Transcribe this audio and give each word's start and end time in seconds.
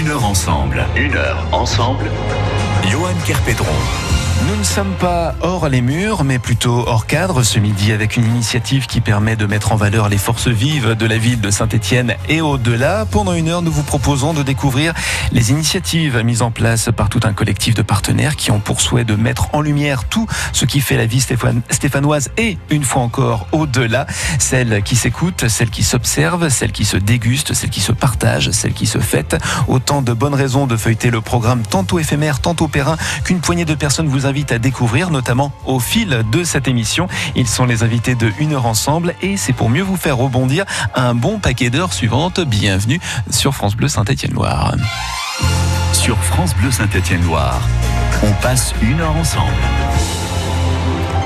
Une 0.00 0.08
heure 0.08 0.24
ensemble. 0.24 0.86
Une 0.96 1.14
heure 1.14 1.46
ensemble. 1.52 2.10
Johan 2.88 3.14
Kerpedron. 3.26 3.66
Nous 4.48 4.56
ne 4.56 4.64
sommes 4.64 4.94
pas 4.98 5.34
hors 5.42 5.68
les 5.68 5.82
murs, 5.82 6.24
mais 6.24 6.38
plutôt 6.38 6.84
hors 6.86 7.06
cadre 7.06 7.42
ce 7.42 7.58
midi 7.58 7.92
avec 7.92 8.16
une 8.16 8.24
initiative 8.24 8.86
qui 8.86 9.02
permet 9.02 9.36
de 9.36 9.44
mettre 9.44 9.72
en 9.72 9.76
valeur 9.76 10.08
les 10.08 10.16
forces 10.16 10.48
vives 10.48 10.94
de 10.94 11.06
la 11.06 11.18
ville 11.18 11.42
de 11.42 11.50
Saint-Étienne 11.50 12.14
et 12.28 12.40
au-delà. 12.40 13.04
Pendant 13.04 13.34
une 13.34 13.48
heure, 13.48 13.60
nous 13.60 13.70
vous 13.70 13.82
proposons 13.82 14.32
de 14.32 14.42
découvrir 14.42 14.94
les 15.30 15.50
initiatives 15.50 16.18
mises 16.24 16.40
en 16.40 16.50
place 16.50 16.88
par 16.96 17.10
tout 17.10 17.20
un 17.24 17.34
collectif 17.34 17.74
de 17.74 17.82
partenaires 17.82 18.34
qui 18.34 18.50
ont 18.50 18.60
pour 18.60 18.80
souhait 18.80 19.04
de 19.04 19.14
mettre 19.14 19.54
en 19.54 19.60
lumière 19.60 20.04
tout 20.04 20.26
ce 20.52 20.64
qui 20.64 20.80
fait 20.80 20.96
la 20.96 21.06
vie 21.06 21.20
stéphanoise 21.20 22.30
et 22.38 22.56
une 22.70 22.82
fois 22.82 23.02
encore 23.02 23.46
au-delà. 23.52 24.06
Celle 24.38 24.82
qui 24.82 24.96
s'écoute, 24.96 25.48
celle 25.48 25.70
qui 25.70 25.82
s'observe, 25.82 26.48
celle 26.48 26.72
qui 26.72 26.86
se 26.86 26.96
déguste, 26.96 27.52
celle 27.52 27.70
qui 27.70 27.80
se 27.80 27.92
partage, 27.92 28.50
celle 28.52 28.72
qui 28.72 28.86
se 28.86 28.98
fête. 28.98 29.36
Autant 29.68 30.00
de 30.00 30.14
bonnes 30.14 30.34
raisons 30.34 30.66
de 30.66 30.78
feuilleter 30.78 31.10
le 31.10 31.20
programme 31.20 31.62
tantôt 31.62 31.98
éphémère, 31.98 32.40
tantôt 32.40 32.68
qu'une 33.24 33.40
poignée 33.40 33.64
de 33.64 33.74
personnes 33.74 34.08
vous 34.08 34.26
invite 34.26 34.52
à 34.52 34.58
découvrir, 34.58 35.10
notamment 35.10 35.52
au 35.66 35.80
fil 35.80 36.22
de 36.30 36.44
cette 36.44 36.68
émission. 36.68 37.08
Ils 37.34 37.48
sont 37.48 37.66
les 37.66 37.82
invités 37.82 38.14
de 38.14 38.32
Une 38.38 38.54
heure 38.54 38.66
ensemble 38.66 39.14
et 39.22 39.36
c'est 39.36 39.52
pour 39.52 39.70
mieux 39.70 39.82
vous 39.82 39.96
faire 39.96 40.16
rebondir 40.16 40.64
un 40.94 41.14
bon 41.14 41.38
paquet 41.38 41.70
d'heures 41.70 41.92
suivantes. 41.92 42.40
Bienvenue 42.40 43.00
sur 43.30 43.54
France 43.54 43.76
Bleu 43.76 43.88
Saint-Étienne-Loire. 43.88 44.74
Sur 45.92 46.18
France 46.18 46.54
Bleu 46.54 46.70
Saint-Étienne-Loire, 46.70 47.60
on 48.22 48.32
passe 48.42 48.74
une 48.82 49.00
heure 49.00 49.16
ensemble. 49.16 49.52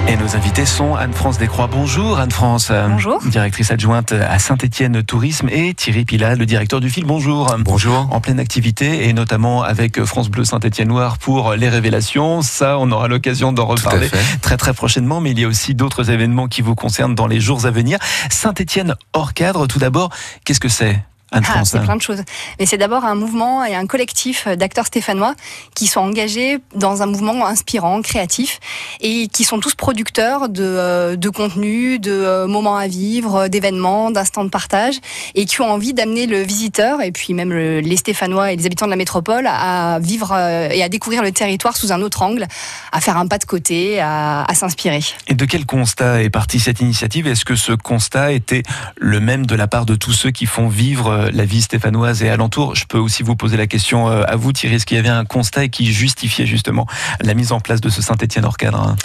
Et 0.06 0.16
nos 0.18 0.36
invités 0.36 0.66
sont 0.66 0.94
Anne-France 0.94 1.38
Descroix. 1.38 1.66
Bonjour 1.66 2.18
Anne-France. 2.18 2.70
Bonjour. 2.88 3.22
Directrice 3.24 3.70
adjointe 3.70 4.12
à 4.12 4.38
Saint-Étienne 4.38 5.02
Tourisme 5.02 5.48
et 5.50 5.72
Thierry 5.72 6.04
Pilat, 6.04 6.34
le 6.34 6.44
directeur 6.44 6.80
du 6.80 6.90
film. 6.90 7.06
Bonjour. 7.06 7.56
Bonjour. 7.60 8.08
En 8.10 8.20
pleine 8.20 8.38
activité 8.38 9.08
et 9.08 9.14
notamment 9.14 9.62
avec 9.62 10.04
France 10.04 10.28
Bleu 10.28 10.44
Saint-Étienne 10.44 10.88
Noir 10.88 11.16
pour 11.16 11.54
les 11.54 11.70
révélations. 11.70 12.42
Ça, 12.42 12.78
on 12.78 12.92
aura 12.92 13.08
l'occasion 13.08 13.52
d'en 13.52 13.64
reparler 13.64 14.10
très 14.42 14.58
très 14.58 14.74
prochainement. 14.74 15.22
Mais 15.22 15.30
il 15.30 15.40
y 15.40 15.44
a 15.44 15.48
aussi 15.48 15.74
d'autres 15.74 16.10
événements 16.10 16.48
qui 16.48 16.60
vous 16.60 16.74
concernent 16.74 17.14
dans 17.14 17.26
les 17.26 17.40
jours 17.40 17.64
à 17.64 17.70
venir. 17.70 17.98
Saint-Étienne 18.30 18.96
hors 19.14 19.32
cadre, 19.32 19.66
tout 19.66 19.78
d'abord, 19.78 20.10
qu'est-ce 20.44 20.60
que 20.60 20.68
c'est? 20.68 21.02
Ah, 21.32 21.64
c'est 21.64 21.80
plein 21.80 21.96
de 21.96 22.02
choses. 22.02 22.22
Mais 22.58 22.66
c'est 22.66 22.78
d'abord 22.78 23.04
un 23.04 23.14
mouvement 23.14 23.64
et 23.64 23.74
un 23.74 23.86
collectif 23.86 24.46
d'acteurs 24.46 24.86
stéphanois 24.86 25.34
qui 25.74 25.86
sont 25.86 26.00
engagés 26.00 26.58
dans 26.74 27.02
un 27.02 27.06
mouvement 27.06 27.46
inspirant, 27.46 28.02
créatif, 28.02 28.60
et 29.00 29.28
qui 29.28 29.44
sont 29.44 29.58
tous 29.58 29.74
producteurs 29.74 30.48
de, 30.48 30.62
euh, 30.62 31.16
de 31.16 31.28
contenu, 31.28 31.98
de 31.98 32.12
euh, 32.12 32.46
moments 32.46 32.76
à 32.76 32.86
vivre, 32.86 33.48
d'événements, 33.48 34.10
d'instants 34.10 34.44
de 34.44 34.50
partage, 34.50 34.96
et 35.34 35.44
qui 35.46 35.60
ont 35.60 35.70
envie 35.70 35.94
d'amener 35.94 36.26
le 36.26 36.40
visiteur, 36.42 37.00
et 37.00 37.10
puis 37.10 37.34
même 37.34 37.52
les 37.52 37.96
Stéphanois 37.96 38.52
et 38.52 38.56
les 38.56 38.66
habitants 38.66 38.86
de 38.86 38.90
la 38.90 38.96
métropole, 38.96 39.46
à 39.48 39.98
vivre 40.00 40.32
euh, 40.32 40.68
et 40.70 40.82
à 40.82 40.88
découvrir 40.88 41.22
le 41.22 41.32
territoire 41.32 41.76
sous 41.76 41.92
un 41.92 42.02
autre 42.02 42.22
angle, 42.22 42.46
à 42.92 43.00
faire 43.00 43.16
un 43.16 43.26
pas 43.26 43.38
de 43.38 43.44
côté, 43.44 44.00
à, 44.00 44.44
à 44.44 44.54
s'inspirer. 44.54 45.00
Et 45.26 45.34
de 45.34 45.44
quel 45.44 45.66
constat 45.66 46.22
est 46.22 46.30
partie 46.30 46.60
cette 46.60 46.80
initiative? 46.80 47.26
Est-ce 47.26 47.44
que 47.44 47.56
ce 47.56 47.72
constat 47.72 48.32
était 48.32 48.62
le 48.96 49.20
même 49.20 49.46
de 49.46 49.54
la 49.54 49.66
part 49.66 49.86
de 49.86 49.94
tous 49.94 50.12
ceux 50.12 50.30
qui 50.30 50.46
font 50.46 50.68
vivre 50.68 51.13
la 51.32 51.44
vie 51.44 51.62
stéphanoise 51.62 52.22
et 52.22 52.28
alentour. 52.28 52.74
Je 52.74 52.84
peux 52.86 52.98
aussi 52.98 53.22
vous 53.22 53.36
poser 53.36 53.56
la 53.56 53.66
question 53.66 54.08
euh, 54.08 54.24
à 54.26 54.36
vous, 54.36 54.52
Thierry, 54.52 54.76
est-ce 54.76 54.86
qu'il 54.86 54.96
y 54.96 55.00
avait 55.00 55.08
un 55.08 55.24
constat 55.24 55.68
qui 55.68 55.92
justifiait 55.92 56.46
justement 56.46 56.86
la 57.20 57.34
mise 57.34 57.52
en 57.52 57.60
place 57.60 57.80
de 57.80 57.88
ce 57.88 58.02
Saint-Étienne 58.02 58.44
hors 58.44 58.56
cadre 58.56 58.80
hein? 58.80 58.96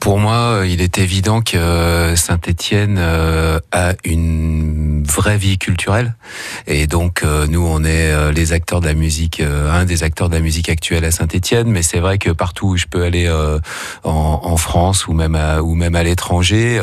Pour 0.00 0.18
moi, 0.18 0.62
il 0.66 0.80
est 0.80 0.98
évident 0.98 1.40
que 1.40 2.14
Saint-Étienne 2.16 2.96
euh, 2.98 3.58
a 3.72 3.94
une 4.04 5.02
vraie 5.06 5.38
vie 5.38 5.58
culturelle. 5.58 6.14
Et 6.66 6.86
donc, 6.86 7.22
euh, 7.22 7.46
nous, 7.46 7.66
on 7.66 7.84
est 7.84 8.32
les 8.32 8.52
acteurs 8.52 8.80
de 8.80 8.86
la 8.86 8.94
musique, 8.94 9.40
un 9.40 9.84
des 9.84 10.02
acteurs 10.02 10.28
de 10.28 10.34
la 10.34 10.40
musique 10.40 10.68
actuelle 10.68 11.04
à 11.04 11.10
Saint-Étienne. 11.10 11.68
Mais 11.68 11.82
c'est 11.82 12.00
vrai 12.00 12.18
que 12.18 12.30
partout 12.30 12.68
où 12.68 12.76
je 12.76 12.86
peux 12.86 13.02
aller 13.02 13.30
en, 14.04 14.56
France 14.56 15.06
ou 15.08 15.12
même 15.12 15.34
à, 15.34 15.62
ou 15.62 15.74
même 15.74 15.96
à 15.96 16.02
l'étranger, 16.02 16.80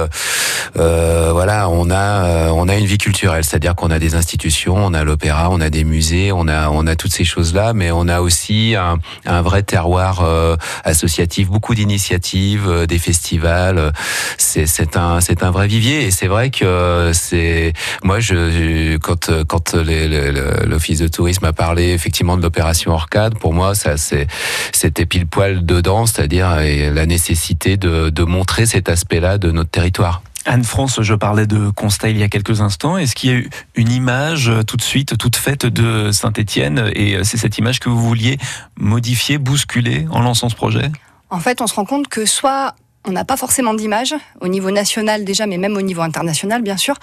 voilà, 0.76 1.70
on 1.70 1.90
a, 1.92 2.52
on 2.52 2.68
a 2.68 2.76
une 2.76 2.86
vie 2.86 2.98
culturelle. 2.98 3.44
C'est-à-dire 3.44 3.76
qu'on 3.76 3.92
a 3.92 4.00
des 4.00 4.16
institutions 4.16 4.39
on 4.68 4.94
a 4.94 5.04
l'opéra, 5.04 5.50
on 5.50 5.62
a 5.62 5.70
des 5.70 5.84
musées, 5.84 6.32
on 6.32 6.48
a 6.48 6.70
on 6.70 6.88
a 6.88 6.96
toutes 6.96 7.14
ces 7.14 7.24
choses-là, 7.24 7.74
mais 7.74 7.92
on 7.92 8.08
a 8.08 8.22
aussi 8.22 8.76
un, 8.76 9.42
vrai 9.42 9.64
terroir 9.64 10.22
euh, 10.24 10.56
associatif, 10.84 11.50
beaucoup 11.50 11.76
d'initiatives, 11.76 12.68
euh, 12.68 12.86
des 12.86 13.00
festivals. 13.00 13.92
C'est 14.38 14.66
c'est 14.66 14.98
un 14.98 15.22
c'est 15.22 15.44
un 15.44 15.52
vrai 15.52 15.68
vivier 15.68 16.06
et 16.06 16.12
c'est 16.12 16.28
vrai 16.28 16.50
que 16.50 17.12
c'est 17.14 17.74
moi 18.04 18.20
je 18.20 18.98
quand 18.98 19.30
quand 19.46 19.74
l'office 19.74 21.00
de 21.00 21.08
tourisme 21.08 21.46
a 21.46 21.54
parlé 21.54 21.92
effectivement 21.92 22.38
de 22.38 22.42
l'opération 22.42 22.92
Orcade, 22.92 23.38
pour 23.38 23.54
moi 23.54 23.76
ça 23.76 23.98
c'est 23.98 24.28
c'était 24.72 25.06
pile 25.06 25.28
poil 25.28 25.66
dedans, 25.66 26.06
c'est-à-dire 26.06 26.56
la 26.58 27.06
nécessité 27.06 27.78
de 27.78 28.10
de 28.10 28.24
montrer 28.24 28.66
cet 28.66 28.90
aspect-là 28.90 29.38
de 29.38 29.52
notre 29.52 29.70
territoire. 29.70 30.22
Anne-France, 30.46 31.02
je 31.02 31.14
parlais 31.14 31.48
de 31.48 31.70
constat 31.70 32.10
il 32.10 32.18
y 32.18 32.24
a 32.24 32.30
quelques 32.30 32.62
instants. 32.62 32.98
Est-ce 32.98 33.16
qu'il 33.16 33.30
y 33.30 33.34
a 33.34 33.38
eu 33.38 33.50
une 33.76 33.92
image 33.92 34.50
euh, 34.50 34.64
tout 34.64 34.78
de 34.78 34.82
suite, 34.82 35.18
toute 35.18 35.36
faite 35.36 35.66
de 35.66 36.12
Saint-Étienne 36.12 36.92
et 36.96 37.16
euh, 37.16 37.24
c'est 37.24 37.38
cette 37.38 37.58
image 37.58 37.80
que 37.80 37.90
vous 37.90 38.00
vouliez 38.00 38.38
modifier, 38.78 39.38
bousculer 39.38 40.08
en 40.12 40.22
lançant 40.22 40.50
ce 40.50 40.56
projet? 40.56 40.92
En 41.30 41.40
fait, 41.40 41.62
on 41.62 41.68
se 41.68 41.76
rend 41.76 41.86
compte 41.86 42.08
que 42.08 42.26
soit 42.26 42.76
on 43.06 43.12
n'a 43.12 43.24
pas 43.24 43.38
forcément 43.38 43.74
d'image 43.74 44.14
au 44.42 44.50
niveau 44.50 44.72
national 44.72 45.24
déjà, 45.24 45.46
mais 45.46 45.58
même 45.58 45.78
au 45.78 45.82
niveau 45.82 46.02
international, 46.02 46.62
bien 46.62 46.76
sûr. 46.76 46.96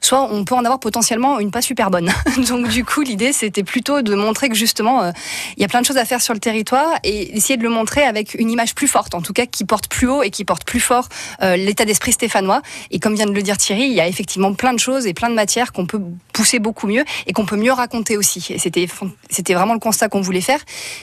Soit 0.00 0.22
on 0.22 0.44
peut 0.44 0.54
en 0.54 0.64
avoir 0.64 0.80
potentiellement 0.80 1.38
une 1.38 1.52
pas 1.52 1.62
super 1.62 1.90
bonne. 1.90 2.12
Donc 2.48 2.68
du 2.68 2.84
coup, 2.84 3.02
l'idée 3.02 3.32
c'était 3.32 3.62
plutôt 3.62 4.02
de 4.02 4.14
montrer 4.14 4.48
que 4.48 4.56
justement, 4.56 5.04
euh, 5.04 5.12
il 5.56 5.62
y 5.62 5.64
a 5.64 5.68
plein 5.68 5.80
de 5.80 5.86
choses 5.86 5.98
à 5.98 6.04
faire 6.04 6.20
sur 6.20 6.34
le 6.34 6.40
territoire 6.40 6.90
et 7.04 7.36
essayer 7.36 7.56
de 7.56 7.62
le 7.62 7.68
montrer 7.68 8.02
avec 8.02 8.34
une 8.34 8.50
image 8.50 8.74
plus 8.74 8.88
forte, 8.88 9.14
en 9.14 9.22
tout 9.22 9.32
cas 9.32 9.46
qui 9.46 9.64
porte 9.64 9.88
plus 9.88 10.08
haut 10.08 10.22
et 10.22 10.30
qui 10.30 10.44
porte 10.44 10.64
plus 10.64 10.80
fort 10.80 11.08
euh, 11.42 11.56
l'état 11.56 11.84
d'esprit 11.84 12.12
stéphanois. 12.12 12.60
Et 12.90 12.98
comme 12.98 13.14
vient 13.14 13.26
de 13.26 13.32
le 13.32 13.42
dire 13.42 13.56
Thierry, 13.56 13.84
il 13.84 13.94
y 13.94 14.00
a 14.00 14.08
effectivement 14.08 14.52
plein 14.52 14.74
de 14.74 14.80
choses 14.80 15.06
et 15.06 15.14
plein 15.14 15.30
de 15.30 15.34
matières 15.34 15.72
qu'on 15.72 15.86
peut 15.86 16.00
pousser 16.32 16.58
beaucoup 16.58 16.88
mieux 16.88 17.04
et 17.26 17.32
qu'on 17.32 17.46
peut 17.46 17.56
mieux 17.56 17.72
raconter 17.72 18.16
aussi. 18.16 18.46
Et 18.50 18.58
c'était 18.58 18.88
c'était 19.30 19.54
vraiment 19.54 19.74
le 19.74 19.80
constat 19.80 20.08
qu'on 20.08 20.20
voulait 20.20 20.40
faire. 20.40 20.60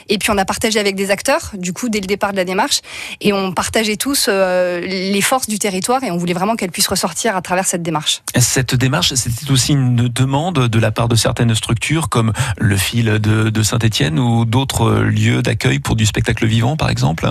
Et 0.09 0.17
puis 0.17 0.31
on 0.31 0.37
a 0.37 0.45
partagé 0.45 0.79
avec 0.79 0.95
des 0.95 1.11
acteurs, 1.11 1.51
du 1.53 1.71
coup 1.71 1.87
dès 1.87 2.01
le 2.01 2.07
départ 2.07 2.31
de 2.31 2.37
la 2.37 2.45
démarche, 2.45 2.81
et 3.21 3.31
on 3.31 3.53
partageait 3.53 3.95
tous 3.95 4.29
euh, 4.33 4.79
les 4.81 5.21
forces 5.21 5.47
du 5.47 5.59
territoire 5.59 6.03
et 6.03 6.11
on 6.11 6.17
voulait 6.17 6.33
vraiment 6.33 6.55
qu'elles 6.55 6.71
puissent 6.71 6.87
ressortir 6.87 7.35
à 7.35 7.41
travers 7.41 7.65
cette 7.65 7.83
démarche. 7.83 8.21
Cette 8.37 8.75
démarche, 8.75 9.13
c'était 9.13 9.51
aussi 9.51 9.73
une 9.73 10.07
demande 10.07 10.67
de 10.67 10.79
la 10.79 10.91
part 10.91 11.07
de 11.07 11.15
certaines 11.15 11.55
structures 11.55 12.09
comme 12.09 12.33
le 12.57 12.77
fil 12.77 13.19
de, 13.19 13.63
Saint-Étienne 13.63 14.19
ou 14.19 14.45
d'autres 14.45 14.91
lieux 14.91 15.41
d'accueil 15.41 15.79
pour 15.79 15.95
du 15.95 16.05
spectacle 16.05 16.45
vivant, 16.45 16.75
par 16.75 16.89
exemple 16.89 17.29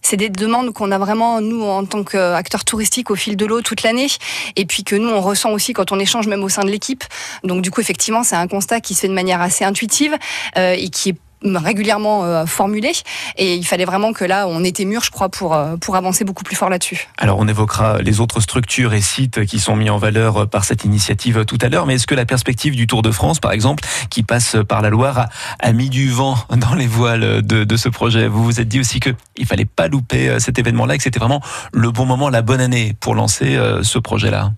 c'est 0.00 0.16
des 0.16 0.28
demandes 0.30 0.72
qu'on 0.72 0.92
a 0.92 0.98
vraiment, 0.98 1.40
nous, 1.40 1.64
en 1.64 1.84
tant 1.84 2.04
qu'acteurs 2.04 2.64
touristiques, 2.64 3.10
au 3.10 3.16
fil 3.16 3.36
de 3.36 3.44
l'eau 3.44 3.62
toute 3.62 3.82
l'année, 3.82 4.06
et 4.54 4.64
puis 4.64 4.84
que 4.84 4.94
nous, 4.94 5.08
on 5.08 5.20
ressent 5.20 5.50
aussi 5.50 5.72
quand 5.72 5.90
on 5.90 5.98
échange 5.98 6.28
même 6.28 6.44
au 6.44 6.48
sein 6.48 6.62
de 6.62 6.70
l'équipe. 6.70 7.04
Donc, 7.42 7.62
du 7.62 7.72
coup, 7.72 7.80
effectivement, 7.80 8.22
c'est 8.22 8.36
un 8.36 8.46
constat 8.46 8.80
qui 8.80 8.94
se 8.94 9.00
fait 9.00 9.08
de 9.08 9.12
manière 9.12 9.40
assez 9.40 9.64
intuitive 9.64 10.16
euh, 10.56 10.76
et 10.78 10.88
qui 10.88 11.10
est 11.10 11.16
régulièrement 11.44 12.24
euh, 12.24 12.46
formulé 12.46 12.92
et 13.36 13.54
il 13.54 13.64
fallait 13.64 13.84
vraiment 13.84 14.12
que 14.12 14.24
là 14.24 14.46
on 14.48 14.64
était 14.64 14.84
mûr 14.84 15.02
je 15.02 15.10
crois 15.10 15.28
pour 15.28 15.54
euh, 15.54 15.76
pour 15.76 15.96
avancer 15.96 16.24
beaucoup 16.24 16.44
plus 16.44 16.56
fort 16.56 16.70
là-dessus. 16.70 17.08
Alors 17.16 17.38
on 17.38 17.48
évoquera 17.48 17.98
les 17.98 18.20
autres 18.20 18.40
structures 18.40 18.94
et 18.94 19.00
sites 19.00 19.44
qui 19.46 19.60
sont 19.60 19.76
mis 19.76 19.90
en 19.90 19.98
valeur 19.98 20.48
par 20.48 20.64
cette 20.64 20.84
initiative 20.84 21.44
tout 21.44 21.58
à 21.60 21.68
l'heure 21.68 21.86
mais 21.86 21.94
est-ce 21.94 22.06
que 22.06 22.14
la 22.14 22.26
perspective 22.26 22.74
du 22.74 22.86
Tour 22.86 23.02
de 23.02 23.10
France 23.10 23.40
par 23.40 23.52
exemple 23.52 23.84
qui 24.10 24.22
passe 24.22 24.56
par 24.68 24.82
la 24.82 24.90
Loire 24.90 25.28
a, 25.60 25.72
mis 25.72 25.90
du 25.90 26.10
vent 26.10 26.36
dans 26.56 26.74
les 26.74 26.86
voiles 26.86 27.42
de, 27.42 27.76
ce 27.76 27.88
projet? 27.88 28.28
Vous 28.28 28.42
vous 28.44 28.60
êtes 28.60 28.68
dit 28.68 28.80
aussi 28.80 29.00
que 29.00 29.10
il 29.36 29.46
fallait 29.46 29.64
pas 29.64 29.88
louper 29.88 30.28
euh, 30.28 30.38
cet 30.38 30.58
événement 30.58 30.86
là 30.86 30.94
et 30.94 30.98
que 30.98 31.04
c'était 31.04 31.20
vraiment 31.20 31.42
le 31.72 31.90
bon 31.90 32.06
moment 32.06 32.30
la 32.30 32.42
bonne 32.42 32.60
année 32.60 32.94
pour 33.00 33.14
lancer 33.14 33.58
ce 33.82 33.98
projet 33.98 34.30
là. 34.30 34.52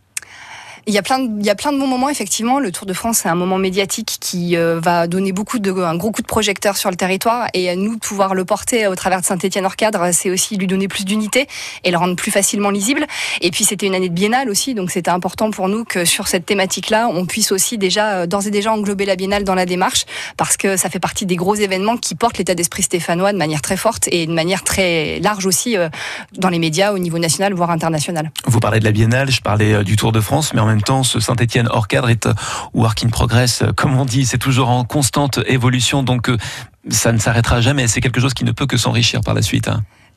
Il 0.87 0.95
y 0.95 0.99
a 0.99 1.03
plein 1.03 1.19
de, 1.19 1.79
bons 1.79 1.87
moments 1.87 2.09
effectivement. 2.09 2.59
Le 2.59 2.73
Tour 2.73 2.87
de 2.87 2.93
France 2.93 3.19
c'est 3.19 3.29
un 3.29 3.35
moment 3.35 3.59
médiatique 3.59 4.17
qui 4.21 4.57
euh, 4.57 4.81
va 4.81 5.07
donner 5.07 5.33
beaucoup 5.33 5.59
de 5.59 5.71
un 5.71 5.97
gros 5.97 6.11
coup 6.11 6.23
de 6.23 6.27
projecteur 6.27 6.77
sur 6.77 6.91
le 6.91 6.97
territoire 6.97 7.47
et 7.55 7.75
nous 7.77 7.99
pouvoir 7.99 8.35
le 8.35 8.45
porter 8.45 8.87
au 8.87 8.95
travers 8.95 9.21
de 9.21 9.27
Saint-Étienne 9.27 9.65
hors 9.65 9.77
cadre, 9.77 10.11
c'est 10.13 10.31
aussi 10.31 10.57
lui 10.57 10.67
donner 10.67 10.89
plus 10.89 11.05
d'unité 11.05 11.47
et 11.85 11.91
le 11.91 11.97
rendre 11.97 12.17
plus 12.17 12.31
facilement 12.31 12.71
lisible. 12.71 13.07
Et 13.41 13.51
puis 13.51 13.65
c'était 13.65 13.87
une 13.87 13.95
année 13.95 14.09
de 14.09 14.15
biennale 14.15 14.49
aussi, 14.51 14.75
donc 14.75 14.91
c'était 14.91 15.11
important 15.11 15.51
pour 15.51 15.69
nous 15.69 15.85
que 15.85 16.05
sur 16.05 16.29
cette 16.29 16.47
thématique-là, 16.47 17.09
on 17.09 17.27
puisse 17.27 17.53
aussi 17.53 17.79
déjà 17.79 18.13
euh, 18.13 18.27
d'ores 18.27 18.47
et 18.47 18.51
déjà 18.51 18.73
englober 18.73 19.05
la 19.05 19.17
biennale 19.17 19.45
dans 19.45 19.55
la 19.55 19.67
démarche 19.67 20.07
parce 20.37 20.57
que 20.57 20.77
ça 20.77 20.91
fait 20.91 20.99
partie 21.01 21.27
des 21.27 21.37
gros 21.37 21.55
événements 21.55 21.97
qui 21.97 22.15
portent 22.15 22.39
l'état 22.39 22.55
d'esprit 22.55 22.83
stéphanois 22.83 23.33
de 23.33 23.39
manière 23.39 23.63
très 23.63 23.77
forte 23.77 24.09
et 24.11 24.27
de 24.27 24.33
manière 24.33 24.65
très 24.65 25.21
large 25.21 25.47
aussi 25.47 25.77
euh, 25.77 25.89
dans 26.37 26.49
les 26.49 26.59
médias 26.59 26.93
au 26.93 26.99
niveau 26.99 27.19
national 27.19 27.55
voire 27.55 27.71
international. 27.71 28.31
Vous 28.47 28.61
parlez 28.61 28.81
de 28.81 28.85
la 28.85 28.93
biennale, 28.93 29.31
je 29.31 29.41
parlais 29.41 29.85
du 29.85 29.97
Tour 29.97 30.13
de 30.13 30.21
France, 30.21 30.53
mais 30.55 30.61
même 30.71 30.83
temps, 30.83 31.03
ce 31.03 31.21
Saint-Etienne 31.21 31.69
hors 31.71 31.89
cadre 31.89 32.09
est 32.09 32.27
euh, 32.27 32.35
work 32.75 33.05
in 33.05 33.09
progress, 33.09 33.63
euh, 33.63 33.73
comme 33.73 33.97
on 33.99 34.05
dit, 34.05 34.25
c'est 34.27 34.39
toujours 34.39 34.69
en 34.69 34.85
constante 34.85 35.39
évolution, 35.47 36.03
donc 36.03 36.29
euh, 36.29 36.37
ça 36.89 37.13
ne 37.13 37.19
s'arrêtera 37.19 37.61
jamais. 37.61 37.89
C'est 37.89 38.01
quelque 38.01 38.21
chose 38.21 38.35
qui 38.35 38.45
ne 38.45 38.53
peut 38.53 38.67
que 38.67 38.77
s'enrichir 38.77 39.21
par 39.21 39.35
la 39.35 39.43
suite. 39.43 39.71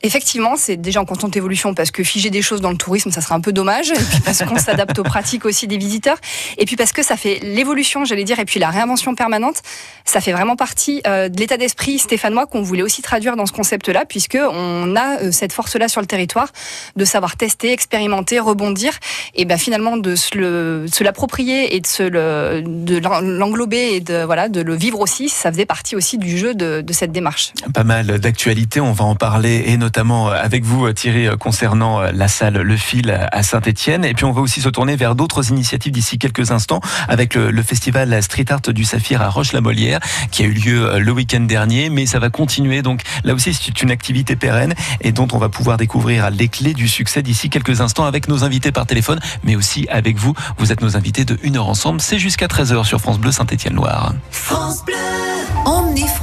Effectivement, 0.04 0.54
c'est 0.56 0.76
déjà 0.76 1.00
en 1.00 1.06
constante 1.06 1.34
évolution 1.34 1.72
parce 1.72 1.90
que 1.90 2.04
figer 2.04 2.28
des 2.28 2.42
choses 2.42 2.60
dans 2.60 2.70
le 2.70 2.76
tourisme, 2.76 3.10
ça 3.10 3.22
serait 3.22 3.34
un 3.34 3.40
peu 3.40 3.52
dommage. 3.52 3.90
Et 3.90 3.94
puis 3.94 4.20
parce 4.22 4.44
qu'on 4.44 4.58
s'adapte 4.58 4.98
aux 4.98 5.02
pratiques 5.02 5.46
aussi 5.46 5.66
des 5.66 5.78
visiteurs. 5.78 6.18
Et 6.58 6.66
puis 6.66 6.76
parce 6.76 6.92
que 6.92 7.02
ça 7.02 7.16
fait 7.16 7.38
l'évolution, 7.42 8.04
j'allais 8.04 8.24
dire, 8.24 8.38
et 8.38 8.44
puis 8.44 8.60
la 8.60 8.68
réinvention 8.68 9.14
permanente. 9.14 9.62
Ça 10.04 10.20
fait 10.20 10.32
vraiment 10.32 10.56
partie 10.56 11.00
euh, 11.06 11.30
de 11.30 11.40
l'état 11.40 11.56
d'esprit 11.56 11.98
stéphanois 11.98 12.44
qu'on 12.46 12.60
voulait 12.60 12.82
aussi 12.82 13.00
traduire 13.00 13.34
dans 13.36 13.46
ce 13.46 13.52
concept-là, 13.52 14.04
puisque 14.06 14.36
on 14.38 14.94
a 14.94 15.22
euh, 15.22 15.32
cette 15.32 15.54
force-là 15.54 15.88
sur 15.88 16.02
le 16.02 16.06
territoire 16.06 16.48
de 16.96 17.04
savoir 17.06 17.36
tester, 17.36 17.72
expérimenter, 17.72 18.38
rebondir, 18.38 18.92
et 19.34 19.46
ben 19.46 19.56
finalement 19.56 19.96
de 19.96 20.14
se 20.16 21.02
l'approprier 21.02 21.76
et 21.76 21.80
de 21.80 22.98
l'englober 22.98 23.94
et 23.94 24.00
de 24.00 24.22
voilà 24.22 24.50
de 24.50 24.60
le 24.60 24.74
vivre 24.74 25.00
aussi. 25.00 25.30
Ça 25.30 25.50
faisait 25.50 25.64
partie 25.64 25.96
aussi 25.96 26.18
du 26.18 26.36
jeu 26.36 26.54
de, 26.54 26.82
de 26.82 26.92
cette 26.92 27.12
démarche. 27.12 27.52
Pas 27.72 27.84
mal 27.84 28.18
d'actualités, 28.18 28.80
on 28.80 28.92
va 28.92 29.06
en 29.06 29.16
parler 29.16 29.64
et 29.66 29.78
notamment 29.78 29.93
notamment 29.94 30.30
euh, 30.30 30.34
avec 30.34 30.64
vous 30.64 30.92
Thierry 30.92 31.28
euh, 31.28 31.36
concernant 31.36 32.00
euh, 32.00 32.10
la 32.12 32.26
salle 32.26 32.54
Le 32.54 32.76
Fil 32.76 33.16
à 33.30 33.42
Saint-Etienne. 33.44 34.04
Et 34.04 34.12
puis 34.12 34.24
on 34.24 34.32
va 34.32 34.40
aussi 34.40 34.60
se 34.60 34.68
tourner 34.68 34.96
vers 34.96 35.14
d'autres 35.14 35.50
initiatives 35.50 35.92
d'ici 35.92 36.18
quelques 36.18 36.50
instants 36.50 36.80
avec 37.08 37.34
le, 37.36 37.62
festival 37.62 38.20
Street 38.20 38.44
Art 38.50 38.60
du 38.60 38.84
Saphir 38.84 39.22
à 39.22 39.28
Roche-la-Molière 39.28 40.00
qui 40.32 40.42
a 40.42 40.46
eu 40.46 40.52
lieu 40.52 40.98
le 40.98 41.12
week-end 41.12 41.40
dernier. 41.40 41.90
Mais 41.90 42.06
ça 42.06 42.18
va 42.18 42.28
continuer. 42.28 42.82
Donc 42.82 43.02
là 43.22 43.34
aussi 43.34 43.54
c'est 43.54 43.82
une 43.82 43.92
activité 43.92 44.34
pérenne 44.34 44.74
et 45.00 45.12
dont 45.12 45.28
on 45.32 45.38
va 45.38 45.48
pouvoir 45.48 45.76
découvrir 45.76 46.30
les 46.30 46.48
clés 46.48 46.74
du 46.74 46.88
succès 46.88 47.22
d'ici 47.22 47.48
quelques 47.48 47.80
instants 47.80 48.04
avec 48.04 48.26
nos 48.26 48.42
invités 48.42 48.72
par 48.72 48.86
téléphone, 48.86 49.20
mais 49.44 49.54
aussi 49.54 49.86
avec 49.88 50.16
vous. 50.16 50.34
Vous 50.58 50.72
êtes 50.72 50.80
nos 50.80 50.96
invités 50.96 51.24
de 51.24 51.38
1 51.44 51.54
heure 51.54 51.68
ensemble. 51.68 52.00
C'est 52.00 52.18
jusqu'à 52.18 52.46
13h 52.46 52.84
sur 52.84 53.00
France 53.00 53.18
Bleu 53.18 53.30
Saint-Etienne-Loire. 53.30 54.12
France 54.30 54.84
Bleu 54.84 55.33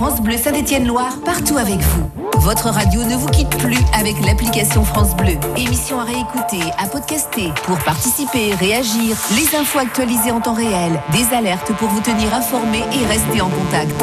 France 0.01 0.19
Bleu 0.19 0.36
Saint-Etienne-Loire 0.36 1.19
partout 1.24 1.59
avec 1.59 1.80
vous. 1.80 2.09
Votre 2.38 2.71
radio 2.71 3.03
ne 3.03 3.13
vous 3.13 3.27
quitte 3.27 3.56
plus 3.59 3.77
avec 3.94 4.19
l'application 4.25 4.83
France 4.83 5.15
Bleu. 5.15 5.38
Émission 5.56 6.00
à 6.00 6.06
réécouter, 6.06 6.71
à 6.80 6.88
podcaster. 6.88 7.51
Pour 7.65 7.77
participer, 7.77 8.56
réagir, 8.56 9.15
les 9.36 9.56
infos 9.56 9.77
actualisées 9.77 10.31
en 10.31 10.42
temps 10.42 10.56
réel, 10.56 11.00
des 11.12 11.36
alertes 11.36 11.71
pour 11.74 11.88
vous 11.89 12.01
tenir 12.01 12.33
informé 12.33 12.80
et 12.80 13.06
rester 13.06 13.42
en 13.42 13.50
contact. 13.50 13.94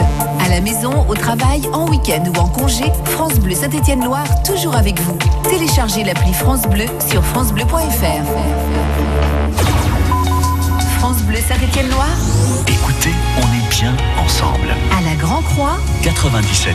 À 0.47 0.49
la 0.49 0.61
maison, 0.61 1.05
au 1.09 1.17
travail, 1.17 1.63
en 1.73 1.89
week-end 1.89 2.23
ou 2.33 2.39
en 2.39 2.47
congé, 2.47 2.85
France 3.07 3.35
Bleu 3.41 3.57
Saint-Étienne-Loire, 3.57 4.45
toujours 4.45 4.77
avec 4.77 5.01
vous. 5.01 5.19
Téléchargez 5.51 6.05
l'appli 6.05 6.33
France 6.33 6.63
Bleu 6.69 6.87
sur 7.11 7.25
francebleu.fr. 7.25 9.68
Bleu 11.29 11.41
Saint-Étienne-Loire. 11.47 12.17
Écoutez, 12.67 13.13
on 13.37 13.47
est 13.53 13.69
bien 13.69 13.95
ensemble. 14.17 14.75
À 14.97 15.03
la 15.03 15.15
Grand 15.15 15.43
Croix 15.43 15.79
97.1. 16.03 16.75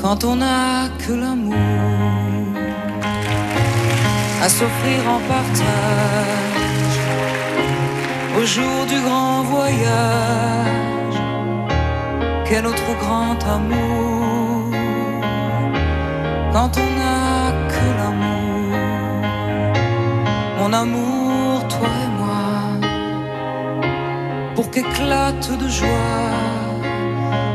quand 0.00 0.22
on 0.22 0.36
n'a 0.36 0.88
que 1.04 1.12
l'amour 1.12 1.56
à 4.40 4.48
s'offrir 4.48 5.00
en 5.08 5.18
partage 5.26 6.46
au 8.38 8.44
jour 8.46 8.86
du 8.86 9.00
grand 9.00 9.42
voyage. 9.42 10.85
Quel 12.48 12.66
autre 12.66 12.92
grand 13.00 13.38
amour 13.56 14.70
quand 16.52 16.72
on 16.78 16.88
n'a 16.98 17.52
que 17.72 17.86
l'amour, 17.98 18.72
mon 20.58 20.72
amour, 20.72 21.68
toi 21.68 21.90
et 22.04 22.10
moi, 22.18 22.50
pour 24.54 24.70
qu'éclate 24.70 25.50
de 25.58 25.68
joie 25.68 26.30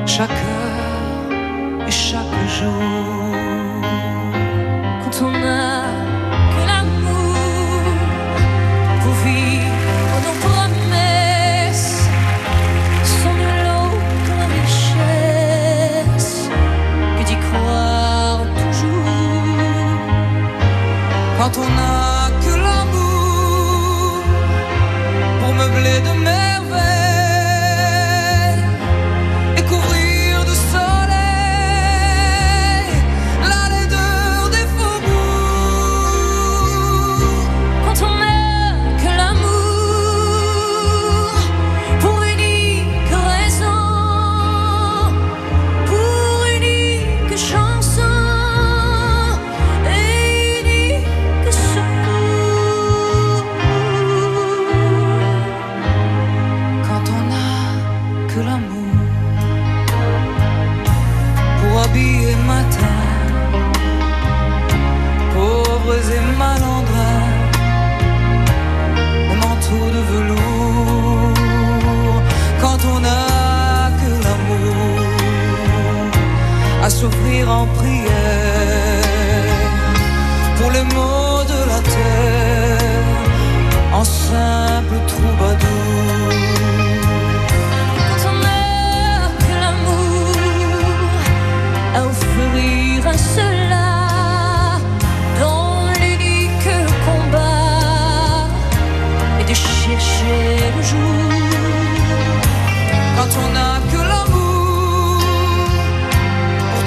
chacun 0.06 0.62
chaque 1.92 2.48
jour. 2.60 3.11
Quand 21.54 21.64
on 21.64 21.78
a 21.78 21.81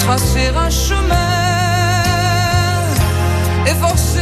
tracer 0.04 0.52
un 0.54 0.70
chemin. 0.70 1.14
Et 3.66 3.74
forcer 3.80 4.13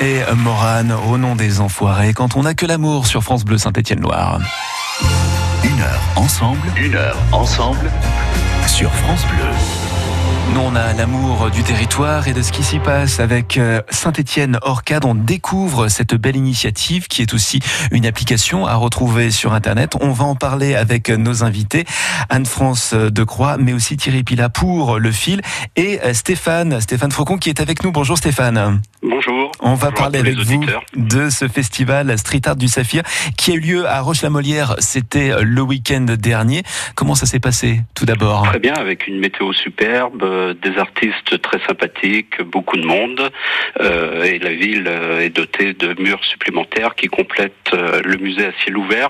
et 0.00 0.20
Morane 0.34 0.92
au 0.92 1.18
nom 1.18 1.36
des 1.36 1.60
enfoirés 1.60 2.14
quand 2.14 2.36
on 2.36 2.42
n'a 2.42 2.54
que 2.54 2.66
l'amour 2.66 3.06
sur 3.06 3.22
France 3.22 3.44
Bleu 3.44 3.58
Saint-Étienne-Loire. 3.58 4.40
Une 5.62 5.80
heure 5.80 6.02
ensemble, 6.16 6.72
une 6.76 6.94
heure 6.94 7.18
ensemble 7.32 7.90
sur 8.66 8.92
France 8.94 9.24
Bleu. 9.26 9.44
Nous, 10.54 10.60
on 10.60 10.74
a 10.74 10.92
l'amour 10.94 11.50
du 11.50 11.62
territoire 11.62 12.26
et 12.26 12.32
de 12.32 12.42
ce 12.42 12.50
qui 12.50 12.64
s'y 12.64 12.80
passe 12.80 13.20
avec 13.20 13.56
euh, 13.56 13.82
Saint-Étienne 13.90 14.58
Orcade. 14.62 15.04
On 15.04 15.14
découvre 15.14 15.88
cette 15.88 16.14
belle 16.14 16.34
initiative 16.34 17.06
qui 17.06 17.22
est 17.22 17.34
aussi 17.34 17.60
une 17.92 18.04
application 18.04 18.66
à 18.66 18.74
retrouver 18.74 19.30
sur 19.30 19.52
Internet. 19.52 19.96
On 20.00 20.10
va 20.10 20.24
en 20.24 20.34
parler 20.34 20.74
avec 20.74 21.08
nos 21.10 21.44
invités, 21.44 21.84
Anne-France 22.30 22.94
Decroix, 22.94 23.58
mais 23.58 23.72
aussi 23.72 23.96
Thierry 23.96 24.24
Pila 24.24 24.48
pour 24.48 24.98
le 24.98 25.12
fil 25.12 25.40
et 25.76 26.00
euh, 26.02 26.14
Stéphane, 26.14 26.80
Stéphane 26.80 27.12
Faucon 27.12 27.38
qui 27.38 27.50
est 27.50 27.60
avec 27.60 27.84
nous. 27.84 27.92
Bonjour 27.92 28.18
Stéphane. 28.18 28.80
Bonjour. 29.02 29.50
On 29.60 29.74
va 29.74 29.86
Bonjour 29.90 29.94
parler 29.94 30.18
avec 30.18 30.36
vous 30.36 30.62
de 30.94 31.30
ce 31.30 31.48
festival 31.48 32.18
Street 32.18 32.42
Art 32.44 32.56
du 32.56 32.68
Saphir 32.68 33.02
qui 33.38 33.50
a 33.52 33.54
eu 33.54 33.60
lieu 33.60 33.86
à 33.86 34.00
Roche-la-Molière. 34.02 34.74
C'était 34.78 35.32
le 35.42 35.62
week-end 35.62 36.04
dernier. 36.18 36.62
Comment 36.96 37.14
ça 37.14 37.24
s'est 37.24 37.40
passé 37.40 37.80
tout 37.94 38.04
d'abord? 38.04 38.42
Très 38.44 38.58
bien, 38.58 38.74
avec 38.74 39.06
une 39.06 39.18
météo 39.18 39.54
superbe, 39.54 40.22
euh, 40.22 40.52
des 40.52 40.76
artistes 40.76 41.40
très 41.40 41.58
sympathiques, 41.66 42.42
beaucoup 42.42 42.76
de 42.76 42.84
monde, 42.84 43.30
euh, 43.80 44.22
et 44.24 44.38
la 44.38 44.52
ville 44.52 44.84
euh, 44.86 45.20
est 45.20 45.30
dotée 45.30 45.72
de 45.72 45.94
murs 45.98 46.22
supplémentaires 46.24 46.94
qui 46.94 47.06
complètent 47.06 47.54
euh, 47.72 48.02
le 48.04 48.18
musée 48.18 48.46
à 48.48 48.52
ciel 48.62 48.76
ouvert, 48.76 49.08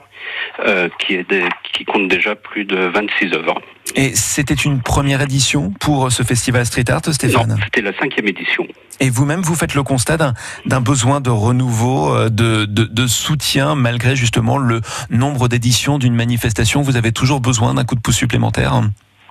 euh, 0.67 0.89
qui, 1.01 1.15
est 1.15 1.29
des- 1.29 1.49
qui 1.73 1.85
compte 1.85 2.07
déjà 2.07 2.37
plus 2.37 2.65
de 2.65 2.77
26 2.77 3.33
œuvres. 3.35 3.61
Et 3.97 4.15
c'était 4.15 4.55
une 4.55 4.83
première 4.83 5.21
édition 5.21 5.73
pour 5.81 6.13
ce 6.13 6.23
festival 6.23 6.65
Street 6.65 6.85
Art, 6.89 7.03
Stéphane? 7.13 7.59
c'était 7.65 7.83
la 7.83 7.93
cinquième 7.99 8.29
édition. 8.29 8.65
Et 9.01 9.09
vous-même, 9.09 9.41
vous 9.41 9.55
faites 9.55 9.75
le 9.75 9.83
constat 9.83 10.19
d'un- 10.19 10.81
besoin 10.81 11.21
de 11.21 11.31
renouveau, 11.31 12.15
euh, 12.15 12.29
de, 12.29 12.67
de, 12.67 13.07
soutien, 13.07 13.75
malgré 13.75 14.15
justement 14.15 14.59
le 14.59 14.81
nombre 15.11 15.49
d'éditions 15.49 15.99
d'une 15.99 16.15
manifestation. 16.15 16.83
Vous 16.83 16.97
avez 16.97 17.13
toujours 17.13 17.41
besoin 17.41 17.75
d'un 17.75 17.85
coup 17.85 17.95
de 17.95 18.01
pouce 18.01 18.17
supplémentaire? 18.17 18.83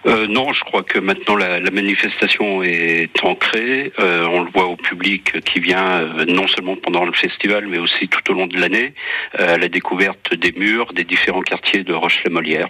Euh, 0.05 0.27
non, 0.27 0.53
je 0.53 0.63
crois 0.63 0.83
que 0.83 0.97
maintenant 0.97 1.35
la, 1.35 1.59
manifestation 1.71 2.63
est 2.63 3.11
ancrée. 3.23 3.91
Euh, 3.99 4.25
on 4.31 4.43
le 4.43 4.49
voit 4.51 4.65
au 4.65 4.75
public 4.75 5.39
qui 5.41 5.59
vient 5.59 6.01
non 6.27 6.47
seulement 6.47 6.75
pendant 6.75 7.05
le 7.05 7.13
festival, 7.13 7.67
mais 7.67 7.77
aussi 7.77 8.07
tout 8.07 8.31
au 8.31 8.33
long 8.33 8.47
de 8.47 8.57
l'année 8.57 8.93
à 9.37 9.57
la 9.57 9.67
découverte 9.67 10.33
des 10.33 10.53
murs 10.53 10.93
des 10.93 11.03
différents 11.03 11.41
quartiers 11.41 11.83
de 11.83 11.93
Roche-la-Molière. 11.93 12.69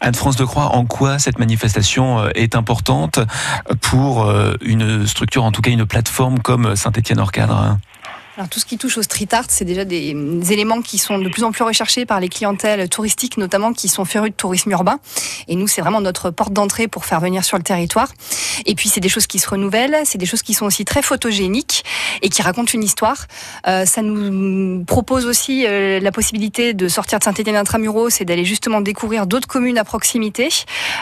Anne-France 0.00 0.36
Decroix, 0.36 0.74
en 0.74 0.84
quoi 0.84 1.18
cette 1.18 1.38
manifestation 1.38 2.20
euh, 2.20 2.30
est 2.34 2.54
importante 2.54 3.20
pour 3.80 4.24
euh, 4.24 4.54
une 4.60 5.06
structure, 5.06 5.44
en 5.44 5.52
tout 5.52 5.62
cas 5.62 5.70
une 5.70 5.86
plateforme 5.86 6.40
comme 6.40 6.76
Saint-Étienne-Hors-Cadre 6.76 7.78
Alors, 8.38 8.48
tout 8.48 8.60
ce 8.60 8.66
qui 8.66 8.78
touche 8.78 8.96
au 8.98 9.02
street 9.02 9.26
art, 9.32 9.46
c'est 9.48 9.64
déjà 9.64 9.84
des, 9.84 10.14
éléments 10.52 10.80
qui 10.80 10.96
sont 10.96 11.18
de 11.18 11.28
plus 11.28 11.42
en 11.42 11.50
plus 11.50 11.64
recherchés 11.64 12.06
par 12.06 12.20
les 12.20 12.28
clientèles 12.28 12.88
touristiques, 12.88 13.36
notamment 13.36 13.72
qui 13.72 13.88
sont 13.88 14.04
férus 14.04 14.30
de 14.30 14.36
tourisme 14.36 14.70
urbain. 14.70 15.00
Et 15.48 15.56
nous, 15.56 15.66
c'est 15.66 15.80
vraiment 15.80 16.00
notre 16.00 16.30
porte 16.30 16.52
d'entrée 16.52 16.86
pour 16.86 17.04
faire 17.04 17.18
venir 17.18 17.44
sur 17.44 17.56
le 17.56 17.64
territoire. 17.64 18.12
Et 18.64 18.76
puis, 18.76 18.88
c'est 18.88 19.00
des 19.00 19.08
choses 19.08 19.26
qui 19.26 19.40
se 19.40 19.48
renouvellent, 19.48 19.96
c'est 20.04 20.18
des 20.18 20.26
choses 20.26 20.42
qui 20.42 20.54
sont 20.54 20.66
aussi 20.66 20.84
très 20.84 21.02
photogéniques 21.02 21.84
et 22.22 22.28
qui 22.28 22.40
racontent 22.40 22.70
une 22.72 22.84
histoire. 22.84 23.26
Euh, 23.66 23.84
ça 23.86 24.02
nous 24.02 24.84
propose 24.84 25.26
aussi 25.26 25.66
euh, 25.66 25.98
la 25.98 26.12
possibilité 26.12 26.74
de 26.74 26.86
sortir 26.86 27.18
de 27.18 27.24
Saint-Étienne 27.24 27.56
intramuros 27.56 28.20
et 28.20 28.24
d'aller 28.24 28.44
justement 28.44 28.80
découvrir 28.80 29.26
d'autres 29.26 29.48
communes 29.48 29.78
à 29.78 29.84
proximité, 29.84 30.48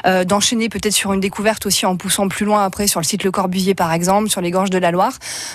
euh, 0.07 0.25
d'enchaîner 0.25 0.71
peut-être 0.71 0.95
sur 0.95 1.13
une 1.13 1.21
découverte 1.21 1.67
aussi 1.67 1.85
en 1.85 1.99
poussant 1.99 2.29
plus 2.29 2.47
loin 2.47 2.65
après 2.65 2.87
sur 2.87 2.99
le 2.99 3.05
site 3.05 3.25
Le 3.25 3.31
Corbusier 3.31 3.75
par 3.75 3.93
exemple, 3.93 4.31
sur 4.31 4.41
les 4.41 4.51
gorges 4.51 4.71
de 4.71 4.79
la 4.79 4.91
Loire. 4.91 5.13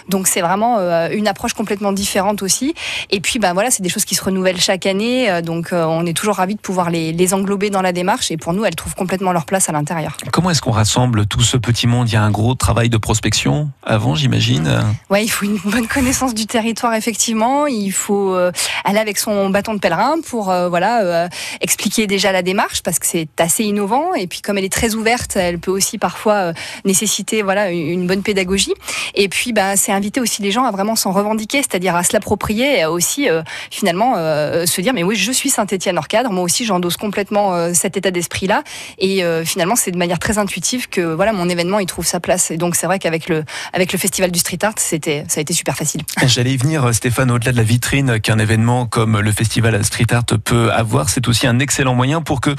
Donc 0.10 0.28
c'est 0.28 0.42
vraiment 0.42 0.78
euh, 0.78 1.10
une 1.12 1.28
approche 1.28 1.56
complètement 1.72 1.94
différente 1.94 2.44
aussi. 2.44 2.74
Et 3.12 3.22
puis 3.22 3.40
ben 3.40 3.54
voilà, 3.54 3.72
c'est 3.72 3.82
des 3.82 3.88
choses 3.88 4.04
qui 4.04 4.16
se 4.16 4.24
renouvellent 4.24 4.60
chaque 4.60 4.86
année, 4.86 5.32
euh, 5.32 5.42
donc 5.42 5.72
euh, 5.72 5.86
on 5.86 6.06
est 6.06 6.12
toujours 6.12 6.36
ravis 6.36 6.56
de 6.56 6.60
pouvoir 6.60 6.90
les, 6.90 7.14
les 7.14 7.34
englober 7.34 7.70
dans 7.70 7.82
la 7.82 7.94
démarche. 7.94 8.30
Et 8.30 8.36
pour 8.36 8.52
nous, 8.52 8.66
elles 8.66 8.76
trouvent 8.76 8.96
complètement 8.96 9.32
leur 9.32 9.46
place 9.46 9.70
à 9.70 9.72
l'intérieur. 9.72 10.18
Comment 10.34 10.50
est-ce 10.50 10.62
qu'on 10.62 10.72
rassemble 10.72 11.26
tout 11.28 11.40
ce 11.40 11.56
petit 11.56 11.88
monde? 11.88 12.10
Il 12.10 12.14
y 12.14 12.18
a 12.18 12.24
un 12.24 12.32
gros 12.32 12.56
travail 12.56 12.90
de 12.90 12.98
prospection 12.98 13.70
avant, 13.84 14.16
j'imagine? 14.16 14.84
Ouais, 15.10 15.24
il 15.24 15.30
faut 15.30 15.46
une 15.46 15.60
bonne 15.64 15.88
connaissance 15.88 16.34
du 16.34 16.46
territoire 16.46 16.94
effectivement. 16.94 17.68
Il 17.68 17.94
faut 17.94 18.36
euh, 18.36 18.52
aller 18.84 19.00
avec 19.00 19.18
son 19.18 19.50
bâton 19.50 19.74
de 19.74 19.80
pèlerin 19.80 20.16
pour 20.28 20.50
euh, 20.50 20.68
voilà 20.68 21.04
euh, 21.04 21.30
expliquer 21.62 22.06
déjà 22.06 22.34
la 22.34 22.42
démarche 22.42 22.84
parce 22.84 23.00
que 23.00 23.08
c'est 23.08 23.30
assez 23.40 23.64
innovant. 23.64 24.14
Et 24.14 24.28
puis 24.28 24.42
comme 24.42 24.58
elle 24.58 24.66
est 24.66 24.74
très 24.74 24.94
ouverte, 24.94 25.38
elle 25.38 25.60
peut 25.60 25.72
aussi 25.72 25.98
parfois 25.98 26.34
euh, 26.34 26.54
nécessiter 26.84 27.44
voilà 27.44 27.72
une 27.72 28.08
bonne 28.08 28.24
pédagogie. 28.24 28.74
Et 29.16 29.30
puis 29.30 29.54
bah 29.54 29.78
c'est 29.78 29.94
inviter 29.94 30.20
aussi 30.20 30.42
les 30.42 30.52
gens 30.52 30.66
à 30.66 30.72
vraiment 30.72 30.98
s'en 30.98 31.12
revendiquer, 31.12 31.61
c'est-à-dire 31.62 31.96
à 31.96 32.04
se 32.04 32.14
l'approprier 32.14 32.80
et 32.80 32.82
à 32.84 32.92
aussi 32.92 33.30
euh, 33.30 33.42
finalement 33.70 34.16
euh, 34.18 34.66
se 34.66 34.82
dire 34.82 34.94
mais 34.94 35.04
oui 35.04 35.16
je 35.16 35.32
suis 35.32 35.50
Saint-Étienne 35.50 35.98
hors 35.98 36.08
cadre, 36.08 36.32
moi 36.32 36.44
aussi 36.44 36.66
j'endosse 36.66 36.98
complètement 36.98 37.54
euh, 37.54 37.72
cet 37.74 37.98
état 37.98 38.12
d'esprit 38.12 38.48
là. 38.48 38.64
Et 38.98 39.24
finalement 39.46 39.76
c'est 39.76 39.92
de 39.92 39.98
manière 39.98 40.20
très 40.20 40.38
intuitive 40.38 40.90
que 40.90 41.02
voilà 41.02 41.34
mon 41.34 41.50
événement 41.50 41.80
il 41.80 41.86
trouve 41.86 42.06
sa 42.06 42.20
place. 42.20 42.52
Et 42.52 42.58
donc 42.58 42.76
c'est 42.76 42.86
vrai 42.86 43.00
qu'avec 43.00 43.30
le 43.30 43.44
avec 43.74 43.94
le 43.94 44.00
festival 44.00 44.32
du 44.32 44.40
street 44.40 44.60
art 44.64 44.74
ça 44.78 44.96
a 44.96 45.40
été 45.40 45.54
super 45.54 45.76
facile. 45.76 46.02
J'allais 46.26 46.54
y 46.54 46.58
venir, 46.58 46.94
Stéphane, 46.94 47.32
au-delà 47.32 47.52
de 47.52 47.58
la 47.58 47.64
vitrine 47.64 48.20
qu'un 48.20 48.40
événement 48.40 48.86
comme 48.86 49.20
le 49.20 49.32
festival 49.32 49.84
Street 49.84 50.08
Art 50.12 50.26
peut 50.44 50.72
avoir, 50.72 51.10
c'est 51.10 51.28
aussi 51.28 51.48
un 51.48 51.60
excellent 51.60 51.96
moyen 51.96 52.22
pour 52.22 52.42
que 52.42 52.56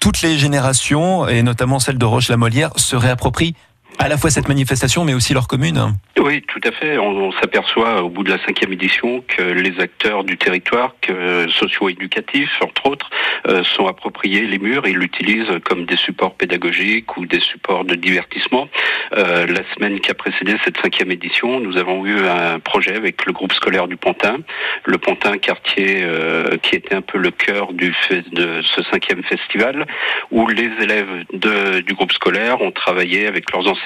toutes 0.00 0.22
les 0.22 0.38
générations, 0.38 1.26
et 1.28 1.42
notamment 1.42 1.78
celle 1.78 1.98
de 1.98 2.04
Roche-la-Molière, 2.04 2.70
se 2.76 2.96
réapproprient 2.96 3.54
à 3.98 4.08
la 4.08 4.16
fois 4.16 4.30
cette 4.30 4.48
manifestation, 4.48 5.04
mais 5.04 5.14
aussi 5.14 5.34
leur 5.34 5.48
commune. 5.48 5.94
Oui, 6.18 6.42
tout 6.42 6.60
à 6.64 6.72
fait. 6.72 6.98
On, 6.98 7.32
s'aperçoit 7.32 8.02
au 8.02 8.08
bout 8.08 8.22
de 8.22 8.30
la 8.30 8.44
cinquième 8.44 8.72
édition 8.72 9.22
que 9.26 9.42
les 9.42 9.80
acteurs 9.80 10.24
du 10.24 10.36
territoire, 10.36 10.94
que 11.00 11.48
socio-éducatifs 11.48 12.58
entre 12.62 12.86
autres, 12.86 13.10
euh, 13.48 13.62
sont 13.64 13.86
appropriés 13.86 14.42
les 14.42 14.58
murs 14.58 14.86
et 14.86 14.92
l'utilisent 14.92 15.58
comme 15.64 15.84
des 15.84 15.96
supports 15.96 16.34
pédagogiques 16.34 17.16
ou 17.16 17.26
des 17.26 17.40
supports 17.40 17.84
de 17.84 17.94
divertissement. 17.94 18.68
Euh, 19.16 19.46
la 19.46 19.60
semaine 19.74 20.00
qui 20.00 20.10
a 20.10 20.14
précédé 20.14 20.56
cette 20.64 20.78
cinquième 20.80 21.10
édition, 21.10 21.60
nous 21.60 21.76
avons 21.76 22.04
eu 22.06 22.26
un 22.26 22.58
projet 22.58 22.94
avec 22.96 23.26
le 23.26 23.32
groupe 23.32 23.52
scolaire 23.52 23.86
du 23.86 23.96
Pontin, 23.96 24.38
le 24.84 24.98
Pontin 24.98 25.38
quartier 25.38 26.00
euh, 26.02 26.56
qui 26.62 26.76
était 26.76 26.94
un 26.94 27.02
peu 27.02 27.18
le 27.18 27.30
cœur 27.30 27.72
de 27.72 27.92
ce 28.00 28.82
cinquième 28.90 29.22
festival, 29.24 29.86
où 30.30 30.46
les 30.48 30.70
élèves 30.80 31.24
du 31.32 31.94
groupe 31.94 32.12
scolaire 32.12 32.60
ont 32.60 32.72
travaillé 32.72 33.26
avec 33.26 33.52
leurs 33.52 33.66
enseignants 33.66 33.83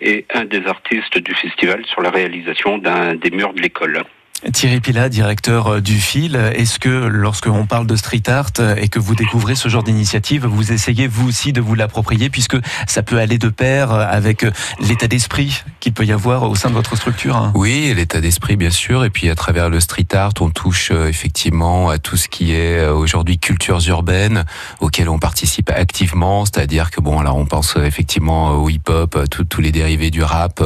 et 0.00 0.24
un 0.34 0.44
des 0.44 0.66
artistes 0.66 1.18
du 1.18 1.34
festival 1.34 1.84
sur 1.86 2.02
la 2.02 2.10
réalisation 2.10 2.78
d'un 2.78 3.14
des 3.14 3.30
murs 3.30 3.54
de 3.54 3.60
l'école. 3.60 4.04
Thierry 4.52 4.80
Pila, 4.80 5.08
directeur 5.08 5.68
euh, 5.68 5.80
du 5.80 5.98
FIL, 5.98 6.36
est-ce 6.36 6.78
que 6.78 6.88
lorsque 6.88 7.46
on 7.46 7.66
parle 7.66 7.86
de 7.86 7.96
street 7.96 8.22
art 8.26 8.50
euh, 8.58 8.76
et 8.76 8.88
que 8.88 8.98
vous 8.98 9.14
découvrez 9.14 9.54
ce 9.54 9.68
genre 9.68 9.82
d'initiative, 9.82 10.44
vous 10.46 10.70
essayez 10.70 11.06
vous 11.06 11.28
aussi 11.28 11.52
de 11.52 11.62
vous 11.62 11.74
l'approprier 11.74 12.28
puisque 12.28 12.56
ça 12.86 13.02
peut 13.02 13.18
aller 13.18 13.38
de 13.38 13.48
pair 13.48 13.92
euh, 13.92 14.04
avec 14.06 14.44
l'état 14.80 15.06
d'esprit 15.06 15.62
qu'il 15.80 15.94
peut 15.94 16.04
y 16.04 16.12
avoir 16.12 16.42
au 16.42 16.54
sein 16.56 16.68
de 16.68 16.74
votre 16.74 16.96
structure 16.96 17.36
hein? 17.36 17.52
Oui, 17.54 17.92
l'état 17.96 18.20
d'esprit 18.20 18.56
bien 18.56 18.70
sûr, 18.70 19.04
et 19.04 19.10
puis 19.10 19.30
à 19.30 19.34
travers 19.34 19.70
le 19.70 19.80
street 19.80 20.08
art, 20.12 20.34
on 20.40 20.50
touche 20.50 20.90
effectivement 20.90 21.88
à 21.88 21.98
tout 21.98 22.16
ce 22.16 22.28
qui 22.28 22.52
est 22.52 22.86
aujourd'hui 22.86 23.38
cultures 23.38 23.80
urbaines 23.88 24.44
auxquelles 24.80 25.08
on 25.08 25.18
participe 25.18 25.70
activement, 25.70 26.44
c'est-à-dire 26.44 26.90
que 26.90 27.00
bon, 27.00 27.18
alors 27.18 27.36
on 27.36 27.46
pense 27.46 27.76
effectivement 27.76 28.50
au 28.50 28.68
hip-hop, 28.68 29.18
tous 29.30 29.60
les 29.60 29.72
dérivés 29.72 30.10
du 30.10 30.22
rap, 30.22 30.62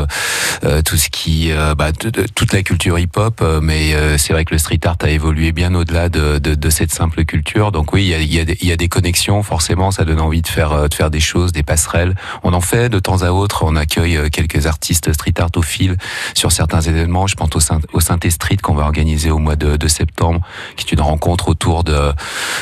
tout 0.85 0.97
ce 0.97 1.09
qui, 1.09 1.51
bah, 1.77 1.93
toute 1.93 2.53
la 2.53 2.63
culture 2.63 2.99
hip-hop, 2.99 3.43
mais 3.69 3.93
euh, 3.93 4.17
c'est 4.17 4.33
vrai 4.33 4.47
que 4.47 4.55
le 4.55 4.59
street 4.59 4.81
art 4.87 4.97
a 5.03 5.11
évolué 5.11 5.53
bien 5.53 5.75
au-delà 5.75 6.09
de, 6.09 6.39
de, 6.39 6.55
de 6.55 6.71
cette 6.71 6.91
simple 6.91 7.27
culture. 7.27 7.71
Donc 7.71 7.93
oui, 7.93 8.05
il 8.05 8.09
y 8.09 8.15
a, 8.15 8.43
y, 8.45 8.51
a 8.51 8.55
y 8.65 8.73
a 8.73 8.77
des 8.77 8.89
connexions, 8.89 9.43
forcément, 9.43 9.91
ça 9.91 10.07
donne 10.07 10.21
envie 10.21 10.41
de 10.41 10.49
faire, 10.49 10.73
euh, 10.73 10.89
de 10.89 10.95
faire 10.95 11.11
des 11.11 11.21
choses, 11.21 11.53
des 11.53 11.63
passerelles. 11.63 12.15
On 12.45 12.55
en 12.55 12.63
fait 12.63 12.89
de 12.89 12.99
temps 12.99 13.21
à 13.23 13.31
autre, 13.31 13.65
on 13.67 13.77
accueille 13.77 14.17
euh, 14.17 14.29
quelques 14.31 14.67
artistes 14.67 15.13
street 15.13 15.35
art 15.39 15.51
au 15.57 15.61
fil 15.63 15.97
sur 16.35 16.51
certains 16.51 16.81
événements. 16.81 17.27
Je 17.27 17.35
pense 17.37 17.55
au, 17.55 17.61
Saint- 17.61 17.81
au 17.93 18.01
Street 18.01 18.57
qu'on 18.63 18.75
va 18.75 18.85
organiser 18.85 19.31
au 19.31 19.39
mois 19.39 19.57
de, 19.57 19.77
de 19.77 19.89
septembre, 19.89 20.41
qui 20.77 20.87
est 20.87 20.93
une 20.93 21.03
rencontre 21.03 21.49
autour 21.49 21.85
de, 21.85 22.13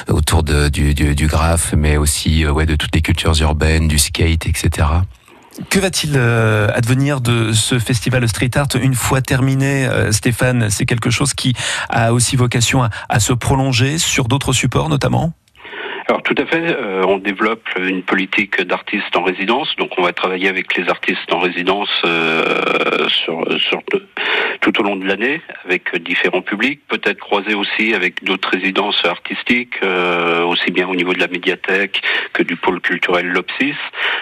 autour 0.08 0.42
de, 0.42 0.68
du, 0.68 0.92
du, 0.92 1.14
du 1.14 1.26
graphe, 1.28 1.72
mais 1.76 1.96
aussi 1.98 2.44
ouais, 2.46 2.66
de 2.66 2.74
toutes 2.74 2.94
les 2.96 3.02
cultures 3.02 3.40
urbaines, 3.40 3.86
du 3.86 3.98
skate, 3.98 4.46
etc. 4.46 4.88
Que 5.70 5.78
va-t-il 5.78 6.12
euh, 6.16 6.68
advenir 6.74 7.20
de 7.20 7.52
ce 7.52 7.78
festival 7.78 8.28
street 8.28 8.50
art 8.56 8.68
une 8.80 8.94
fois 8.94 9.22
terminé, 9.22 9.86
euh, 9.86 10.12
Stéphane? 10.12 10.68
C'est 10.70 10.84
quelque 10.84 11.10
chose 11.10 11.32
qui 11.32 11.54
a 11.88 12.12
aussi 12.12 12.36
vocation 12.36 12.82
à, 12.82 12.90
à 13.08 13.20
se 13.20 13.32
prolonger 13.32 13.98
sur 13.98 14.28
d'autres 14.28 14.52
supports 14.52 14.88
notamment? 14.88 15.32
Alors 16.08 16.22
tout 16.22 16.36
à 16.38 16.46
fait, 16.46 16.62
euh, 16.62 17.02
on 17.08 17.18
développe 17.18 17.68
une 17.80 18.04
politique 18.04 18.60
d'artistes 18.62 19.16
en 19.16 19.24
résidence, 19.24 19.74
donc 19.76 19.90
on 19.98 20.02
va 20.02 20.12
travailler 20.12 20.48
avec 20.48 20.76
les 20.76 20.88
artistes 20.88 21.32
en 21.32 21.40
résidence 21.40 21.90
euh, 22.04 23.08
sur, 23.08 23.44
sur 23.58 23.82
tout, 24.60 24.80
au 24.80 24.82
long 24.84 24.94
de 24.94 25.04
l'année 25.04 25.42
avec 25.64 25.96
différents 26.00 26.42
publics, 26.42 26.80
peut-être 26.86 27.18
croiser 27.18 27.54
aussi 27.54 27.92
avec 27.92 28.22
d'autres 28.22 28.50
résidences 28.50 29.04
artistiques, 29.04 29.74
euh, 29.82 30.44
aussi 30.44 30.70
bien 30.70 30.86
au 30.86 30.94
niveau 30.94 31.12
de 31.12 31.18
la 31.18 31.26
médiathèque 31.26 32.00
que 32.32 32.44
du 32.44 32.54
pôle 32.54 32.80
culturel 32.80 33.26
Lopsis, 33.26 33.74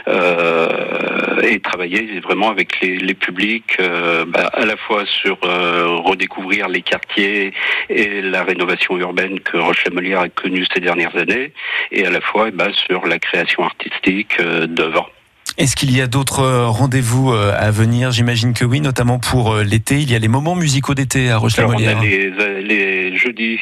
et 0.06 1.61
travailler 1.61 2.20
vraiment 2.20 2.50
avec 2.50 2.80
les, 2.80 2.96
les 2.96 3.14
publics 3.14 3.76
euh, 3.80 4.25
bah, 4.26 4.50
à 4.52 4.64
la 4.64 4.76
fois 4.76 5.04
sur 5.06 5.38
euh, 5.44 5.96
redécouvrir 6.04 6.68
les 6.68 6.82
quartiers 6.82 7.52
et 7.88 8.23
la 8.23 8.42
rénovation 8.42 8.96
urbaine 8.99 9.40
que 9.40 9.56
Roche-la-Molière 9.56 10.20
a 10.20 10.28
connue 10.28 10.66
ces 10.73 10.80
dernières 10.80 11.16
années, 11.16 11.52
et 11.92 12.06
à 12.06 12.11
la 12.11 12.20
fois 12.20 12.50
ben, 12.50 12.73
sur 12.87 13.06
la 13.06 13.18
création 13.18 13.64
artistique 13.64 14.37
euh, 14.40 14.66
d'œuvres. 14.66 15.11
Est-ce 15.56 15.76
qu'il 15.76 15.96
y 15.96 16.00
a 16.00 16.08
d'autres 16.08 16.40
euh, 16.40 16.66
rendez-vous 16.66 17.32
euh, 17.32 17.54
à 17.56 17.70
venir? 17.70 18.11
J'imagine 18.11 18.54
que 18.54 18.64
oui, 18.64 18.80
notamment 18.80 19.20
pour 19.20 19.52
euh, 19.52 19.62
l'été. 19.62 20.00
Il 20.00 20.11
y 20.11 20.16
a 20.16 20.18
les 20.18 20.26
moments 20.26 20.56
musicaux 20.56 20.94
d'été 20.94 21.28
à 21.28 21.37
Alors, 21.37 21.42
on 21.42 21.44
Roche-la-Molière. 21.44 21.99
a 21.99 22.02
les, 22.02 23.16
jeudis, 23.16 23.61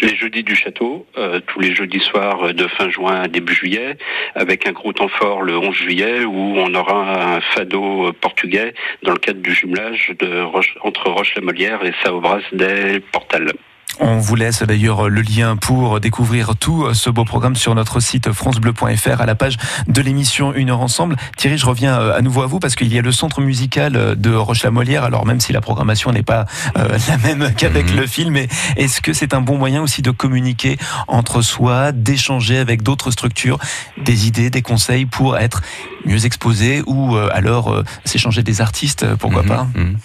les 0.00 0.16
jeudis 0.16 0.42
du 0.42 0.56
château, 0.56 1.06
tous 1.46 1.60
les 1.60 1.74
jeudis 1.74 2.00
soirs 2.00 2.54
de 2.54 2.66
fin 2.66 2.88
juin 2.88 3.20
à 3.20 3.28
début 3.28 3.54
juillet, 3.54 3.98
avec 4.34 4.66
un 4.66 4.72
gros 4.72 4.94
temps 4.94 5.08
fort 5.08 5.42
le 5.42 5.58
11 5.58 5.74
juillet 5.76 6.24
où 6.24 6.54
on 6.56 6.74
aura 6.74 7.36
un 7.36 7.40
fado 7.40 8.10
portugais 8.20 8.72
dans 9.02 9.12
le 9.12 9.18
cadre 9.18 9.40
du 9.40 9.52
jumelage 9.52 10.14
entre 10.82 11.10
Roche-la-Molière 11.10 11.84
et 11.84 11.92
Saobras 12.02 12.40
des 12.52 13.00
Portales. 13.12 13.52
On 14.00 14.18
vous 14.18 14.36
laisse 14.36 14.62
d'ailleurs 14.62 15.08
le 15.08 15.22
lien 15.22 15.56
pour 15.56 15.98
découvrir 15.98 16.54
tout 16.56 16.94
ce 16.94 17.10
beau 17.10 17.24
programme 17.24 17.56
sur 17.56 17.74
notre 17.74 17.98
site 17.98 18.30
francebleu.fr 18.32 19.20
à 19.20 19.26
la 19.26 19.34
page 19.34 19.56
de 19.88 20.00
l'émission 20.00 20.54
Une 20.54 20.70
heure 20.70 20.80
ensemble. 20.80 21.16
Thierry, 21.36 21.58
je 21.58 21.66
reviens 21.66 21.98
euh, 21.98 22.16
à 22.16 22.20
nouveau 22.22 22.42
à 22.42 22.46
vous 22.46 22.60
parce 22.60 22.76
qu'il 22.76 22.92
y 22.92 22.98
a 22.98 23.02
le 23.02 23.10
centre 23.10 23.40
musical 23.40 24.14
de 24.16 24.34
Roche-la-Molière. 24.34 25.02
Alors 25.02 25.26
même 25.26 25.40
si 25.40 25.52
la 25.52 25.60
programmation 25.60 26.12
n'est 26.12 26.22
pas 26.22 26.46
euh, 26.76 26.96
la 27.08 27.18
même 27.18 27.52
qu'avec 27.56 27.90
Mhm. 27.90 27.96
le 27.96 28.06
film, 28.06 28.36
est-ce 28.76 29.00
que 29.00 29.12
c'est 29.12 29.34
un 29.34 29.40
bon 29.40 29.56
moyen 29.58 29.82
aussi 29.82 30.02
de 30.02 30.10
communiquer 30.12 30.78
entre 31.08 31.42
soi, 31.42 31.90
d'échanger 31.92 32.58
avec 32.58 32.82
d'autres 32.82 33.10
structures, 33.10 33.58
des 33.96 34.26
idées, 34.28 34.50
des 34.50 34.62
conseils 34.62 35.06
pour 35.06 35.38
être 35.38 35.62
mieux 36.04 36.24
exposé 36.24 36.82
ou 36.86 37.16
euh, 37.16 37.28
alors 37.32 37.72
euh, 37.72 37.84
s'échanger 38.04 38.42
des 38.42 38.60
artistes, 38.60 39.02
euh, 39.02 39.16
pourquoi 39.16 39.42
Mhm, 39.42 39.48
pas? 39.48 39.66
Mhm. 39.74 39.96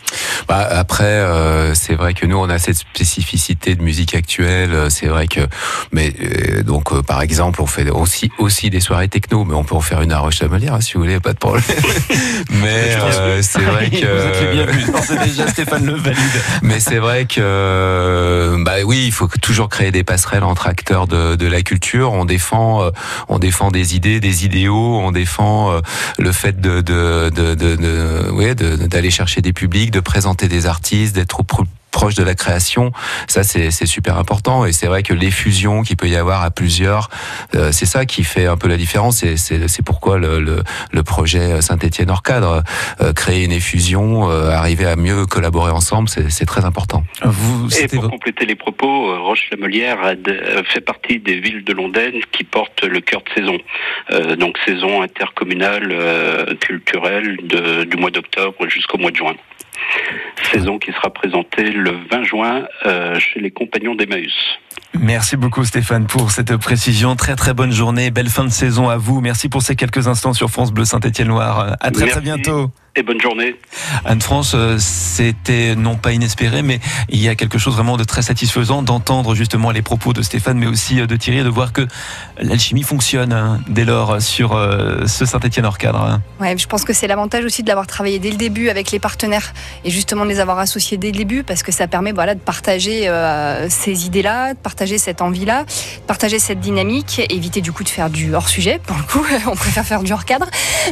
Bah, 0.48 0.68
après, 0.72 1.04
euh, 1.04 1.74
c'est 1.76 1.96
vrai 1.96 2.14
que 2.14 2.26
nous, 2.26 2.38
on 2.38 2.50
a 2.50 2.58
cette 2.60 2.78
spécificité 2.78 3.76
de 3.76 3.83
musique 3.84 4.16
actuelle. 4.16 4.72
euh, 4.74 4.90
C'est 4.90 5.08
vrai 5.08 5.28
que, 5.28 5.42
mais 5.92 6.14
euh, 6.22 6.64
donc, 6.64 6.92
euh, 6.92 7.02
par 7.02 7.22
exemple, 7.22 7.62
on 7.62 7.66
fait 7.68 7.90
aussi 7.90 8.32
aussi 8.40 8.70
des 8.70 8.80
soirées 8.80 9.08
techno, 9.10 9.46
mais 9.46 9.54
on 9.54 9.64
peut 9.64 9.76
en 9.76 9.82
faire 9.82 10.02
une 10.02 10.12
à 10.12 10.20
Roche-la-Molière, 10.20 10.76
hein, 10.76 10.82
si 10.82 10.94
vous 10.94 11.02
voulez, 11.02 11.20
pas 11.20 11.34
de 11.34 11.38
problème. 11.38 11.64
mais 12.50 12.96
euh, 12.98 13.42
c'est 13.42 13.62
vrai 13.62 13.90
que. 13.92 13.96
Vous 13.98 14.28
êtes 14.28 14.42
les 14.42 14.54
bienvenus. 14.54 14.88
Déjà 15.26 15.48
Stéphane 15.48 15.86
le 15.86 15.94
valide. 15.96 16.18
Mais 16.62 16.80
c'est 16.80 16.98
vrai 17.00 17.26
que, 17.26 18.56
bah 18.64 18.76
oui, 18.86 19.04
il 19.06 19.12
faut 19.12 19.28
toujours 19.42 19.70
créer 19.70 19.92
des 19.92 20.04
passerelles 20.04 20.44
entre 20.44 20.68
acteurs 20.68 21.08
de, 21.08 21.36
de 21.36 21.48
la 21.48 21.62
culture. 21.62 22.12
On 22.14 22.26
défend, 22.26 22.90
on 23.28 23.40
défend 23.40 23.72
des 23.72 23.96
idées, 23.96 24.20
des 24.20 24.46
idéaux. 24.46 25.00
On 25.00 25.12
défend 25.12 25.80
le 26.18 26.32
fait 26.32 26.60
de, 26.62 26.82
de, 26.82 27.30
de, 27.34 27.56
de, 27.56 27.76
de- 27.76 28.32
ouais, 28.32 28.56
de- 28.56 28.88
d'aller 28.88 29.12
chercher 29.12 29.42
des 29.42 29.54
publics, 29.54 29.92
de 29.92 30.00
présenter 30.00 30.48
des 30.48 30.66
artistes, 30.66 31.16
d'être 31.16 31.40
au 31.40 31.44
proche 31.94 32.16
de 32.16 32.24
la 32.24 32.36
création. 32.36 32.92
Ça, 33.28 33.44
c'est 33.44 33.72
c'est 33.72 33.86
super 33.86 34.18
important. 34.18 34.66
Et 34.66 34.74
c'est 34.74 34.88
vrai 34.88 35.02
que 35.04 35.14
les 35.14 35.32
fusions 35.32 35.84
qu'il 35.84 35.96
peut 35.96 36.10
y 36.10 36.18
avoir 36.18 36.44
à 36.44 36.52
plusieurs, 36.52 37.10
euh, 37.56 37.72
c'est 37.72 37.86
ça 37.86 38.06
qui 38.06 38.24
fait 38.26 38.48
un 38.48 38.58
peu 38.58 38.68
la 38.68 38.78
différence. 38.78 39.24
Et 39.24 39.38
c'est 39.38 39.68
c'est 39.70 39.86
pourquoi 39.86 40.18
le, 40.18 40.42
le, 40.42 40.64
le 40.92 41.04
projet 41.04 41.62
Saint-Étienne 41.62 42.10
hors 42.10 42.24
cadre, 42.24 42.64
euh, 43.02 43.14
créer 43.14 43.46
une 43.46 43.52
effusion, 43.54 44.30
euh, 44.30 44.50
arriver 44.50 44.86
à 44.88 44.96
mieux 44.98 45.26
collaborer 45.26 45.72
ensemble, 45.72 46.10
c'est 46.10 46.30
c'est 46.30 46.46
très 46.46 46.66
important. 46.66 47.04
Vous, 47.24 47.70
Et 47.78 47.88
pour 47.88 48.10
compléter 48.10 48.46
les 48.46 48.56
propos, 48.56 49.10
euh, 49.12 49.20
Roche-la-Molière 49.20 50.00
euh, 50.04 50.64
fait 50.66 50.82
partie 50.82 51.20
des 51.20 51.40
villes 51.40 51.64
de 51.64 51.74
Londaine 51.74 52.20
qui 52.32 52.44
portent 52.44 52.84
le 52.84 53.00
cœur 53.02 53.22
de 53.28 53.30
saison. 53.40 53.58
Euh, 54.12 54.36
donc 54.36 54.58
saison 54.66 55.02
intercommunale 55.04 55.90
euh, 55.92 56.56
culturelle 56.60 57.38
de- 57.44 57.84
du 57.84 57.98
mois 57.98 58.10
d'octobre 58.12 58.68
jusqu'au 58.68 58.98
mois 58.98 59.12
de 59.12 59.16
juin. 59.18 59.36
Saison 60.52 60.80
qui 60.80 60.92
sera 60.92 61.12
présentée 61.12 61.72
le 61.72 61.92
20 62.12 62.24
juin 62.24 62.68
euh, 62.86 63.20
chez 63.20 63.40
les 63.40 63.52
compagnons 63.52 63.96
d'Emmaüs. 63.96 64.60
Merci 65.00 65.38
beaucoup 65.38 65.66
Stéphane 65.66 66.06
pour 66.06 66.32
cette 66.32 66.56
précision. 66.58 67.16
Très 67.16 67.36
très 67.36 67.54
bonne 67.54 67.72
journée, 67.72 68.12
belle 68.12 68.30
fin 68.30 68.44
de 68.46 68.50
saison 68.50 68.90
à 68.90 68.98
vous. 68.98 69.22
Merci 69.22 69.50
pour 69.50 69.62
ces 69.64 69.76
quelques 69.76 70.08
instants 70.08 70.34
sur 70.34 70.50
France 70.50 70.72
Bleu 70.72 70.86
Saint-Étienne-Loire. 70.86 71.76
À 71.80 71.92
très 71.92 72.06
très 72.06 72.06
Merci. 72.06 72.22
bientôt. 72.22 72.72
Et 72.96 73.02
bonne 73.02 73.20
journée. 73.20 73.56
Anne-France, 74.06 74.52
euh, 74.54 74.76
c'était 74.78 75.76
non 75.76 75.96
pas 75.96 76.12
inespéré, 76.12 76.62
mais 76.62 76.80
il 77.10 77.20
y 77.20 77.28
a 77.28 77.34
quelque 77.34 77.58
chose 77.58 77.74
vraiment 77.74 77.98
de 77.98 78.04
très 78.04 78.22
satisfaisant 78.22 78.84
d'entendre 78.84 79.34
justement 79.34 79.72
les 79.72 79.82
propos 79.82 80.14
de 80.14 80.22
Stéphane, 80.22 80.60
mais 80.60 80.68
aussi 80.68 81.02
euh, 81.02 81.08
de 81.08 81.16
Thierry, 81.16 81.44
de 81.44 81.50
voir 81.50 81.74
que 81.74 81.88
l'alchimie 82.40 82.84
fonctionne 82.84 83.34
hein, 83.34 83.62
dès 83.68 83.84
lors 83.84 84.22
sur 84.22 84.54
euh, 84.56 85.08
ce 85.08 85.26
Saint-Étienne 85.26 85.66
hors 85.66 85.80
cadre. 85.80 86.02
hein. 86.04 86.22
Ouais, 86.40 86.56
je 86.56 86.68
pense 86.68 86.84
que 86.84 86.94
c'est 86.94 87.08
l'avantage 87.08 87.44
aussi 87.46 87.64
de 87.64 87.68
l'avoir 87.68 87.88
travaillé 87.88 88.20
dès 88.20 88.30
le 88.30 88.38
début 88.38 88.70
avec 88.70 88.92
les 88.92 89.00
partenaires 89.00 89.54
et 89.84 89.90
justement 89.90 90.24
de 90.24 90.30
les 90.30 90.40
avoir 90.40 90.60
associés 90.60 90.98
dès 90.98 91.10
le 91.12 91.18
début 91.18 91.42
parce 91.42 91.64
que 91.64 91.72
ça 91.72 91.88
permet 91.88 92.12
voilà, 92.12 92.36
de 92.36 92.42
partager 92.42 93.10
euh, 93.10 93.70
ces 93.72 94.06
idées-là, 94.06 94.54
de 94.54 94.60
partager 94.60 94.83
cette 94.98 95.22
envie-là, 95.22 95.66
partager 96.08 96.40
cette 96.40 96.60
dynamique, 96.60 97.22
éviter 97.30 97.62
du 97.62 97.72
coup 97.72 97.84
de 97.84 97.90
faire 97.90 98.10
du 98.10 98.34
hors-sujet, 98.36 98.80
pour 98.86 98.98
le 98.98 99.04
coup, 99.04 99.26
on 99.52 99.56
préfère 99.56 99.86
faire 99.86 100.04
du 100.04 100.12
hors-cadre, 100.12 100.48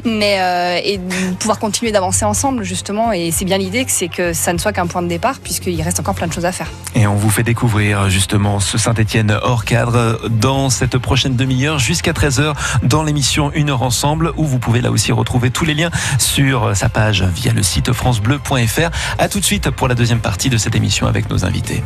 mais 0.06 0.40
euh, 0.40 0.80
et 0.84 1.00
pouvoir 1.40 1.60
continuer 1.60 1.92
d'avancer 1.92 2.26
ensemble 2.26 2.64
justement 2.64 3.12
et 3.12 3.32
c'est 3.32 3.46
bien 3.46 3.58
l'idée 3.58 3.86
que 3.86 3.92
c'est 3.92 4.08
que 4.08 4.34
ça 4.34 4.54
ne 4.54 4.58
soit 4.58 4.74
qu'un 4.74 4.88
point 4.88 5.02
de 5.02 5.08
départ 5.08 5.40
puisqu'il 5.40 5.82
reste 5.82 6.00
encore 6.00 6.16
plein 6.16 6.28
de 6.28 6.34
choses 6.34 6.46
à 6.46 6.52
faire. 6.52 6.68
Et 6.96 7.08
on 7.08 7.16
vous 7.16 7.30
fait 7.30 7.44
découvrir 7.44 8.10
justement 8.10 8.60
ce 8.60 8.78
Saint-Étienne 8.78 9.38
hors 9.42 9.66
cadre 9.66 10.30
dans 10.30 10.70
cette 10.70 10.98
prochaine 10.98 11.36
demi-heure 11.36 11.80
jusqu'à 11.80 12.12
13h 12.12 12.54
dans 12.84 13.04
l'émission 13.04 13.52
Une 13.54 13.70
heure 13.70 13.84
ensemble 13.84 14.34
où 14.38 14.46
vous 14.46 14.60
pouvez 14.60 14.82
là 14.82 14.92
aussi 14.92 15.12
retrouver 15.12 15.52
tous 15.52 15.66
les 15.66 15.74
liens 15.74 15.92
sur 16.20 16.76
sa 16.76 16.90
page 16.90 17.24
via 17.24 17.54
le 17.54 17.64
site 17.64 17.92
francebleu.fr. 17.94 18.90
À 19.18 19.30
tout 19.30 19.40
de 19.40 19.46
suite 19.46 19.70
pour 19.70 19.88
la 19.88 19.96
deuxième 19.96 20.20
partie 20.20 20.50
de 20.50 20.58
cette 20.58 20.76
émission 20.76 21.08
avec 21.08 21.30
nos 21.30 21.46
invités. 21.46 21.84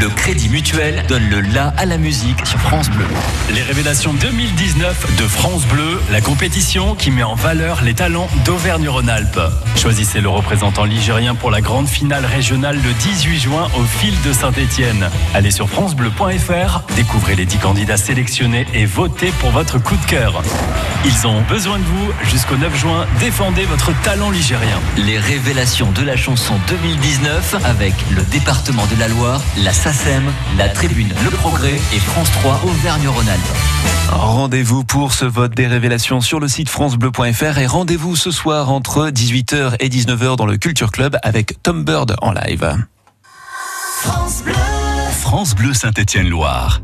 Le 0.00 0.08
Crédit 0.08 0.48
Mutuel 0.48 1.04
donne 1.08 1.28
le 1.28 1.40
la 1.40 1.68
à 1.76 1.84
la 1.84 1.98
musique 1.98 2.46
sur 2.46 2.58
France 2.60 2.88
Bleu. 2.88 3.04
Les 3.52 3.62
révélations 3.62 4.14
2019 4.14 5.16
de 5.16 5.26
France 5.26 5.66
Bleu, 5.66 6.00
la 6.10 6.20
compétition 6.20 6.94
qui 6.94 7.10
met 7.10 7.22
en 7.22 7.34
valeur 7.34 7.82
les 7.82 7.94
talents 7.94 8.28
d'Auvergne-Rhône-Alpes. 8.44 9.40
Choisissez 9.76 10.20
le 10.20 10.28
représentant 10.28 10.84
ligérien 10.84 11.34
pour 11.34 11.50
la 11.50 11.60
grande 11.60 11.88
finale 11.88 12.24
régionale 12.24 12.76
le 12.76 12.92
18 12.92 13.40
juin 13.40 13.68
au 13.78 13.84
fil 13.84 14.14
de 14.22 14.32
Saint-Étienne. 14.32 15.10
Allez 15.34 15.50
sur 15.50 15.68
francebleu.fr, 15.68 16.82
découvrez 16.96 17.34
les 17.34 17.44
10 17.44 17.58
candidats 17.58 17.96
sélectionnés 17.96 18.66
et 18.72 18.86
votez 18.86 19.32
pour 19.40 19.50
votre 19.50 19.78
coup 19.78 19.96
de 19.96 20.06
cœur. 20.06 20.42
Ils 21.04 21.26
ont 21.26 21.42
besoin 21.42 21.78
de 21.78 21.84
vous 21.84 22.12
jusqu'au 22.30 22.56
9 22.56 22.78
juin. 22.78 23.06
Défendez 23.18 23.64
votre 23.64 23.92
talent 24.02 24.30
ligérien. 24.30 24.80
Les 24.96 25.18
révélations 25.18 25.90
de 25.90 26.02
la 26.02 26.16
chanson 26.16 26.54
2019 26.68 27.56
avec 27.64 27.94
le 28.14 28.22
département 28.22 28.86
de 28.86 28.98
la 28.98 29.08
Loire, 29.08 29.40
la 29.56 29.72
SACEM, 29.92 30.32
la 30.56 30.70
Tribune 30.70 31.12
Le 31.22 31.30
Progrès 31.30 31.74
et 31.74 31.98
France 31.98 32.30
3 32.30 32.62
Auvergne-Rhône-Alpes. 32.64 33.40
Rendez-vous 34.08 34.84
pour 34.84 35.12
ce 35.12 35.26
vote 35.26 35.54
des 35.54 35.66
révélations 35.66 36.22
sur 36.22 36.40
le 36.40 36.48
site 36.48 36.70
francebleu.fr 36.70 37.58
et 37.58 37.66
rendez-vous 37.66 38.16
ce 38.16 38.30
soir 38.30 38.70
entre 38.70 39.10
18h 39.10 39.76
et 39.80 39.90
19h 39.90 40.36
dans 40.36 40.46
le 40.46 40.56
Culture 40.56 40.92
Club 40.92 41.18
avec 41.22 41.62
Tom 41.62 41.84
Bird 41.84 42.16
en 42.22 42.32
live. 42.32 42.74
France 45.10 45.54
Bleu 45.54 45.74
Saint-Étienne-Loire. 45.74 46.80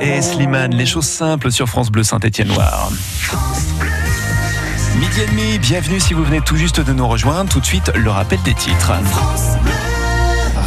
Et 0.00 0.22
Slimane, 0.22 0.74
les 0.74 0.86
choses 0.86 1.06
simples 1.06 1.50
sur 1.50 1.68
France 1.68 1.90
Bleu 1.90 2.04
Saint-Étienne-Loire. 2.04 2.90
Midi 4.98 5.20
et 5.20 5.26
demi, 5.26 5.58
bienvenue 5.58 5.98
si 5.98 6.14
vous 6.14 6.24
venez 6.24 6.40
tout 6.40 6.56
juste 6.56 6.80
de 6.80 6.92
nous 6.92 7.06
rejoindre. 7.08 7.50
Tout 7.50 7.60
de 7.60 7.66
suite, 7.66 7.92
le 7.94 8.10
rappel 8.10 8.40
des 8.42 8.54
titres. 8.54 8.92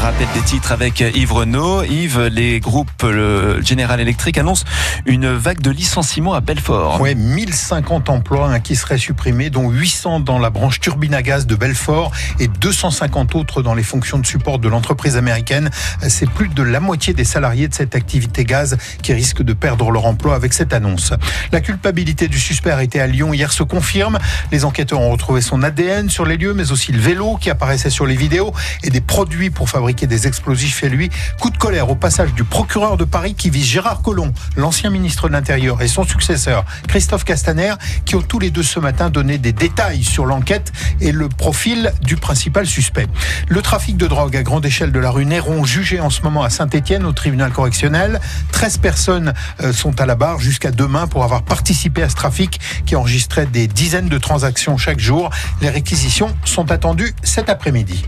Rappel 0.01 0.29
des 0.33 0.41
titres 0.41 0.71
avec 0.71 1.01
Yves 1.01 1.33
Renault. 1.33 1.83
Yves, 1.83 2.27
les 2.27 2.62
groupes 2.62 3.03
le 3.03 3.62
General 3.62 3.99
Electric 3.99 4.38
annoncent 4.38 4.63
une 5.05 5.27
vague 5.27 5.59
de 5.59 5.71
licenciements 5.71 6.33
à 6.33 6.39
Belfort. 6.39 7.01
Ouais, 7.01 7.15
1050 7.15 8.09
emplois 8.09 8.47
hein, 8.47 8.62
qui 8.62 8.77
seraient 8.77 8.97
supprimés, 8.97 9.49
dont 9.49 9.69
800 9.69 10.21
dans 10.21 10.39
la 10.39 10.51
branche 10.51 10.79
turbine 10.79 11.13
à 11.13 11.21
gaz 11.21 11.47
de 11.47 11.55
Belfort 11.55 12.13
et 12.39 12.47
250 12.47 13.35
autres 13.35 13.62
dans 13.62 13.73
les 13.73 13.83
fonctions 13.83 14.17
de 14.19 14.25
support 14.25 14.57
de 14.59 14.69
l'entreprise 14.69 15.17
américaine. 15.17 15.69
C'est 16.07 16.29
plus 16.29 16.47
de 16.47 16.63
la 16.63 16.79
moitié 16.79 17.13
des 17.13 17.25
salariés 17.25 17.67
de 17.67 17.73
cette 17.73 17.93
activité 17.93 18.45
gaz 18.45 18.77
qui 19.03 19.12
risquent 19.12 19.43
de 19.43 19.53
perdre 19.53 19.91
leur 19.91 20.05
emploi 20.05 20.33
avec 20.33 20.53
cette 20.53 20.71
annonce. 20.71 21.12
La 21.51 21.59
culpabilité 21.59 22.29
du 22.29 22.39
suspect 22.39 22.71
arrêté 22.71 23.01
à 23.01 23.07
Lyon 23.07 23.33
hier 23.33 23.51
se 23.51 23.63
confirme. 23.63 24.17
Les 24.53 24.63
enquêteurs 24.63 25.01
ont 25.01 25.12
retrouvé 25.12 25.41
son 25.41 25.62
ADN 25.62 26.09
sur 26.09 26.25
les 26.25 26.38
lieux, 26.38 26.53
mais 26.53 26.71
aussi 26.71 26.93
le 26.93 27.01
vélo 27.01 27.35
qui 27.35 27.49
apparaissait 27.49 27.89
sur 27.89 28.05
les 28.05 28.15
vidéos 28.15 28.53
et 28.83 28.91
des 28.91 29.01
produits 29.01 29.49
pour 29.49 29.69
fabriquer 29.69 29.88
des 29.93 30.28
explosifs 30.28 30.78
chez 30.80 30.89
lui. 30.89 31.10
Coup 31.39 31.49
de 31.49 31.58
colère 31.58 31.89
au 31.89 31.95
passage 31.95 32.34
du 32.34 32.43
procureur 32.43 32.95
de 32.95 33.06
Paris 33.06 33.34
qui 33.34 33.49
vise 33.49 33.65
Gérard 33.65 34.02
Collomb, 34.02 34.32
l'ancien 34.56 34.89
ministre 34.89 35.28
de 35.28 35.34
l'Intérieur, 35.34 35.82
et 35.82 35.88
son 35.88 36.04
successeur 36.04 36.63
Christophe 36.88 37.23
Castaner, 37.25 37.73
qui 38.06 38.15
ont 38.15 38.21
tous 38.21 38.39
les 38.39 38.52
deux 38.52 38.63
ce 38.63 38.80
matin 38.80 39.10
donné 39.10 39.38
des 39.38 39.52
détails 39.52 40.04
sur 40.04 40.25
l'enquête 40.25 40.71
et 41.02 41.12
le 41.12 41.28
profil 41.28 41.91
du 42.02 42.17
principal 42.17 42.67
suspect. 42.67 43.08
Le 43.47 43.62
trafic 43.62 43.97
de 43.97 44.08
drogue 44.08 44.36
à 44.38 44.43
grande 44.43 44.65
échelle 44.65 44.91
de 44.91 44.99
la 44.99 45.10
rue 45.10 45.25
Néron, 45.25 45.63
jugé 45.63 45.99
en 45.99 46.10
ce 46.10 46.21
moment 46.21 46.43
à 46.43 46.49
Saint-Etienne 46.49 47.06
au 47.06 47.12
tribunal 47.12 47.52
correctionnel. 47.52 48.19
13 48.52 48.78
personnes 48.78 49.34
euh, 49.62 49.73
sont 49.73 49.99
à 49.99 50.06
la 50.06 50.15
barre 50.15 50.39
jusqu'à 50.39 50.71
demain 50.71 51.08
pour 51.08 51.23
avoir 51.23 51.43
participé 51.43 52.04
à 52.04 52.10
ce 52.10 52.15
trafic 52.15 52.60
qui 52.86 52.95
enregistrait 52.95 53.47
des 53.47 53.67
dizaines 53.67 54.10
de 54.10 54.17
transactions 54.17 54.78
chaque 54.78 54.99
jour. 54.99 55.30
Les 55.62 55.69
réquisitions 55.69 56.36
sont 56.45 56.71
attendues 56.71 57.15
cet 57.23 57.49
après-midi. 57.49 58.06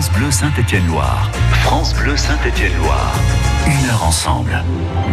France 0.00 0.12
Bleu 0.18 0.30
Saint-Étienne-Loire. 0.30 1.30
France 1.62 1.92
Bleu 1.92 2.16
Saint-Étienne-Loire. 2.16 3.12
Une 3.66 3.90
heure 3.90 4.04
ensemble. 4.04 4.64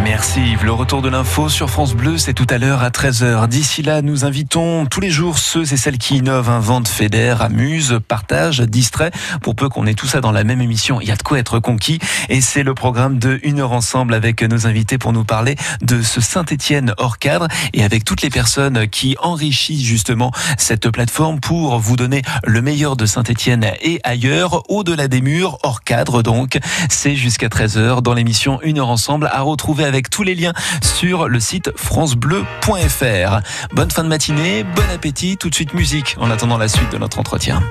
Merci 0.03 0.39
Yves. 0.51 0.63
Le 0.63 0.71
retour 0.71 1.01
de 1.01 1.09
l'info 1.09 1.49
sur 1.49 1.69
France 1.69 1.93
Bleu, 1.93 2.17
c'est 2.17 2.33
tout 2.33 2.47
à 2.49 2.57
l'heure 2.57 2.81
à 2.81 2.89
13h. 2.89 3.47
D'ici 3.47 3.81
là, 3.81 4.01
nous 4.01 4.25
invitons 4.25 4.85
tous 4.85 5.01
les 5.01 5.09
jours 5.09 5.37
ceux 5.37 5.73
et 5.73 5.77
celles 5.77 5.97
qui 5.97 6.17
innovent, 6.17 6.49
inventent, 6.49 6.87
fédèrent, 6.87 7.41
amusent, 7.41 7.99
partagent, 8.07 8.61
distraient. 8.61 9.11
Pour 9.41 9.55
peu 9.55 9.69
qu'on 9.69 9.85
ait 9.85 9.95
tout 9.95 10.07
ça 10.07 10.21
dans 10.21 10.31
la 10.31 10.43
même 10.43 10.61
émission, 10.61 11.01
il 11.01 11.07
y 11.07 11.11
a 11.11 11.15
de 11.15 11.23
quoi 11.23 11.39
être 11.39 11.59
conquis. 11.59 11.99
Et 12.29 12.39
c'est 12.39 12.63
le 12.63 12.73
programme 12.73 13.19
de 13.19 13.39
Une 13.43 13.59
heure 13.59 13.73
ensemble 13.73 14.13
avec 14.13 14.41
nos 14.43 14.65
invités 14.65 14.97
pour 14.97 15.11
nous 15.13 15.25
parler 15.25 15.55
de 15.81 16.01
ce 16.01 16.21
Saint-Étienne 16.21 16.93
hors 16.97 17.17
cadre 17.17 17.47
et 17.73 17.83
avec 17.83 18.05
toutes 18.05 18.21
les 18.21 18.29
personnes 18.29 18.87
qui 18.87 19.17
enrichissent 19.19 19.83
justement 19.83 20.31
cette 20.57 20.89
plateforme 20.89 21.39
pour 21.39 21.79
vous 21.79 21.95
donner 21.95 22.21
le 22.45 22.61
meilleur 22.61 22.95
de 22.95 23.05
Saint-Étienne 23.05 23.65
et 23.81 23.99
ailleurs, 24.03 24.63
au-delà 24.69 25.07
des 25.07 25.21
murs, 25.21 25.57
hors 25.63 25.83
cadre 25.83 26.23
donc. 26.23 26.59
C'est 26.89 27.15
jusqu'à 27.15 27.47
13h 27.47 28.01
dans 28.01 28.13
l'émission 28.13 28.36
Une 28.61 28.77
heure 28.77 28.89
ensemble 28.89 29.29
à 29.31 29.41
retrouver 29.41 29.83
avec 29.83 30.11
tous 30.11 30.21
les 30.21 30.35
liens 30.35 30.53
sur 30.83 31.27
le 31.27 31.39
site 31.39 31.71
francebleu.fr. 31.75 33.39
Bonne 33.73 33.91
fin 33.91 34.03
de 34.03 34.09
matinée, 34.09 34.63
bon 34.63 34.83
appétit, 34.93 35.37
tout 35.37 35.49
de 35.49 35.55
suite 35.55 35.73
musique 35.73 36.15
en 36.19 36.29
attendant 36.29 36.57
la 36.57 36.67
suite 36.67 36.91
de 36.91 36.97
notre 36.97 37.19
entretien. 37.19 37.63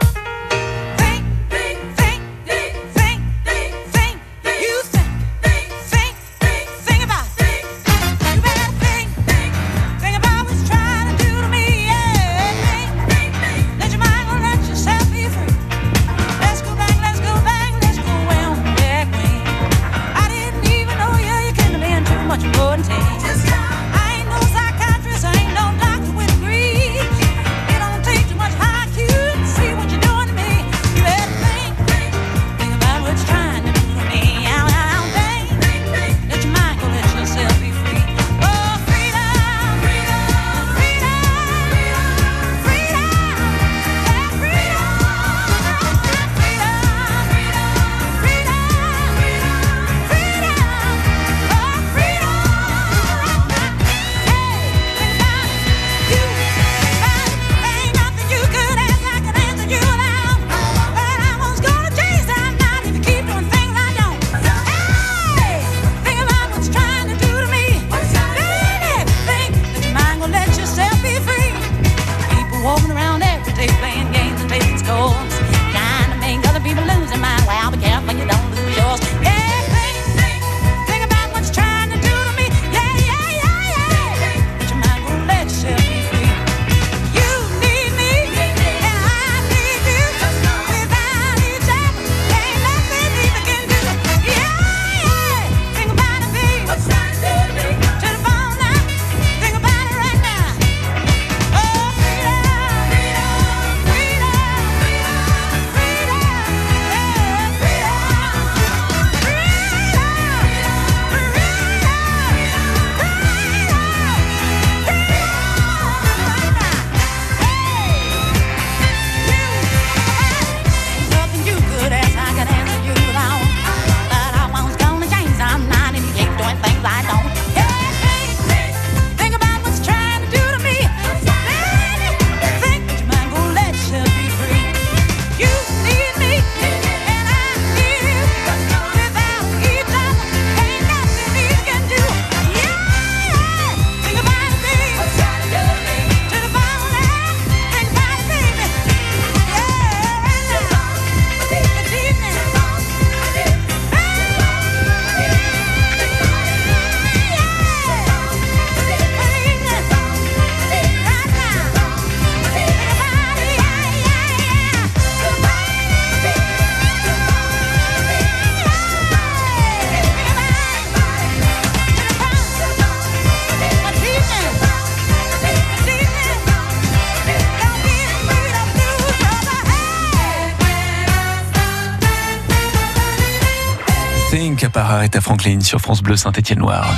Aretha 184.96 185.20
Franklin 185.20 185.60
sur 185.60 185.78
France 185.78 186.02
Bleu 186.02 186.16
Saint-Étienne-Loire. 186.16 186.88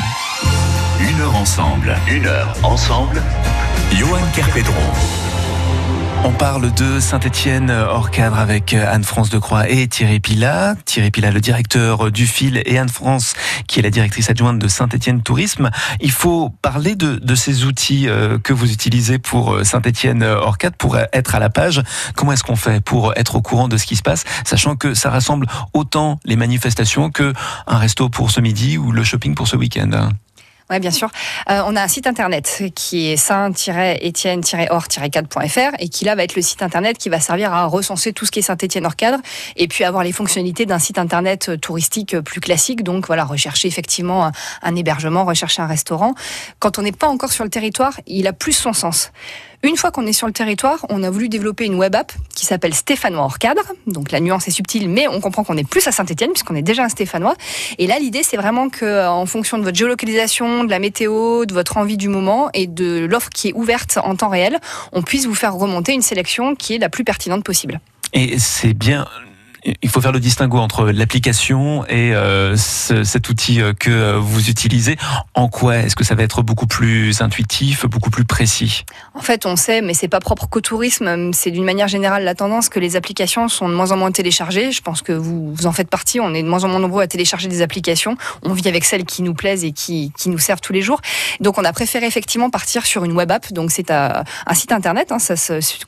Une 1.00 1.20
heure 1.20 1.34
ensemble, 1.34 1.96
une 2.08 2.26
heure 2.26 2.54
ensemble. 2.62 3.20
Johan 3.92 4.20
Kerpedron. 4.32 5.27
On 6.24 6.32
parle 6.32 6.72
de 6.74 7.00
Saint-Étienne 7.00 7.70
hors 7.70 8.10
cadre 8.10 8.38
avec 8.38 8.74
Anne-France 8.74 9.30
Decroix 9.30 9.68
et 9.68 9.86
Thierry 9.86 10.20
Pilat. 10.20 10.74
Thierry 10.84 11.10
Pilat, 11.10 11.30
le 11.30 11.40
directeur 11.40 12.10
du 12.10 12.26
fil, 12.26 12.60
et 12.66 12.76
Anne-France, 12.76 13.34
qui 13.66 13.78
est 13.78 13.82
la 13.82 13.90
directrice 13.90 14.28
adjointe 14.28 14.58
de 14.58 14.68
Saint-Étienne 14.68 15.22
Tourisme. 15.22 15.70
Il 16.00 16.10
faut 16.10 16.50
parler 16.60 16.96
de, 16.96 17.16
de 17.16 17.34
ces 17.34 17.64
outils 17.64 18.08
euh, 18.08 18.38
que 18.38 18.52
vous 18.52 18.70
utilisez 18.70 19.18
pour 19.18 19.64
Saint-Étienne 19.64 20.22
hors 20.22 20.58
cadre, 20.58 20.76
pour 20.76 20.98
être 20.98 21.34
à 21.34 21.38
la 21.38 21.50
page. 21.50 21.82
Comment 22.14 22.32
est-ce 22.32 22.44
qu'on 22.44 22.56
fait 22.56 22.82
pour 22.82 23.16
être 23.16 23.36
au 23.36 23.40
courant 23.40 23.68
de 23.68 23.76
ce 23.76 23.86
qui 23.86 23.96
se 23.96 24.02
passe, 24.02 24.24
sachant 24.44 24.76
que 24.76 24.94
ça 24.94 25.10
rassemble 25.10 25.46
autant 25.72 26.18
les 26.24 26.36
manifestations 26.36 27.10
que 27.10 27.32
un 27.66 27.78
resto 27.78 28.08
pour 28.08 28.30
ce 28.30 28.40
midi 28.40 28.76
ou 28.76 28.92
le 28.92 29.04
shopping 29.04 29.34
pour 29.34 29.48
ce 29.48 29.56
week-end? 29.56 30.10
Oui, 30.70 30.80
bien 30.80 30.90
sûr. 30.90 31.08
Euh, 31.50 31.62
on 31.64 31.76
a 31.76 31.82
un 31.82 31.88
site 31.88 32.06
internet 32.06 32.62
qui 32.74 33.08
est 33.08 33.16
saint-étienne-or-cadre.fr 33.16 35.76
et 35.78 35.88
qui 35.88 36.04
là 36.04 36.14
va 36.14 36.24
être 36.24 36.36
le 36.36 36.42
site 36.42 36.60
internet 36.62 36.98
qui 36.98 37.08
va 37.08 37.20
servir 37.20 37.54
à 37.54 37.64
recenser 37.64 38.12
tout 38.12 38.26
ce 38.26 38.30
qui 38.30 38.40
est 38.40 38.42
Saint-Étienne 38.42 38.84
hors 38.84 38.96
cadre 38.96 39.16
et 39.56 39.66
puis 39.66 39.84
avoir 39.84 40.04
les 40.04 40.12
fonctionnalités 40.12 40.66
d'un 40.66 40.78
site 40.78 40.98
internet 40.98 41.48
euh, 41.48 41.56
touristique 41.56 42.12
euh, 42.14 42.20
plus 42.20 42.40
classique. 42.40 42.82
Donc 42.82 43.06
voilà, 43.06 43.24
rechercher 43.24 43.66
effectivement 43.66 44.30
un 44.62 44.76
hébergement, 44.76 45.24
rechercher 45.24 45.62
un 45.62 45.66
restaurant. 45.66 46.14
Quand 46.58 46.78
on 46.78 46.82
n'est 46.82 46.92
pas 46.92 47.08
encore 47.08 47.32
sur 47.32 47.44
le 47.44 47.50
territoire, 47.50 47.98
il 48.06 48.26
a 48.26 48.34
plus 48.34 48.52
son 48.52 48.74
sens. 48.74 49.10
Une 49.64 49.76
fois 49.76 49.90
qu'on 49.90 50.06
est 50.06 50.12
sur 50.12 50.28
le 50.28 50.32
territoire, 50.32 50.86
on 50.88 51.02
a 51.02 51.10
voulu 51.10 51.28
développer 51.28 51.64
une 51.64 51.74
web 51.74 51.96
app 51.96 52.12
qui 52.32 52.46
s'appelle 52.46 52.74
Stéphanois 52.74 53.24
hors 53.24 53.38
cadre. 53.38 53.62
Donc 53.88 54.12
la 54.12 54.20
nuance 54.20 54.46
est 54.46 54.52
subtile, 54.52 54.88
mais 54.88 55.08
on 55.08 55.20
comprend 55.20 55.42
qu'on 55.42 55.56
est 55.56 55.68
plus 55.68 55.84
à 55.88 55.92
Saint-Etienne 55.92 56.30
puisqu'on 56.30 56.54
est 56.54 56.62
déjà 56.62 56.84
un 56.84 56.88
Stéphanois. 56.88 57.34
Et 57.78 57.88
là, 57.88 57.98
l'idée, 57.98 58.22
c'est 58.22 58.36
vraiment 58.36 58.68
que, 58.68 59.08
en 59.08 59.26
fonction 59.26 59.58
de 59.58 59.64
votre 59.64 59.76
géolocalisation, 59.76 60.62
de 60.62 60.70
la 60.70 60.78
météo, 60.78 61.44
de 61.44 61.52
votre 61.52 61.76
envie 61.76 61.96
du 61.96 62.08
moment 62.08 62.50
et 62.54 62.68
de 62.68 63.04
l'offre 63.10 63.30
qui 63.30 63.48
est 63.48 63.52
ouverte 63.52 63.98
en 64.02 64.14
temps 64.14 64.28
réel, 64.28 64.58
on 64.92 65.02
puisse 65.02 65.26
vous 65.26 65.34
faire 65.34 65.54
remonter 65.54 65.92
une 65.92 66.02
sélection 66.02 66.54
qui 66.54 66.74
est 66.74 66.78
la 66.78 66.88
plus 66.88 67.02
pertinente 67.02 67.42
possible. 67.42 67.80
Et 68.12 68.38
c'est 68.38 68.74
bien 68.74 69.08
il 69.64 69.88
faut 69.88 70.00
faire 70.00 70.12
le 70.12 70.20
distinguo 70.20 70.58
entre 70.58 70.86
l'application 70.86 71.84
et 71.86 72.14
euh, 72.14 72.56
ce, 72.56 73.04
cet 73.04 73.28
outil 73.28 73.60
euh, 73.60 73.72
que 73.72 74.16
vous 74.16 74.48
utilisez. 74.48 74.96
En 75.34 75.48
quoi 75.48 75.76
est-ce 75.78 75.96
que 75.96 76.04
ça 76.04 76.14
va 76.14 76.22
être 76.22 76.42
beaucoup 76.42 76.66
plus 76.66 77.20
intuitif, 77.20 77.86
beaucoup 77.86 78.10
plus 78.10 78.24
précis? 78.24 78.84
En 79.14 79.20
fait, 79.20 79.46
on 79.46 79.56
sait, 79.56 79.82
mais 79.82 79.94
c'est 79.94 80.08
pas 80.08 80.20
propre 80.20 80.46
qu'au 80.48 80.60
tourisme. 80.60 81.32
C'est 81.32 81.50
d'une 81.50 81.64
manière 81.64 81.88
générale 81.88 82.24
la 82.24 82.34
tendance 82.34 82.68
que 82.68 82.78
les 82.78 82.96
applications 82.96 83.48
sont 83.48 83.68
de 83.68 83.74
moins 83.74 83.90
en 83.90 83.96
moins 83.96 84.12
téléchargées. 84.12 84.72
Je 84.72 84.80
pense 84.80 85.02
que 85.02 85.12
vous, 85.12 85.54
en 85.64 85.72
faites 85.72 85.90
partie. 85.90 86.20
On 86.20 86.34
est 86.34 86.42
de 86.42 86.48
moins 86.48 86.64
en 86.64 86.68
moins 86.68 86.80
nombreux 86.80 87.02
à 87.02 87.06
télécharger 87.06 87.48
des 87.48 87.62
applications. 87.62 88.16
On 88.42 88.52
vit 88.52 88.68
avec 88.68 88.84
celles 88.84 89.04
qui 89.04 89.22
nous 89.22 89.34
plaisent 89.34 89.64
et 89.64 89.72
qui, 89.72 90.12
nous 90.26 90.38
servent 90.38 90.60
tous 90.60 90.72
les 90.72 90.82
jours. 90.82 91.00
Donc, 91.40 91.58
on 91.58 91.64
a 91.64 91.72
préféré 91.72 92.06
effectivement 92.06 92.50
partir 92.50 92.84
sur 92.84 93.04
une 93.04 93.12
web 93.12 93.30
app. 93.30 93.52
Donc, 93.52 93.70
c'est 93.70 93.90
un 93.90 94.24
site 94.52 94.72
internet. 94.72 95.10
Hein, 95.10 95.18
ça, 95.18 95.34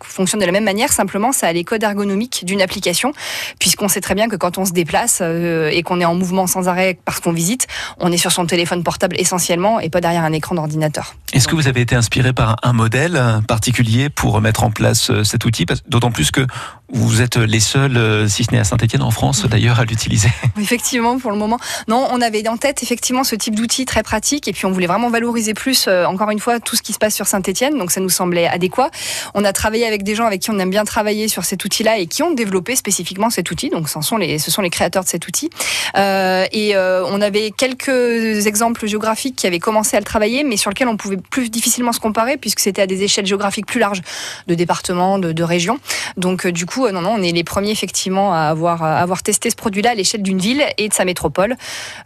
fonctionne 0.02 0.40
de 0.40 0.46
la 0.46 0.52
même 0.52 0.64
manière. 0.64 0.92
Simplement, 0.92 1.32
ça 1.32 1.46
a 1.46 1.52
les 1.52 1.64
codes 1.64 1.82
ergonomiques 1.82 2.44
d'une 2.44 2.62
application. 2.62 3.12
Puis 3.60 3.70
puisqu'on 3.70 3.86
sait 3.86 4.00
très 4.00 4.16
bien 4.16 4.28
que 4.28 4.34
quand 4.34 4.58
on 4.58 4.64
se 4.64 4.72
déplace 4.72 5.20
euh, 5.22 5.70
et 5.70 5.84
qu'on 5.84 6.00
est 6.00 6.04
en 6.04 6.16
mouvement 6.16 6.48
sans 6.48 6.66
arrêt 6.66 6.98
parce 7.04 7.20
qu'on 7.20 7.30
visite, 7.30 7.68
on 8.00 8.10
est 8.10 8.16
sur 8.16 8.32
son 8.32 8.44
téléphone 8.44 8.82
portable 8.82 9.14
essentiellement 9.16 9.78
et 9.78 9.90
pas 9.90 10.00
derrière 10.00 10.24
un 10.24 10.32
écran 10.32 10.56
d'ordinateur. 10.56 11.14
Est-ce 11.32 11.46
que 11.46 11.54
vous 11.54 11.68
avez 11.68 11.80
été 11.80 11.94
inspiré 11.94 12.32
par 12.32 12.56
un 12.64 12.72
modèle 12.72 13.22
particulier 13.46 14.08
pour 14.08 14.40
mettre 14.40 14.64
en 14.64 14.72
place 14.72 15.10
euh, 15.10 15.22
cet 15.22 15.44
outil? 15.44 15.66
D'autant 15.86 16.10
plus 16.10 16.32
que 16.32 16.44
vous 16.92 17.22
êtes 17.22 17.36
les 17.36 17.60
seuls, 17.60 17.96
euh, 17.96 18.28
si 18.28 18.44
ce 18.44 18.52
n'est 18.52 18.58
à 18.58 18.64
Saint-Etienne, 18.64 19.02
en 19.02 19.10
France 19.10 19.46
d'ailleurs, 19.46 19.78
à 19.80 19.84
l'utiliser. 19.84 20.28
Effectivement, 20.60 21.18
pour 21.18 21.30
le 21.30 21.36
moment. 21.36 21.58
Non, 21.88 22.08
on 22.10 22.20
avait 22.20 22.46
en 22.48 22.56
tête 22.56 22.82
effectivement 22.82 23.24
ce 23.24 23.36
type 23.36 23.54
d'outil 23.54 23.84
très 23.84 24.02
pratique 24.02 24.48
et 24.48 24.52
puis 24.52 24.66
on 24.66 24.72
voulait 24.72 24.86
vraiment 24.86 25.10
valoriser 25.10 25.54
plus, 25.54 25.86
euh, 25.86 26.04
encore 26.04 26.30
une 26.30 26.40
fois, 26.40 26.58
tout 26.58 26.76
ce 26.76 26.82
qui 26.82 26.92
se 26.92 26.98
passe 26.98 27.14
sur 27.14 27.26
Saint-Etienne. 27.26 27.78
Donc 27.78 27.90
ça 27.90 28.00
nous 28.00 28.08
semblait 28.08 28.46
adéquat. 28.46 28.90
On 29.34 29.44
a 29.44 29.52
travaillé 29.52 29.86
avec 29.86 30.02
des 30.02 30.14
gens 30.14 30.26
avec 30.26 30.40
qui 30.40 30.50
on 30.50 30.58
aime 30.58 30.70
bien 30.70 30.84
travailler 30.84 31.28
sur 31.28 31.44
cet 31.44 31.64
outil-là 31.64 31.98
et 31.98 32.06
qui 32.06 32.22
ont 32.22 32.32
développé 32.32 32.74
spécifiquement 32.76 33.30
cet 33.30 33.50
outil. 33.50 33.70
Donc 33.70 33.88
ce 33.88 34.00
sont 34.00 34.16
les, 34.16 34.38
ce 34.38 34.50
sont 34.50 34.62
les 34.62 34.70
créateurs 34.70 35.04
de 35.04 35.08
cet 35.08 35.28
outil. 35.28 35.50
Euh, 35.96 36.46
et 36.52 36.74
euh, 36.74 37.04
on 37.06 37.20
avait 37.20 37.52
quelques 37.56 38.46
exemples 38.46 38.86
géographiques 38.86 39.36
qui 39.36 39.46
avaient 39.46 39.58
commencé 39.58 39.96
à 39.96 40.00
le 40.00 40.06
travailler, 40.06 40.44
mais 40.44 40.56
sur 40.56 40.70
lesquels 40.70 40.88
on 40.88 40.96
pouvait 40.96 41.18
plus 41.18 41.50
difficilement 41.50 41.92
se 41.92 42.00
comparer 42.00 42.36
puisque 42.36 42.60
c'était 42.60 42.82
à 42.82 42.86
des 42.86 43.02
échelles 43.02 43.26
géographiques 43.26 43.66
plus 43.66 43.80
larges 43.80 44.02
de 44.48 44.54
départements, 44.54 45.18
de, 45.18 45.32
de 45.32 45.42
régions. 45.42 45.78
Donc 46.16 46.46
du 46.46 46.66
coup, 46.66 46.79
euh, 46.86 46.92
non, 46.92 47.00
non, 47.00 47.14
on 47.18 47.22
est 47.22 47.32
les 47.32 47.44
premiers 47.44 47.70
effectivement 47.70 48.32
à 48.32 48.48
avoir, 48.48 49.22
testé 49.22 49.50
ce 49.50 49.56
produit-là 49.56 49.90
à 49.90 49.94
l'échelle 49.94 50.22
d'une 50.22 50.38
ville 50.38 50.62
et 50.78 50.88
de 50.88 50.94
sa 50.94 51.04
métropole. 51.04 51.56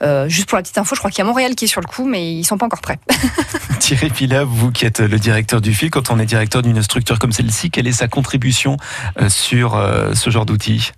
Euh, 0.03 0.29
juste 0.29 0.49
pour 0.49 0.57
la 0.57 0.63
petite 0.63 0.79
info, 0.79 0.95
je 0.95 1.01
crois 1.01 1.11
qu'il 1.11 1.19
y 1.19 1.23
a 1.23 1.25
Montréal 1.25 1.55
qui 1.55 1.67
est 1.67 1.69
sur 1.69 1.81
le 1.81 1.87
coup, 1.87 2.07
mais 2.07 2.33
ils 2.33 2.45
sont 2.45 2.59
pas 2.59 2.67
encore 2.67 2.81
prêts. 2.81 2.99
Thierry 3.79 4.11
Pila, 4.11 4.45
vous 4.45 4.71
qui 4.71 4.85
êtes 4.85 5.01
le 5.01 5.19
directeur 5.19 5.61
du 5.61 5.75
fil, 5.75 5.91
quand 5.91 6.11
on 6.11 6.19
est 6.19 6.27
directeur 6.27 6.63
d'une 6.63 6.83
structure 6.83 7.19
comme 7.19 7.33
celle-ci, 7.33 7.71
quelle 7.71 7.87
est 7.87 7.93
sa 7.93 8.09
contribution 8.09 8.77
euh, 9.21 9.29
sur 9.29 9.81
ce 10.15 10.31
genre 10.31 10.47
d'outils? 10.47 10.93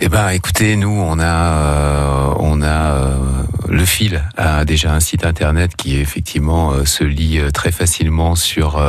Eh 0.00 0.08
ben, 0.08 0.28
écoutez, 0.28 0.76
nous, 0.76 0.90
on 0.90 1.18
a, 1.18 1.24
euh, 1.24 2.34
on 2.38 2.62
a 2.62 2.66
euh, 2.66 3.16
le 3.68 3.84
fil 3.84 4.22
a 4.36 4.64
déjà 4.64 4.94
un 4.94 5.00
site 5.00 5.26
internet 5.26 5.74
qui 5.76 5.98
effectivement 5.98 6.70
euh, 6.70 6.84
se 6.84 7.02
lit 7.02 7.40
très 7.52 7.72
facilement 7.72 8.36
sur 8.36 8.80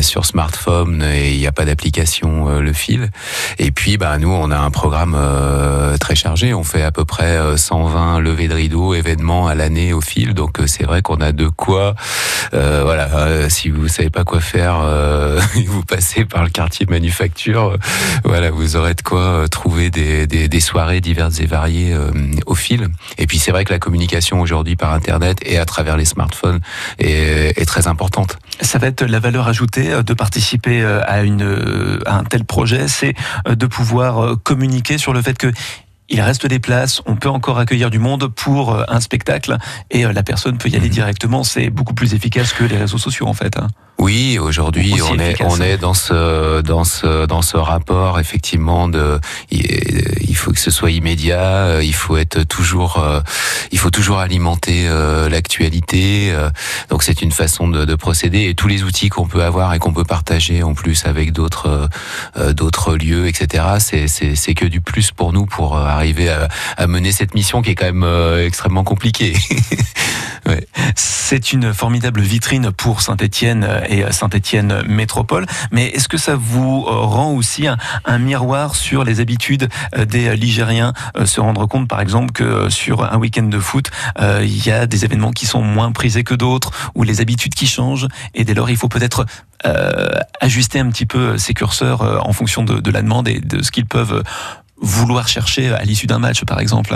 sur 0.00 0.24
smartphone 0.24 1.02
et 1.02 1.32
il 1.32 1.38
n'y 1.38 1.46
a 1.46 1.52
pas 1.52 1.64
d'application 1.64 2.60
le 2.60 2.72
fil. 2.72 3.10
Et 3.58 3.70
puis, 3.70 3.98
bah, 3.98 4.18
nous, 4.18 4.30
on 4.30 4.50
a 4.50 4.58
un 4.58 4.70
programme 4.70 5.16
très 6.00 6.14
chargé. 6.14 6.54
On 6.54 6.64
fait 6.64 6.82
à 6.82 6.90
peu 6.90 7.04
près 7.04 7.38
120 7.56 8.20
levées 8.20 8.48
de 8.48 8.54
rideaux, 8.54 8.94
événements 8.94 9.46
à 9.46 9.54
l'année 9.54 9.92
au 9.92 10.00
fil. 10.00 10.34
Donc, 10.34 10.58
c'est 10.66 10.84
vrai 10.84 11.02
qu'on 11.02 11.20
a 11.20 11.32
de 11.32 11.48
quoi. 11.48 11.94
voilà, 12.52 13.48
si 13.48 13.68
vous 13.68 13.88
savez 13.88 14.10
pas 14.10 14.24
quoi 14.24 14.40
faire, 14.40 14.80
vous 15.66 15.84
passez 15.84 16.24
par 16.24 16.42
le 16.42 16.50
quartier 16.50 16.86
manufacture. 16.88 17.76
voilà, 18.24 18.50
vous 18.50 18.76
aurez 18.76 18.94
de 18.94 19.02
quoi 19.02 19.46
trouver 19.50 19.90
des 19.90 20.05
des, 20.26 20.60
soirées 20.60 21.00
diverses 21.00 21.40
et 21.40 21.46
variées 21.46 21.92
euh, 21.92 22.10
au 22.46 22.54
fil. 22.54 22.88
Et 23.18 23.26
puis 23.26 23.38
c'est 23.38 23.50
vrai 23.50 23.64
que 23.64 23.72
la 23.72 23.78
communication 23.78 24.40
aujourd'hui 24.40 24.76
par 24.76 24.92
Internet 24.92 25.38
et 25.44 25.58
à 25.58 25.64
travers 25.64 25.96
les 25.96 26.04
smartphones 26.04 26.60
est, 26.98 27.58
est, 27.58 27.66
très 27.66 27.86
importante. 27.86 28.38
Ça 28.60 28.78
va 28.78 28.86
être 28.88 29.04
la 29.04 29.20
valeur 29.20 29.48
ajoutée 29.48 29.92
euh, 29.92 30.02
de 30.02 30.14
participer 30.14 30.82
euh, 30.82 31.00
à, 31.06 31.22
une, 31.22 32.00
à 32.06 32.18
un 32.18 32.24
tel 32.24 32.44
projet, 32.44 32.88
c'est 32.88 33.14
de 33.48 33.66
pouvoir 33.66 34.36
communiquer 34.42 34.98
sur 34.98 35.12
le 35.12 35.22
fait 35.22 35.36
que 35.36 35.52
il 36.08 36.20
reste 36.20 36.46
des 36.46 36.60
places, 36.60 37.02
on 37.06 37.16
peut 37.16 37.28
encore 37.28 37.58
accueillir 37.58 37.90
du 37.90 37.98
monde 37.98 38.28
pour 38.28 38.84
un 38.88 39.00
spectacle 39.00 39.56
et 39.90 40.04
la 40.04 40.22
personne 40.22 40.56
peut 40.56 40.68
y 40.68 40.76
aller 40.76 40.86
mhm. 40.86 40.92
directement. 40.92 41.42
C'est 41.42 41.68
beaucoup 41.68 41.94
plus 41.94 42.14
efficace 42.14 42.52
que 42.52 42.62
les 42.64 42.76
réseaux 42.76 42.98
sociaux 42.98 43.26
en 43.26 43.34
fait. 43.34 43.58
Hein. 43.98 44.02
Oui, 44.04 44.38
aujourd'hui 44.38 45.00
on 45.02 45.18
est 45.18 45.42
on 45.42 45.60
est 45.60 45.78
dans 45.78 45.94
ce 45.94 46.60
dans 46.60 46.84
ce 46.84 47.26
dans 47.26 47.42
ce 47.42 47.56
rapport 47.56 48.20
effectivement 48.20 48.88
de 48.88 49.18
il 49.50 50.36
faut 50.36 50.52
que 50.52 50.60
ce 50.60 50.70
soit 50.70 50.90
immédiat, 50.90 51.82
il 51.82 51.94
faut 51.94 52.16
être 52.16 52.44
toujours 52.44 53.02
il 53.72 53.78
faut 53.78 53.90
toujours 53.90 54.18
alimenter 54.18 54.86
euh, 54.88 55.28
l'actualité. 55.28 56.30
Euh, 56.32 56.50
donc 56.88 57.02
c'est 57.02 57.22
une 57.22 57.32
façon 57.32 57.68
de, 57.68 57.84
de, 57.84 57.94
procéder 57.94 58.48
et 58.48 58.54
tous 58.54 58.68
les 58.68 58.82
outils 58.82 59.08
qu'on 59.08 59.26
peut 59.26 59.42
avoir 59.42 59.74
et 59.74 59.78
qu'on 59.78 59.92
peut 59.92 60.04
partager 60.04 60.62
en 60.62 60.74
plus 60.74 61.06
avec 61.06 61.32
d'autres 61.32 61.88
euh, 62.36 62.52
d'autres 62.52 62.96
lieux, 62.96 63.26
etc. 63.26 63.64
C'est 63.78 64.06
c'est 64.08 64.54
que 64.54 64.66
du 64.66 64.80
plus 64.80 65.10
pour 65.10 65.32
nous 65.32 65.46
pour 65.46 65.76
arriver 65.76 66.28
à, 66.28 66.48
à, 66.76 66.86
mener 66.86 67.12
cette 67.12 67.34
mission 67.34 67.62
qui 67.62 67.70
est 67.70 67.74
quand 67.74 67.92
même 67.92 68.06
extrêmement 68.44 68.84
compliquée. 68.84 69.34
C'est 70.94 71.52
une 71.52 71.74
formidable 71.74 72.20
vitrine 72.20 72.70
pour 72.70 73.00
Saint-Étienne 73.00 73.66
et 73.88 74.04
Saint-Étienne 74.12 74.82
Métropole. 74.86 75.46
Mais 75.72 75.88
est-ce 75.88 76.08
que 76.08 76.18
ça 76.18 76.36
vous 76.36 76.82
rend 76.82 77.32
aussi 77.32 77.66
un, 77.66 78.18
miroir 78.18 78.76
sur 78.76 79.02
les 79.02 79.20
habitudes 79.20 79.68
des 79.96 80.36
Ligériens 80.36 80.92
Se 81.24 81.40
rendre 81.40 81.66
compte, 81.66 81.88
par 81.88 82.00
exemple, 82.00 82.32
que 82.32 82.68
sur 82.70 83.04
un 83.12 83.18
week-end 83.18 83.44
de 83.44 83.58
foot, 83.58 83.90
il 84.20 84.66
y 84.66 84.70
a 84.70 84.86
des 84.86 85.04
événements 85.04 85.32
qui 85.32 85.46
sont 85.46 85.62
moins 85.62 85.90
prisés 85.90 86.22
que 86.22 86.34
d'autres, 86.34 86.70
ou 86.94 87.02
les 87.02 87.20
habitudes 87.20 87.54
qui 87.54 87.66
changent. 87.66 88.06
Et 88.34 88.44
dès 88.44 88.54
lors, 88.54 88.70
il 88.70 88.76
faut 88.76 88.88
peut-être 88.88 89.26
ajuster 90.40 90.78
un 90.78 90.90
petit 90.90 91.06
peu 91.06 91.38
ces 91.38 91.54
curseurs 91.54 92.24
en 92.26 92.32
fonction 92.32 92.62
de, 92.62 92.78
de 92.78 92.90
la 92.92 93.02
demande 93.02 93.26
et 93.26 93.40
de 93.40 93.62
ce 93.62 93.72
qu'ils 93.72 93.86
peuvent 93.86 94.22
vouloir 94.80 95.26
chercher 95.26 95.72
à 95.72 95.82
l'issue 95.82 96.06
d'un 96.06 96.18
match, 96.18 96.44
par 96.44 96.60
exemple. 96.60 96.94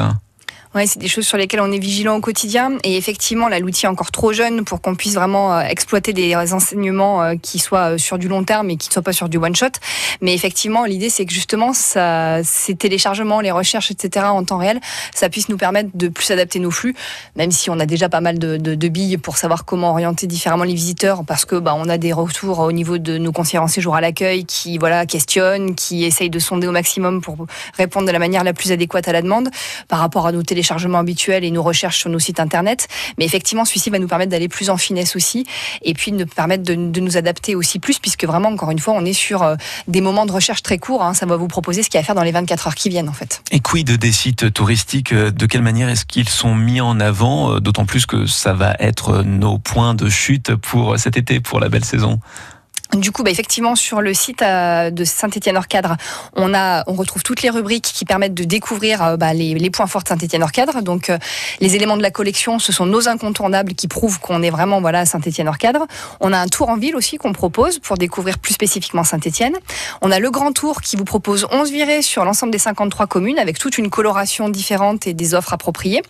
Ouais, 0.72 0.87
c'est 0.87 1.00
des 1.00 1.09
choses 1.09 1.26
sur 1.26 1.37
lesquelles 1.37 1.61
on 1.61 1.72
est 1.72 1.80
vigilant 1.80 2.14
au 2.14 2.20
quotidien. 2.20 2.78
Et 2.85 2.96
effectivement, 2.96 3.48
là, 3.48 3.59
l'outil 3.59 3.87
est 3.87 3.88
encore 3.88 4.12
trop 4.12 4.33
jeune 4.33 4.64
pour 4.64 4.80
qu'on 4.80 4.94
puisse 4.94 5.14
vraiment 5.14 5.52
euh, 5.52 5.62
exploiter 5.62 6.12
des 6.12 6.33
enseignements 6.52 7.24
euh, 7.24 7.35
qui 7.35 7.59
soient 7.59 7.94
euh, 7.94 7.98
sur 7.98 8.18
du 8.18 8.28
long 8.28 8.44
terme 8.44 8.70
et 8.70 8.76
qui 8.76 8.88
ne 8.88 8.92
soient 8.92 9.02
pas 9.02 9.12
sur 9.12 9.28
du 9.28 9.37
one 9.37 9.56
shot. 9.56 9.66
Mais 10.20 10.33
effectivement, 10.33 10.85
l'idée, 10.85 11.11
c'est 11.11 11.26
que 11.26 11.33
justement, 11.33 11.72
ces 11.72 12.74
téléchargements, 12.76 13.40
les 13.40 13.50
recherches, 13.50 13.90
etc., 13.90 14.26
en 14.28 14.44
temps 14.44 14.59
réel, 14.59 14.80
ça 15.12 15.28
puisse 15.28 15.48
nous 15.48 15.56
permettre 15.56 15.90
de 15.94 16.06
plus 16.06 16.30
adapter 16.30 16.61
nos 16.61 16.70
flux, 16.70 16.94
même 17.35 17.50
si 17.50 17.68
on 17.68 17.80
a 17.80 17.87
déjà 17.87 18.09
pas 18.09 18.20
mal 18.20 18.38
de 18.38 18.88
billes 18.88 19.16
pour 19.16 19.38
savoir 19.38 19.64
comment 19.64 19.90
orienter 19.90 20.28
différemment 20.28 20.64
les 20.64 20.74
visiteurs, 20.74 21.24
parce 21.24 21.44
que 21.44 21.56
bah, 21.56 21.74
on 21.76 21.88
a 21.88 21.98
des 21.98 22.12
retours 22.12 22.61
au 22.61 22.72
niveau 22.72 22.98
de 22.98 23.18
nos 23.18 23.33
conseillers 23.33 23.59
en 23.59 23.66
séjour 23.66 23.96
à 23.96 24.00
l'accueil 24.00 24.44
qui 24.44 24.78
voilà 24.78 25.06
questionnent, 25.06 25.74
qui 25.74 26.04
essayent 26.04 26.30
de 26.30 26.38
sonder 26.38 26.66
au 26.66 26.72
maximum 26.72 27.22
pour 27.22 27.46
répondre 27.76 28.06
de 28.06 28.12
la 28.12 28.18
manière 28.18 28.44
la 28.44 28.52
plus 28.52 28.70
adéquate 28.72 29.09
à 29.09 29.12
la 29.12 29.22
demande 29.22 29.48
par 29.88 29.98
rapport 29.98 30.26
à 30.26 30.33
nos 30.33 30.42
téléchargements 30.42 30.59
téléchargements 30.60 30.98
habituels 30.98 31.42
et 31.44 31.50
nos 31.50 31.62
recherches 31.62 31.98
sur 31.98 32.10
nos 32.10 32.18
sites 32.18 32.38
internet. 32.38 32.86
Mais 33.18 33.24
effectivement, 33.24 33.64
celui-ci 33.64 33.88
va 33.88 33.98
nous 33.98 34.08
permettre 34.08 34.30
d'aller 34.30 34.48
plus 34.48 34.68
en 34.68 34.76
finesse 34.76 35.16
aussi 35.16 35.46
et 35.82 35.94
puis 35.94 36.12
nous 36.12 36.26
permettre 36.26 36.62
de, 36.62 36.74
de 36.74 37.00
nous 37.00 37.16
adapter 37.16 37.54
aussi 37.54 37.78
plus 37.78 37.98
puisque 37.98 38.24
vraiment, 38.24 38.50
encore 38.50 38.70
une 38.70 38.78
fois, 38.78 38.94
on 38.94 39.04
est 39.04 39.14
sur 39.14 39.42
euh, 39.42 39.56
des 39.88 40.02
moments 40.02 40.26
de 40.26 40.32
recherche 40.32 40.62
très 40.62 40.78
courts. 40.78 41.02
hein. 41.02 41.14
Ça 41.14 41.24
va 41.24 41.36
vous 41.36 41.48
proposer 41.48 41.82
ce 41.82 41.88
qu'il 41.88 41.96
y 41.96 41.98
a 41.98 42.02
à 42.02 42.04
faire 42.04 42.14
dans 42.14 42.22
les 42.22 42.32
24 42.32 42.66
heures 42.66 42.74
qui 42.74 42.90
viennent 42.90 43.08
en 43.08 43.14
fait. 43.14 43.42
Et 43.50 43.60
quid 43.60 43.90
des 43.90 44.12
sites 44.12 44.52
touristiques 44.52 45.12
euh, 45.12 45.30
De 45.30 45.46
quelle 45.46 45.62
manière 45.62 45.88
est-ce 45.88 46.04
qu'ils 46.04 46.28
sont 46.28 46.54
mis 46.54 46.80
en 46.80 47.00
avant 47.00 47.54
euh, 47.54 47.60
D'autant 47.60 47.86
plus 47.86 48.04
que 48.04 48.26
ça 48.26 48.52
va 48.52 48.76
être 48.78 49.22
nos 49.22 49.58
points 49.58 49.94
de 49.94 50.08
chute 50.08 50.54
pour 50.56 50.98
cet 50.98 51.16
été, 51.16 51.40
pour 51.40 51.60
la 51.60 51.68
belle 51.68 51.84
saison? 51.84 52.20
Du 52.96 53.12
coup, 53.12 53.22
bah, 53.22 53.31
effectivement, 53.31 53.76
sur 53.76 54.00
le 54.00 54.12
site 54.12 54.42
euh, 54.42 54.90
de 54.90 55.05
Saint-Étienne-Hors-Cadre, 55.05 55.96
on 56.35 56.53
a, 56.55 56.83
on 56.88 56.94
retrouve 56.94 57.22
toutes 57.22 57.42
les 57.42 57.50
rubriques 57.50 57.85
qui 57.94 58.05
permettent 58.05 58.35
de 58.35 58.42
découvrir 58.42 59.03
euh, 59.03 59.16
bah, 59.16 59.33
les, 59.33 59.55
les 59.55 59.70
points 59.70 59.87
forts 59.87 60.03
de 60.03 60.09
Saint-Étienne-Hors-Cadre. 60.09 60.83
Donc, 60.83 61.09
euh, 61.09 61.16
les 61.61 61.76
éléments 61.76 61.96
de 61.96 62.03
la 62.03 62.11
collection, 62.11 62.59
ce 62.59 62.72
sont 62.72 62.87
nos 62.87 63.09
incontournables 63.09 63.74
qui 63.74 63.87
prouvent 63.87 64.18
qu'on 64.18 64.42
est 64.42 64.50
vraiment 64.50 64.81
voilà 64.81 65.00
à 65.00 65.07
Saint-Étienne-Hors-Cadre. 65.07 65.87
On 66.20 66.33
a 66.33 66.38
un 66.38 66.48
tour 66.48 66.68
en 66.68 66.76
ville 66.76 66.96
aussi 66.96 67.16
qu'on 67.16 67.33
propose 67.33 67.79
pour 67.79 67.96
découvrir 67.96 68.38
plus 68.38 68.55
spécifiquement 68.55 69.05
Saint-Étienne. 69.05 69.55
On 70.03 70.11
a 70.11 70.18
le 70.18 70.31
grand 70.33 70.50
tour 70.50 70.81
qui 70.81 70.96
vous 70.96 71.05
propose 71.05 71.46
11 71.53 71.70
virées 71.70 72.03
sur 72.03 72.24
l'ensemble 72.24 72.50
des 72.50 72.59
53 72.59 73.07
communes 73.07 73.38
avec 73.38 73.59
toute 73.59 73.79
une 73.79 73.88
coloration 73.88 74.48
différente 74.48 75.07
et 75.07 75.14
des 75.14 75.35
offres 75.35 75.53
appropriées. 75.53 76.03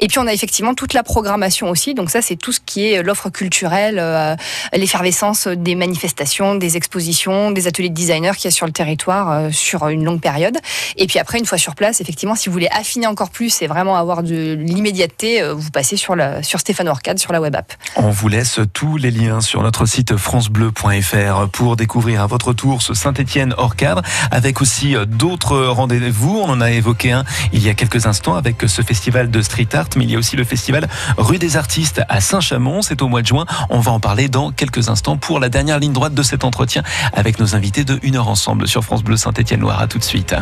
Et 0.00 0.08
puis, 0.08 0.18
on 0.18 0.26
a 0.26 0.34
effectivement 0.34 0.74
toute 0.74 0.92
la 0.92 1.02
programmation 1.02 1.70
aussi. 1.70 1.94
Donc, 1.94 2.10
ça, 2.10 2.20
c'est 2.20 2.36
tout 2.36 2.52
ce 2.52 2.60
qui 2.60 2.92
est 2.92 3.02
l'offre 3.02 3.30
culturelle, 3.30 3.98
euh, 3.98 4.36
l'effervescence 4.74 5.48
des 5.48 5.74
manifestations 5.74 6.17
des 6.56 6.76
expositions, 6.76 7.50
des 7.50 7.66
ateliers 7.66 7.88
de 7.88 7.94
designers 7.94 8.32
qu'il 8.36 8.46
y 8.46 8.48
a 8.48 8.50
sur 8.50 8.66
le 8.66 8.72
territoire 8.72 9.30
euh, 9.30 9.50
sur 9.52 9.88
une 9.88 10.04
longue 10.04 10.20
période. 10.20 10.58
Et 10.96 11.06
puis 11.06 11.18
après, 11.18 11.38
une 11.38 11.46
fois 11.46 11.58
sur 11.58 11.74
place, 11.74 12.00
effectivement, 12.00 12.34
si 12.34 12.48
vous 12.48 12.52
voulez 12.52 12.68
affiner 12.70 13.06
encore 13.06 13.30
plus 13.30 13.62
et 13.62 13.66
vraiment 13.66 13.96
avoir 13.96 14.22
de 14.22 14.54
l'immédiateté, 14.54 15.42
euh, 15.42 15.54
vous 15.54 15.70
passez 15.70 15.96
sur, 15.96 16.16
la, 16.16 16.42
sur 16.42 16.60
Stéphane 16.60 16.88
Orcade, 16.88 17.18
sur 17.18 17.32
la 17.32 17.40
web 17.40 17.54
app. 17.54 17.72
On 17.96 18.10
vous 18.10 18.28
laisse 18.28 18.60
tous 18.72 18.96
les 18.96 19.10
liens 19.10 19.40
sur 19.40 19.62
notre 19.62 19.86
site 19.86 20.16
francebleu.fr 20.16 21.48
pour 21.52 21.76
découvrir 21.76 22.22
à 22.22 22.26
votre 22.26 22.52
tour 22.52 22.82
ce 22.82 22.94
Saint-Étienne 22.94 23.54
hors 23.56 23.76
cadre, 23.76 24.02
avec 24.30 24.60
aussi 24.60 24.96
euh, 24.96 25.04
d'autres 25.04 25.58
rendez-vous. 25.66 26.40
On 26.44 26.50
en 26.50 26.60
a 26.60 26.70
évoqué 26.70 27.12
un 27.12 27.24
il 27.52 27.64
y 27.64 27.68
a 27.68 27.74
quelques 27.74 28.06
instants 28.06 28.34
avec 28.34 28.62
ce 28.66 28.82
festival 28.82 29.30
de 29.30 29.42
street 29.42 29.68
art, 29.72 29.88
mais 29.96 30.04
il 30.04 30.10
y 30.10 30.16
a 30.16 30.18
aussi 30.18 30.36
le 30.36 30.44
festival 30.44 30.88
Rue 31.16 31.38
des 31.38 31.56
Artistes 31.56 32.02
à 32.08 32.20
Saint-Chamond. 32.20 32.82
C'est 32.82 33.02
au 33.02 33.08
mois 33.08 33.22
de 33.22 33.26
juin. 33.26 33.46
On 33.70 33.80
va 33.80 33.92
en 33.92 34.00
parler 34.00 34.28
dans 34.28 34.50
quelques 34.50 34.88
instants 34.88 35.16
pour 35.16 35.40
la 35.40 35.48
dernière 35.48 35.78
ligne 35.78 35.92
droite 35.92 36.07
de 36.14 36.22
cet 36.22 36.44
entretien 36.44 36.82
avec 37.12 37.38
nos 37.38 37.54
invités 37.54 37.84
de 37.84 37.98
une 38.02 38.16
heure 38.16 38.28
ensemble 38.28 38.68
sur 38.68 38.84
France 38.84 39.02
Bleu 39.02 39.16
Saint-Étienne-Loire. 39.16 39.80
À 39.80 39.86
tout 39.86 39.98
de 39.98 40.04
suite. 40.04 40.34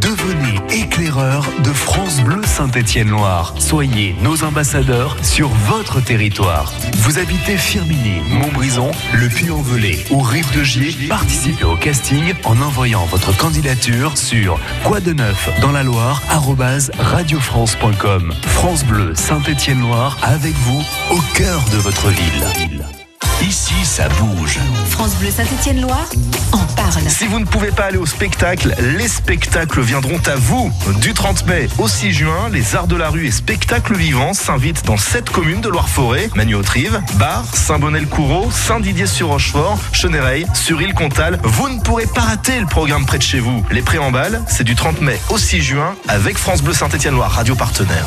Devenez 0.00 0.60
éclaireur 0.70 1.44
de 1.64 1.72
France 1.72 2.20
Bleu 2.20 2.40
Saint-Étienne-Loire. 2.44 3.54
Soyez 3.58 4.14
nos 4.22 4.44
ambassadeurs 4.44 5.16
sur 5.22 5.48
votre 5.48 6.00
territoire. 6.00 6.72
Vous 6.98 7.18
habitez 7.18 7.56
Firminy, 7.56 8.20
Montbrison, 8.30 8.90
Le 9.14 9.28
Puy-en-Velay 9.28 10.04
ou 10.10 10.20
Rive 10.20 10.56
de 10.56 10.62
Gier. 10.62 11.08
Participez 11.08 11.64
au 11.64 11.76
casting 11.76 12.34
en 12.44 12.60
envoyant 12.60 13.04
votre 13.06 13.36
candidature 13.36 14.16
sur 14.16 14.60
quoi 14.84 15.00
de 15.00 15.12
neuf 15.12 15.48
dans 15.60 15.72
la 15.72 15.82
Loire 15.82 16.22
radiofrance.com. 16.98 18.32
France 18.42 18.84
Bleu 18.84 19.14
Saint-Étienne-Loire 19.14 20.18
avec 20.22 20.54
vous 20.54 20.82
au 21.10 21.20
cœur 21.34 21.64
de 21.72 21.78
votre 21.78 22.10
ville. 22.10 22.75
Ici, 23.46 23.74
ça 23.84 24.08
bouge. 24.08 24.58
France 24.90 25.14
Bleu 25.20 25.30
Saint-Étienne-Loire 25.30 26.08
en 26.50 26.64
parle. 26.74 27.08
Si 27.08 27.28
vous 27.28 27.38
ne 27.38 27.44
pouvez 27.44 27.70
pas 27.70 27.84
aller 27.84 27.96
au 27.96 28.04
spectacle, 28.04 28.74
les 28.98 29.06
spectacles 29.06 29.82
viendront 29.82 30.20
à 30.26 30.34
vous. 30.34 30.72
Du 31.00 31.14
30 31.14 31.46
mai 31.46 31.68
au 31.78 31.86
6 31.86 32.12
juin, 32.12 32.48
les 32.52 32.74
Arts 32.74 32.88
de 32.88 32.96
la 32.96 33.08
rue 33.08 33.26
et 33.26 33.30
spectacles 33.30 33.94
vivants 33.94 34.34
s'invitent 34.34 34.84
dans 34.84 34.96
sept 34.96 35.30
communes 35.30 35.60
de 35.60 35.68
Loire-Forêt, 35.68 36.28
Magny-Autrive, 36.34 37.00
Bar, 37.14 37.44
Saint-Bonnet-le-Coureau, 37.54 38.50
Saint-Didier-sur-Rochefort, 38.50 39.78
Chenéreil, 39.92 40.44
sur 40.52 40.82
Île-Comtal. 40.82 41.38
Vous 41.44 41.68
ne 41.68 41.80
pourrez 41.80 42.06
pas 42.06 42.22
rater 42.22 42.58
le 42.58 42.66
programme 42.66 43.06
près 43.06 43.18
de 43.18 43.22
chez 43.22 43.38
vous. 43.38 43.64
Les 43.70 43.82
préambales, 43.82 44.42
c'est 44.48 44.64
du 44.64 44.74
30 44.74 45.02
mai 45.02 45.20
au 45.28 45.38
6 45.38 45.62
juin 45.62 45.94
avec 46.08 46.36
France 46.36 46.62
Bleu 46.62 46.74
Saint-Étienne-Loire, 46.74 47.30
radio 47.30 47.54
partenaire. 47.54 48.06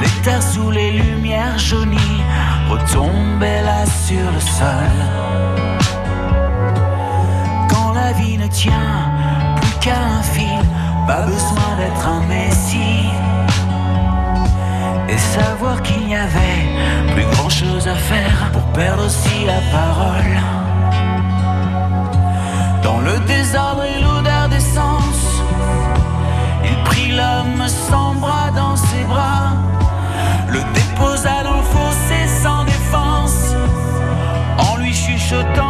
les 0.00 0.22
terres 0.22 0.42
sous 0.42 0.70
les 0.70 0.90
lumières 0.92 1.58
jaunies 1.58 2.22
retombaient 2.68 3.62
là 3.62 3.84
sur 3.86 4.26
le 4.36 4.40
sol. 4.40 4.96
Quand 7.68 7.92
la 7.92 8.12
vie 8.12 8.38
ne 8.38 8.46
tient 8.46 9.12
plus 9.60 9.78
qu'à 9.80 10.00
un 10.18 10.22
fil, 10.22 10.64
pas 11.06 11.22
besoin 11.22 11.70
d'être 11.78 12.06
un 12.06 12.22
messie. 12.26 13.10
Et 15.08 15.18
savoir 15.18 15.82
qu'il 15.82 16.06
n'y 16.06 16.14
avait 16.14 16.60
plus 17.14 17.26
grand 17.32 17.48
chose 17.48 17.88
à 17.88 17.96
faire 17.96 18.50
pour 18.52 18.62
perdre 18.72 19.04
aussi 19.06 19.44
la 19.44 19.60
parole. 19.76 20.36
Dans 22.82 23.00
le 23.00 23.18
désordre 23.26 23.84
et 23.84 24.00
l'odeur 24.00 24.48
d'essence, 24.48 25.42
il 26.64 26.76
prit 26.84 27.10
l'homme 27.10 27.66
sans 27.66 28.14
bras 28.14 28.50
dans 28.54 28.76
ses 28.76 29.04
bras, 29.04 29.52
le 30.50 30.60
déposa 30.74 31.42
dans 31.44 31.56
le 31.56 31.62
fossé 31.62 32.26
sans 32.42 32.64
défense, 32.64 33.54
en 34.58 34.76
lui 34.78 34.92
chuchotant 34.92 35.69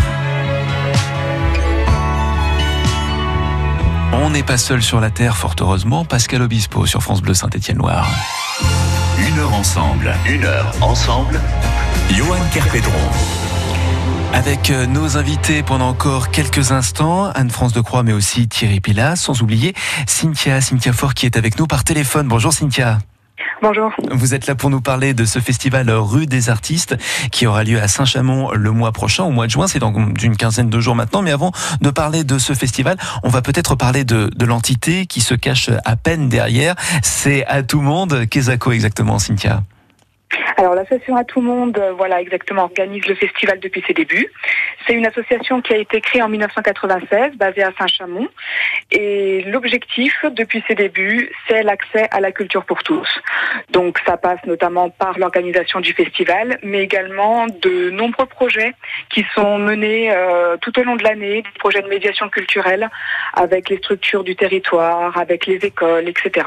On 4.13 4.29
n'est 4.29 4.43
pas 4.43 4.57
seul 4.57 4.81
sur 4.83 4.99
la 4.99 5.09
Terre, 5.09 5.37
fort 5.37 5.55
heureusement. 5.59 6.03
Pascal 6.05 6.41
Obispo 6.41 6.85
sur 6.85 7.01
France 7.01 7.21
Bleu 7.21 7.33
Saint-Étienne-Loire. 7.33 8.07
Une 9.17 9.39
heure 9.39 9.53
ensemble, 9.53 10.13
une 10.27 10.43
heure 10.43 10.73
ensemble. 10.81 11.39
Johan 12.11 12.39
Kerpédron. 12.53 12.91
Avec 14.33 14.69
euh, 14.69 14.85
nos 14.85 15.17
invités 15.17 15.63
pendant 15.63 15.89
encore 15.89 16.31
quelques 16.31 16.71
instants, 16.71 17.29
Anne-France 17.35 17.73
de 17.73 17.81
Croix, 17.81 18.03
mais 18.03 18.13
aussi 18.13 18.47
Thierry 18.47 18.79
Pilas, 18.79 19.17
sans 19.17 19.41
oublier 19.41 19.73
Cynthia, 20.07 20.61
Cynthia 20.61 20.93
Fort 20.93 21.13
qui 21.13 21.25
est 21.25 21.37
avec 21.37 21.57
nous 21.57 21.67
par 21.67 21.83
téléphone. 21.83 22.27
Bonjour 22.27 22.53
Cynthia. 22.53 22.99
Bonjour. 23.61 23.91
Vous 24.09 24.33
êtes 24.33 24.47
là 24.47 24.55
pour 24.55 24.71
nous 24.71 24.81
parler 24.81 25.13
de 25.13 25.23
ce 25.23 25.37
festival 25.37 25.87
Rue 25.91 26.25
des 26.25 26.49
Artistes 26.49 26.97
qui 27.31 27.45
aura 27.45 27.63
lieu 27.63 27.79
à 27.79 27.87
Saint-Chamond 27.87 28.53
le 28.53 28.71
mois 28.71 28.91
prochain, 28.91 29.23
au 29.23 29.29
mois 29.29 29.45
de 29.45 29.51
juin. 29.51 29.67
C'est 29.67 29.77
dans 29.77 29.93
une 29.93 30.35
quinzaine 30.35 30.69
de 30.69 30.79
jours 30.79 30.95
maintenant. 30.95 31.21
Mais 31.21 31.31
avant 31.31 31.51
de 31.79 31.89
parler 31.91 32.23
de 32.23 32.39
ce 32.39 32.53
festival, 32.53 32.97
on 33.21 33.29
va 33.29 33.43
peut-être 33.43 33.75
parler 33.75 34.03
de, 34.03 34.31
l'entité 34.43 35.05
qui 35.05 35.21
se 35.21 35.35
cache 35.35 35.69
à 35.85 35.95
peine 35.95 36.27
derrière. 36.27 36.75
C'est 37.03 37.45
à 37.45 37.61
tout 37.61 37.81
monde. 37.81 38.25
Qu'est-ce 38.27 38.49
exactement, 38.71 39.19
Cynthia 39.19 39.61
alors 40.57 40.75
l'association 40.75 41.15
à 41.15 41.23
tout 41.23 41.41
monde, 41.41 41.77
euh, 41.77 41.91
voilà 41.93 42.21
exactement, 42.21 42.63
organise 42.63 43.05
le 43.07 43.15
festival 43.15 43.59
depuis 43.59 43.83
ses 43.87 43.93
débuts. 43.93 44.31
C'est 44.85 44.93
une 44.93 45.05
association 45.05 45.61
qui 45.61 45.73
a 45.73 45.77
été 45.77 46.01
créée 46.01 46.21
en 46.21 46.29
1996, 46.29 47.35
basée 47.35 47.63
à 47.63 47.71
Saint-Chamond, 47.77 48.27
et 48.91 49.43
l'objectif 49.43 50.13
depuis 50.31 50.63
ses 50.67 50.75
débuts, 50.75 51.31
c'est 51.47 51.63
l'accès 51.63 52.07
à 52.11 52.19
la 52.19 52.31
culture 52.31 52.65
pour 52.65 52.83
tous. 52.83 53.07
Donc 53.69 53.99
ça 54.05 54.17
passe 54.17 54.39
notamment 54.45 54.89
par 54.89 55.17
l'organisation 55.17 55.79
du 55.79 55.93
festival, 55.93 56.59
mais 56.63 56.83
également 56.83 57.47
de 57.47 57.89
nombreux 57.89 58.25
projets 58.25 58.73
qui 59.09 59.25
sont 59.33 59.57
menés 59.57 60.11
euh, 60.11 60.57
tout 60.61 60.77
au 60.79 60.83
long 60.83 60.95
de 60.95 61.03
l'année, 61.03 61.41
des 61.41 61.59
projets 61.59 61.81
de 61.81 61.87
médiation 61.87 62.29
culturelle 62.29 62.89
avec 63.33 63.69
les 63.69 63.77
structures 63.77 64.23
du 64.23 64.35
territoire, 64.35 65.17
avec 65.17 65.45
les 65.45 65.57
écoles, 65.57 66.07
etc. 66.07 66.45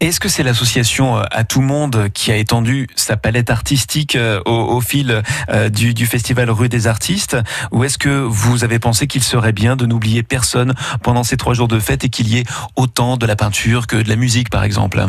Est-ce 0.00 0.18
que 0.18 0.28
c'est 0.28 0.42
l'association 0.42 1.16
euh, 1.16 1.22
à 1.30 1.44
tout 1.44 1.60
monde 1.60 2.08
qui 2.12 2.32
a 2.32 2.36
étendu 2.36 2.88
sa 2.96 3.16
palette 3.16 3.50
artistique 3.50 4.16
euh, 4.16 4.40
au, 4.46 4.80
fil 4.80 5.22
euh, 5.48 5.68
du, 5.68 6.06
festival 6.06 6.50
Rue 6.50 6.68
des 6.68 6.88
Artistes? 6.88 7.36
Ou 7.70 7.84
est-ce 7.84 7.98
que 7.98 8.08
vous 8.08 8.64
avez 8.64 8.80
pensé 8.80 9.06
qu'il 9.06 9.22
serait 9.22 9.52
bien 9.52 9.76
de 9.76 9.86
n'oublier 9.86 10.24
personne 10.24 10.74
pendant 11.04 11.22
ces 11.22 11.36
trois 11.36 11.54
jours 11.54 11.68
de 11.68 11.78
fête 11.78 12.02
et 12.04 12.08
qu'il 12.08 12.26
y 12.28 12.38
ait 12.38 12.44
autant 12.74 13.16
de 13.16 13.26
la 13.26 13.36
peinture 13.36 13.86
que 13.86 13.96
de 13.96 14.08
la 14.08 14.16
musique, 14.16 14.50
par 14.50 14.64
exemple? 14.64 15.00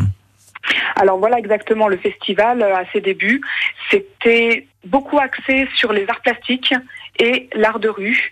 Alors 0.95 1.17
voilà 1.17 1.39
exactement 1.39 1.87
le 1.87 1.97
festival 1.97 2.61
à 2.61 2.83
ses 2.93 3.01
débuts. 3.01 3.41
C'était 3.89 4.67
beaucoup 4.85 5.17
axé 5.17 5.67
sur 5.75 5.91
les 5.91 6.05
arts 6.07 6.21
plastiques 6.21 6.75
et 7.17 7.49
l'art 7.55 7.79
de 7.79 7.89
rue 7.89 8.31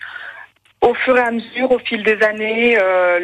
au 0.82 0.96
fur 0.96 1.16
et 1.16 1.22
à 1.22 1.30
mesure, 1.30 1.72
au 1.72 1.78
fil 1.78 2.02
des 2.02 2.22
années, 2.24 2.76
euh, 2.80 3.20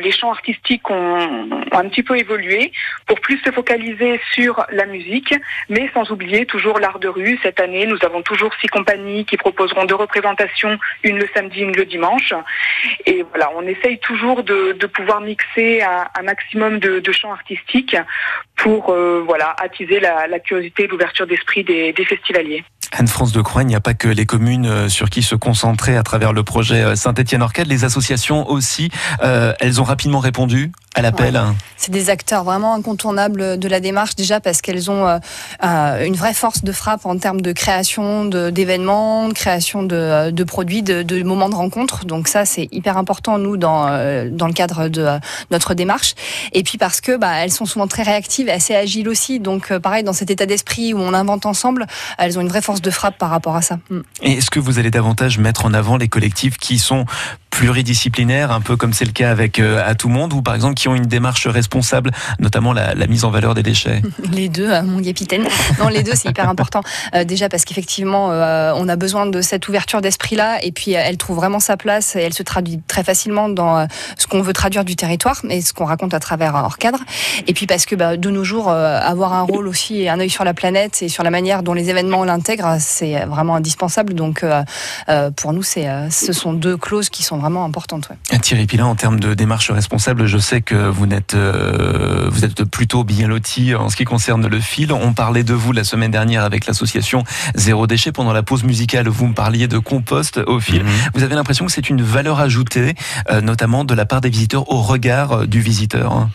les 0.00 0.10
champs 0.10 0.32
artistiques 0.32 0.90
ont, 0.90 1.48
un 1.70 1.88
petit 1.88 2.02
peu 2.02 2.18
évolué 2.18 2.72
pour 3.06 3.20
plus 3.20 3.38
se 3.38 3.52
focaliser 3.52 4.20
sur 4.32 4.66
la 4.70 4.84
musique, 4.84 5.32
mais 5.68 5.88
sans 5.94 6.10
oublier 6.10 6.44
toujours 6.44 6.80
l'art 6.80 6.98
de 6.98 7.06
rue. 7.06 7.38
Cette 7.42 7.60
année, 7.60 7.86
nous 7.86 7.98
avons 8.02 8.22
toujours 8.22 8.52
six 8.60 8.66
compagnies 8.66 9.24
qui 9.24 9.36
proposeront 9.36 9.84
deux 9.84 9.94
représentations, 9.94 10.76
une 11.04 11.18
le 11.18 11.28
samedi, 11.32 11.60
une 11.60 11.76
le 11.76 11.84
dimanche. 11.84 12.34
Et 13.06 13.24
voilà, 13.30 13.52
on 13.56 13.62
essaye 13.62 13.98
toujours 14.00 14.42
de, 14.42 14.72
pouvoir 14.86 15.20
mixer 15.20 15.82
un, 15.82 16.22
maximum 16.22 16.80
de, 16.80 16.98
de, 16.98 17.12
champs 17.12 17.32
artistiques 17.32 17.96
pour 18.56 18.90
euh, 18.90 19.22
voilà 19.26 19.54
attiser 19.58 20.00
la, 20.00 20.38
curiosité 20.40 20.84
et 20.84 20.86
l'ouverture 20.86 21.26
d'esprit 21.26 21.62
des, 21.62 21.92
des 21.92 22.04
festivaliers. 22.04 22.64
Anne-France 22.92 23.32
de 23.32 23.40
Croix, 23.40 23.62
il 23.62 23.66
n'y 23.66 23.74
a 23.74 23.80
pas 23.80 23.94
que 23.94 24.08
les 24.08 24.26
communes 24.26 24.66
euh, 24.66 24.88
sur 24.88 25.10
qui 25.10 25.22
se 25.22 25.34
concentrer 25.34 25.96
à 25.96 26.02
travers 26.02 26.32
le 26.32 26.42
projet 26.42 26.82
euh, 26.82 26.96
Saint-Étienne-Orcade, 26.96 27.66
les 27.66 27.84
associations 27.84 28.48
aussi, 28.48 28.90
euh, 29.22 29.52
elles 29.60 29.80
ont 29.80 29.84
rapidement 29.84 30.20
répondu 30.20 30.72
à 30.96 31.02
l'appel. 31.02 31.36
Ouais. 31.36 31.54
C'est 31.76 31.92
des 31.92 32.10
acteurs 32.10 32.42
vraiment 32.42 32.74
incontournables 32.74 33.58
de 33.58 33.68
la 33.68 33.80
démarche 33.80 34.16
déjà 34.16 34.40
parce 34.40 34.62
qu'elles 34.62 34.90
ont 34.90 35.06
euh, 35.06 36.04
une 36.04 36.16
vraie 36.16 36.32
force 36.34 36.64
de 36.64 36.72
frappe 36.72 37.04
en 37.04 37.18
termes 37.18 37.42
de 37.42 37.52
création 37.52 38.24
d'événements, 38.24 39.24
de, 39.24 39.28
de, 39.28 39.34
création 39.34 39.82
de, 39.82 40.30
de 40.30 40.44
produits, 40.44 40.82
de, 40.82 41.02
de, 41.02 41.22
moments 41.22 41.50
de 41.50 41.54
rencontre. 41.54 42.06
Donc 42.06 42.28
ça, 42.28 42.46
c'est 42.46 42.68
hyper 42.72 42.96
important 42.96 43.38
nous 43.38 43.56
dans 43.56 43.86
dans 44.30 44.46
le 44.46 44.52
cadre 44.52 44.88
de 44.88 45.06
notre 45.50 45.74
démarche. 45.74 46.14
Et 46.52 46.62
puis 46.62 46.78
parce 46.78 47.00
que 47.00 47.16
bah, 47.16 47.34
elles 47.36 47.52
sont 47.52 47.66
souvent 47.66 47.86
très 47.86 48.02
réactives, 48.02 48.48
et 48.48 48.52
assez 48.52 48.74
agiles 48.74 49.08
aussi. 49.08 49.38
Donc 49.38 49.76
pareil, 49.78 50.02
dans 50.02 50.14
cet 50.14 50.30
état 50.30 50.46
d'esprit 50.46 50.94
où 50.94 50.98
on 50.98 51.12
invente 51.12 51.44
ensemble, 51.46 51.86
elles 52.18 52.38
ont 52.38 52.42
une 52.42 52.48
vraie 52.48 52.62
force 52.62 52.80
de 52.80 52.90
frappe 52.90 53.18
par 53.18 53.30
rapport 53.30 53.54
à 53.54 53.62
ça. 53.62 53.78
Mm. 53.90 54.00
Et 54.22 54.32
est-ce 54.32 54.50
que 54.50 54.60
vous 54.60 54.78
allez 54.78 54.90
davantage 54.90 55.38
mettre 55.38 55.66
en 55.66 55.74
avant 55.74 55.98
les 55.98 56.08
collectifs 56.08 56.56
qui 56.56 56.78
sont 56.78 57.04
pluridisciplinaires, 57.56 58.52
un 58.52 58.60
peu 58.60 58.76
comme 58.76 58.92
c'est 58.92 59.06
le 59.06 59.12
cas 59.12 59.30
avec 59.30 59.60
euh, 59.60 59.82
à 59.82 59.94
tout 59.94 60.10
monde, 60.10 60.34
ou 60.34 60.42
par 60.42 60.54
exemple 60.54 60.74
qui 60.74 60.88
ont 60.88 60.94
une 60.94 61.06
démarche 61.06 61.46
responsable, 61.46 62.10
notamment 62.38 62.74
la, 62.74 62.94
mise 63.06 63.24
en 63.24 63.30
valeur 63.30 63.54
des 63.54 63.62
déchets 63.62 64.02
Les 64.30 64.50
deux, 64.50 64.70
euh, 64.70 64.82
mon 64.82 65.02
capitaine. 65.02 65.46
Non, 65.78 65.88
les 65.88 66.02
deux, 66.02 66.12
c'est 66.14 66.28
hyper 66.28 66.50
important. 66.50 66.82
Euh, 67.14 67.24
déjà 67.24 67.48
parce 67.48 67.64
qu'effectivement, 67.64 68.30
euh, 68.30 68.74
on 68.76 68.90
a 68.90 68.96
besoin 68.96 69.24
de 69.24 69.40
cette 69.40 69.66
ouverture 69.68 70.02
d'esprit-là, 70.02 70.58
et 70.62 70.70
puis 70.70 70.92
elle 70.92 71.16
trouve 71.16 71.36
vraiment 71.36 71.58
sa 71.58 71.78
place, 71.78 72.14
et 72.14 72.20
elle 72.20 72.34
se 72.34 72.42
traduit 72.42 72.78
très 72.86 73.02
facilement 73.02 73.48
dans 73.48 73.88
ce 74.18 74.26
qu'on 74.26 74.42
veut 74.42 74.52
traduire 74.52 74.84
du 74.84 74.94
territoire, 74.94 75.40
et 75.48 75.62
ce 75.62 75.72
qu'on 75.72 75.86
raconte 75.86 76.12
à 76.12 76.20
travers 76.20 76.54
hors 76.56 76.76
cadre. 76.76 76.98
Et 77.46 77.54
puis 77.54 77.66
parce 77.66 77.86
que 77.86 77.94
bah, 77.94 78.18
de 78.18 78.28
nos 78.28 78.44
jours, 78.44 78.70
avoir 78.70 79.32
un 79.32 79.42
rôle 79.42 79.66
aussi, 79.66 80.02
et 80.02 80.10
un 80.10 80.20
œil 80.20 80.28
sur 80.28 80.44
la 80.44 80.52
planète, 80.52 81.00
et 81.00 81.08
sur 81.08 81.22
la 81.22 81.30
manière 81.30 81.62
dont 81.62 81.72
les 81.72 81.88
événements 81.88 82.24
l'intègrent, 82.24 82.76
c'est 82.80 83.24
vraiment 83.24 83.56
indispensable. 83.56 84.12
Donc 84.12 84.44
pour 85.36 85.54
nous, 85.54 85.62
c'est, 85.62 85.88
ce 86.10 86.34
sont 86.34 86.52
deux 86.52 86.76
clauses 86.76 87.08
qui 87.08 87.22
sont 87.22 87.38
vraiment 87.38 87.45
importante. 87.54 88.08
Ouais. 88.10 88.38
Thierry 88.38 88.66
Pilin, 88.66 88.86
en 88.86 88.94
termes 88.94 89.20
de 89.20 89.34
démarche 89.34 89.70
responsable, 89.70 90.26
je 90.26 90.38
sais 90.38 90.60
que 90.60 90.88
vous 90.88 91.06
êtes, 91.06 91.34
euh, 91.34 92.28
vous 92.30 92.44
êtes 92.44 92.64
plutôt 92.64 93.04
bien 93.04 93.28
loti 93.28 93.74
en 93.74 93.88
ce 93.88 93.96
qui 93.96 94.04
concerne 94.04 94.46
le 94.46 94.60
fil. 94.60 94.92
On 94.92 95.12
parlait 95.12 95.44
de 95.44 95.54
vous 95.54 95.72
la 95.72 95.84
semaine 95.84 96.10
dernière 96.10 96.44
avec 96.44 96.66
l'association 96.66 97.24
Zéro 97.54 97.86
Déchet. 97.86 98.12
Pendant 98.12 98.32
la 98.32 98.42
pause 98.42 98.64
musicale, 98.64 99.08
vous 99.08 99.26
me 99.26 99.34
parliez 99.34 99.68
de 99.68 99.78
compost 99.78 100.38
au 100.46 100.60
fil. 100.60 100.84
Mmh. 100.84 100.88
Vous 101.14 101.22
avez 101.22 101.34
l'impression 101.34 101.66
que 101.66 101.72
c'est 101.72 101.88
une 101.90 102.02
valeur 102.02 102.40
ajoutée, 102.40 102.94
euh, 103.30 103.40
notamment 103.40 103.84
de 103.84 103.94
la 103.94 104.06
part 104.06 104.20
des 104.20 104.30
visiteurs 104.30 104.70
au 104.70 104.82
regard 104.82 105.46
du 105.46 105.60
visiteur. 105.60 106.12
Hein? 106.12 106.30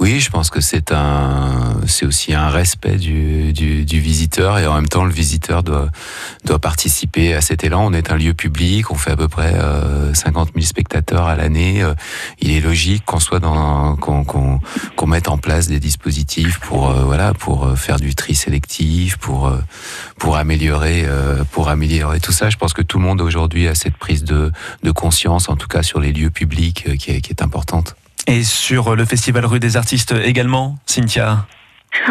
Oui, 0.00 0.20
je 0.20 0.30
pense 0.30 0.50
que 0.50 0.60
c'est 0.60 0.92
un, 0.92 1.76
c'est 1.86 2.06
aussi 2.06 2.34
un 2.34 2.48
respect 2.48 2.96
du, 2.96 3.52
du, 3.52 3.84
du, 3.84 4.00
visiteur 4.00 4.58
et 4.58 4.66
en 4.66 4.74
même 4.74 4.88
temps 4.88 5.04
le 5.04 5.12
visiteur 5.12 5.62
doit, 5.62 5.88
doit 6.44 6.58
participer 6.58 7.34
à 7.34 7.40
cet 7.40 7.64
élan. 7.64 7.86
On 7.86 7.92
est 7.92 8.10
un 8.10 8.16
lieu 8.16 8.34
public, 8.34 8.90
on 8.90 8.96
fait 8.96 9.12
à 9.12 9.16
peu 9.16 9.28
près 9.28 9.54
euh, 9.54 10.12
50 10.14 10.53
000 10.54 10.64
spectateurs 10.64 11.26
à 11.26 11.36
l'année. 11.36 11.82
Euh, 11.82 11.94
il 12.40 12.50
est 12.50 12.60
logique 12.60 13.04
qu'on 13.04 13.20
soit 13.20 13.40
dans, 13.40 13.96
qu'on, 13.96 14.24
qu'on 14.24 15.06
mette 15.06 15.28
en 15.28 15.38
place 15.38 15.68
des 15.68 15.80
dispositifs 15.80 16.58
pour, 16.60 16.90
euh, 16.90 17.04
voilà, 17.04 17.34
pour 17.34 17.76
faire 17.76 17.98
du 17.98 18.14
tri 18.14 18.34
sélectif, 18.34 19.16
pour, 19.16 19.48
euh, 19.48 19.58
pour 20.18 20.36
améliorer, 20.36 21.04
euh, 21.06 21.44
pour 21.50 21.68
améliorer 21.68 22.20
tout 22.20 22.32
ça. 22.32 22.50
Je 22.50 22.56
pense 22.56 22.72
que 22.72 22.82
tout 22.82 22.98
le 22.98 23.04
monde 23.04 23.20
aujourd'hui 23.20 23.68
a 23.68 23.74
cette 23.74 23.96
prise 23.96 24.24
de, 24.24 24.52
de 24.82 24.90
conscience, 24.90 25.48
en 25.48 25.56
tout 25.56 25.68
cas 25.68 25.82
sur 25.82 26.00
les 26.00 26.12
lieux 26.12 26.30
publics, 26.30 26.96
qui 26.98 27.10
est 27.10 27.42
importante. 27.42 27.96
Et 28.26 28.42
sur 28.42 28.96
le 28.96 29.04
Festival 29.04 29.44
Rue 29.44 29.60
des 29.60 29.76
Artistes 29.76 30.14
également, 30.24 30.78
Cynthia? 30.86 31.46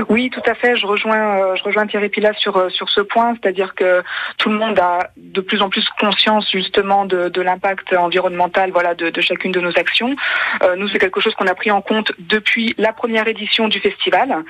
Oui, 0.10 0.30
tout 0.30 0.42
à 0.46 0.54
fait. 0.56 0.76
Je 0.76 0.86
rejoins, 0.86 1.40
euh, 1.40 1.56
je 1.56 1.64
rejoins 1.64 1.88
Thierry 1.88 2.10
Pilat 2.10 2.34
sur 2.34 2.58
euh, 2.58 2.70
sur 2.70 2.90
ce 2.90 3.02
point, 3.02 3.36
c'est-à-dire 3.36 3.76
que 3.76 4.04
tout 4.38 4.50
le 4.50 4.56
monde 4.58 4.80
a 4.80 5.10
de 5.18 5.42
plus 5.42 5.62
en 5.62 5.70
plus 5.70 5.88
conscience 6.00 6.50
justement 6.52 7.06
de, 7.06 7.42
l'impact 7.42 7.94
environnemental, 7.94 8.72
voilà, 8.72 8.96
de, 8.96 9.22
chacune 9.22 9.52
de 9.52 9.60
nos 9.60 9.78
actions. 9.78 10.16
Euh, 10.64 10.76
nous, 10.76 10.88
c'est 10.88 11.00
quelque 11.00 11.20
chose 11.20 11.36
qu'on 11.36 11.48
a 11.48 11.56
pris 11.56 11.72
en 11.72 11.82
compte 11.82 12.14
depuis 12.20 12.74
la 12.78 12.94
première 12.94 13.28
édition 13.28 13.68
du 13.68 13.80
festival. 13.80 14.44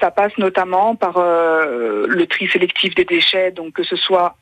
Ça 0.00 0.10
passe 0.10 0.36
notamment 0.38 0.94
par 0.94 1.14
le 1.18 2.24
tri 2.26 2.48
sélectif 2.48 2.94
des 2.94 3.04
déchets, 3.04 3.50
donc 3.50 3.72
que 3.72 3.82
ce 3.82 3.96
soit 3.96 4.36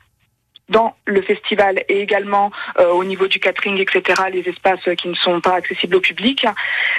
dans 0.71 0.95
le 1.05 1.21
festival 1.23 1.83
et 1.89 2.01
également 2.01 2.51
euh, 2.79 2.89
au 2.89 3.05
niveau 3.05 3.27
du 3.27 3.39
catering, 3.41 3.79
etc., 3.79 4.23
les 4.33 4.49
espaces 4.49 4.81
qui 4.97 5.09
ne 5.09 5.15
sont 5.15 5.41
pas 5.41 5.55
accessibles 5.55 5.97
au 5.97 6.01
public. 6.01 6.47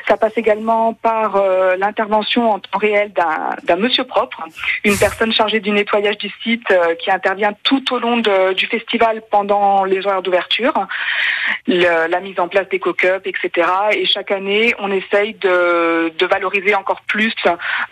Ça 0.07 0.17
passe 0.17 0.37
également 0.37 0.93
par 0.93 1.35
euh, 1.37 1.75
l'intervention 1.77 2.51
en 2.51 2.59
temps 2.59 2.77
réel 2.77 3.11
d'un 3.63 3.75
monsieur 3.77 4.03
propre, 4.03 4.43
une 4.83 4.97
personne 4.97 5.33
chargée 5.33 5.59
du 5.59 5.71
nettoyage 5.71 6.17
du 6.19 6.29
site 6.43 6.69
euh, 6.71 6.95
qui 6.95 7.09
intervient 7.09 7.53
tout 7.63 7.93
au 7.93 7.99
long 7.99 8.17
de- 8.17 8.53
du 8.53 8.67
festival 8.67 9.23
pendant 9.31 9.83
les 9.85 10.05
horaires 10.05 10.21
d'ouverture, 10.21 10.73
la 11.67 12.19
mise 12.19 12.39
en 12.39 12.47
place 12.47 12.67
des 12.69 12.79
co-cups, 12.79 13.25
etc. 13.25 13.67
Et 13.93 14.05
chaque 14.05 14.31
année, 14.31 14.73
on 14.79 14.91
essaye 14.91 15.33
de, 15.35 16.11
de 16.17 16.25
valoriser 16.25 16.75
encore 16.75 17.01
plus 17.07 17.33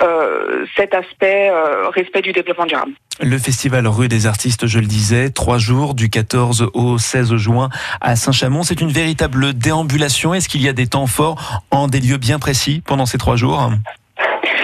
euh, 0.04 0.66
cet 0.76 0.94
aspect 0.94 1.50
euh, 1.50 1.90
respect 1.90 2.22
du 2.22 2.32
développement 2.32 2.66
durable. 2.66 2.92
Le 3.22 3.38
festival 3.38 3.86
Rue 3.86 4.08
des 4.08 4.28
Artistes, 4.28 4.66
je 4.66 4.80
le 4.80 4.86
disais, 4.86 5.30
trois 5.30 5.58
jours 5.58 5.94
du 5.94 6.10
14 6.10 6.70
au 6.74 6.98
16 6.98 7.36
juin 7.36 7.70
à 8.00 8.16
Saint-Chamond. 8.16 8.64
C'est 8.64 8.80
une 8.80 8.92
véritable 8.92 9.54
déambulation. 9.54 10.34
Est-ce 10.34 10.48
qu'il 10.48 10.62
y 10.62 10.70
a 10.70 10.74
des 10.74 10.88
temps 10.88 11.06
forts 11.06 11.64
en 11.70 11.90
des 11.90 12.00
lieux 12.00 12.18
bien 12.18 12.40
précis 12.40 12.82
pendant 12.86 13.06
ces 13.06 13.18
trois 13.18 13.36
jours? 13.36 13.74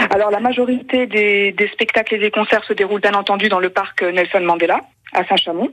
Alors 0.09 0.31
la 0.31 0.39
majorité 0.39 1.07
des, 1.07 1.51
des 1.51 1.67
spectacles 1.69 2.15
et 2.15 2.19
des 2.19 2.31
concerts 2.31 2.63
se 2.65 2.73
déroulent 2.73 3.01
bien 3.01 3.13
entendu 3.13 3.49
dans 3.49 3.59
le 3.59 3.69
parc 3.69 4.01
Nelson 4.01 4.41
Mandela 4.41 4.81
à 5.13 5.23
Saint-Chamond, 5.25 5.71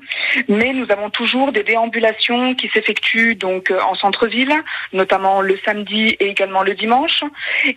mais 0.49 0.73
nous 0.73 0.87
avons 0.93 1.11
toujours 1.11 1.51
des 1.51 1.65
déambulations 1.65 2.55
qui 2.55 2.69
s'effectuent 2.69 3.35
donc 3.35 3.71
euh, 3.73 3.81
en 3.81 3.95
centre-ville, 3.97 4.53
notamment 4.93 5.41
le 5.41 5.59
samedi 5.65 6.17
et 6.21 6.29
également 6.29 6.63
le 6.63 6.75
dimanche. 6.75 7.25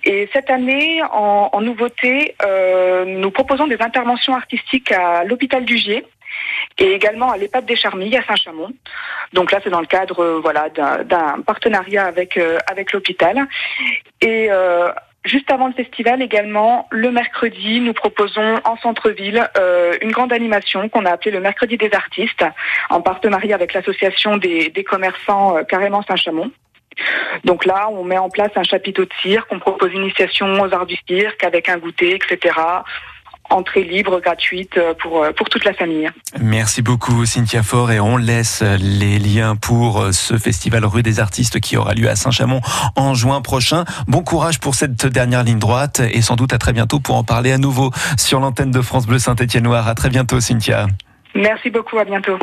Et 0.04 0.30
cette 0.32 0.52
année, 0.52 1.02
en, 1.12 1.50
en 1.52 1.62
nouveauté, 1.62 2.36
euh, 2.46 3.06
nous 3.06 3.32
proposons 3.32 3.66
des 3.66 3.82
interventions 3.82 4.36
artistiques 4.36 4.92
à 4.92 5.24
l'hôpital 5.24 5.66
du 5.66 5.78
Gier 5.78 6.06
et 6.78 6.92
également 6.92 7.32
à 7.32 7.38
l'EHPAD 7.38 7.66
des 7.66 7.78
Charmilles 7.78 8.18
à 8.18 8.24
Saint-Chamond. 8.26 8.72
Donc 9.34 9.52
là, 9.52 9.60
c'est 9.64 9.70
dans 9.72 9.80
le 9.82 9.88
cadre 9.88 10.20
euh, 10.22 10.40
voilà 10.42 10.70
d'un- 10.70 11.42
partenariat 11.42 12.06
avec 12.06 12.38
euh, 12.38 12.60
avec 12.68 12.92
l'hôpital. 12.94 13.48
Et 14.22 14.48
euh, 14.52 14.92
Juste 15.26 15.50
avant 15.50 15.68
le 15.68 15.74
festival 15.74 16.22
également, 16.22 16.88
le 16.92 17.12
mercredi, 17.12 17.80
nous 17.80 17.94
proposons 17.94 18.60
en 18.64 18.78
centre-ville 18.78 19.50
euh, 19.58 19.94
une 20.02 20.12
grande 20.12 20.32
animation 20.32 20.88
qu'on 20.88 21.04
a 21.06 21.12
appelée 21.12 21.32
le 21.32 21.40
mercredi 21.40 21.78
des 21.78 21.92
artistes, 21.94 22.46
en 22.92 23.02
partenariat 23.02 23.56
avec 23.56 23.74
l'association 23.74 24.38
des, 24.38 24.72
commerçants 24.88 25.58
euh, 25.58 25.64
Carrément 25.64 26.04
Saint-Chamond. 26.04 26.52
Donc 27.44 27.66
là, 27.66 27.90
on 27.92 28.04
met 28.04 28.20
en 28.20 28.30
place 28.30 28.52
un 28.56 28.64
chapiteau 28.64 29.04
de 29.04 29.14
cirque, 29.24 29.52
on 29.52 29.60
propose 29.60 29.92
une 29.94 30.04
initiation 30.04 30.62
aux 30.62 30.72
arts 30.72 30.86
du 30.86 30.98
cirque 31.08 31.44
avec 31.44 31.70
un 31.70 31.78
goûter, 31.78 32.16
etc. 32.16 32.54
Entrée 33.50 33.84
libre, 33.84 34.20
gratuite 34.20 34.78
euh, 34.78 34.94
pour, 34.94 35.24
euh, 35.24 35.32
pour 35.32 35.50
toute 35.50 35.66
la 35.66 35.74
famille. 35.74 36.10
Merci 36.40 36.82
beaucoup 36.82 37.26
Cynthia 37.26 37.64
Faure 37.64 37.92
et 37.92 38.00
on 38.00 38.18
laisse 38.18 38.64
les 38.80 39.20
liens 39.20 39.56
pour 39.56 40.08
ce 40.12 40.38
festival 40.38 40.86
Rue 40.86 41.04
des 41.04 41.20
Artistes 41.20 41.60
qui 41.60 41.78
aura 41.78 41.94
lieu 41.94 42.10
à 42.10 42.16
Saint-Chamond 42.16 42.62
en 42.96 43.14
juin 43.14 43.42
prochain. 43.42 43.86
Bon 44.08 44.24
courage 44.24 44.60
pour 44.60 44.76
cette 44.76 45.06
dernière 45.06 45.44
ligne 45.44 45.60
droite 45.60 46.02
et 46.12 46.22
sans 46.22 46.36
doute 46.36 46.54
à 46.54 46.58
très 46.58 46.74
bientôt 46.74 47.00
pour 47.00 47.16
en 47.16 47.24
parler 47.24 47.52
à 47.52 47.58
nouveau 47.58 47.92
sur 48.18 48.40
l'antenne 48.40 48.72
de 48.72 48.82
France 48.82 49.06
Bleu 49.06 49.20
Saint-Étienne-Noir. 49.20 49.88
À 49.88 49.96
très 49.96 50.10
bientôt 50.10 50.40
Cynthia. 50.40 50.88
Merci 51.36 51.70
beaucoup, 51.70 51.98
à 51.98 52.06
bientôt. 52.06 52.40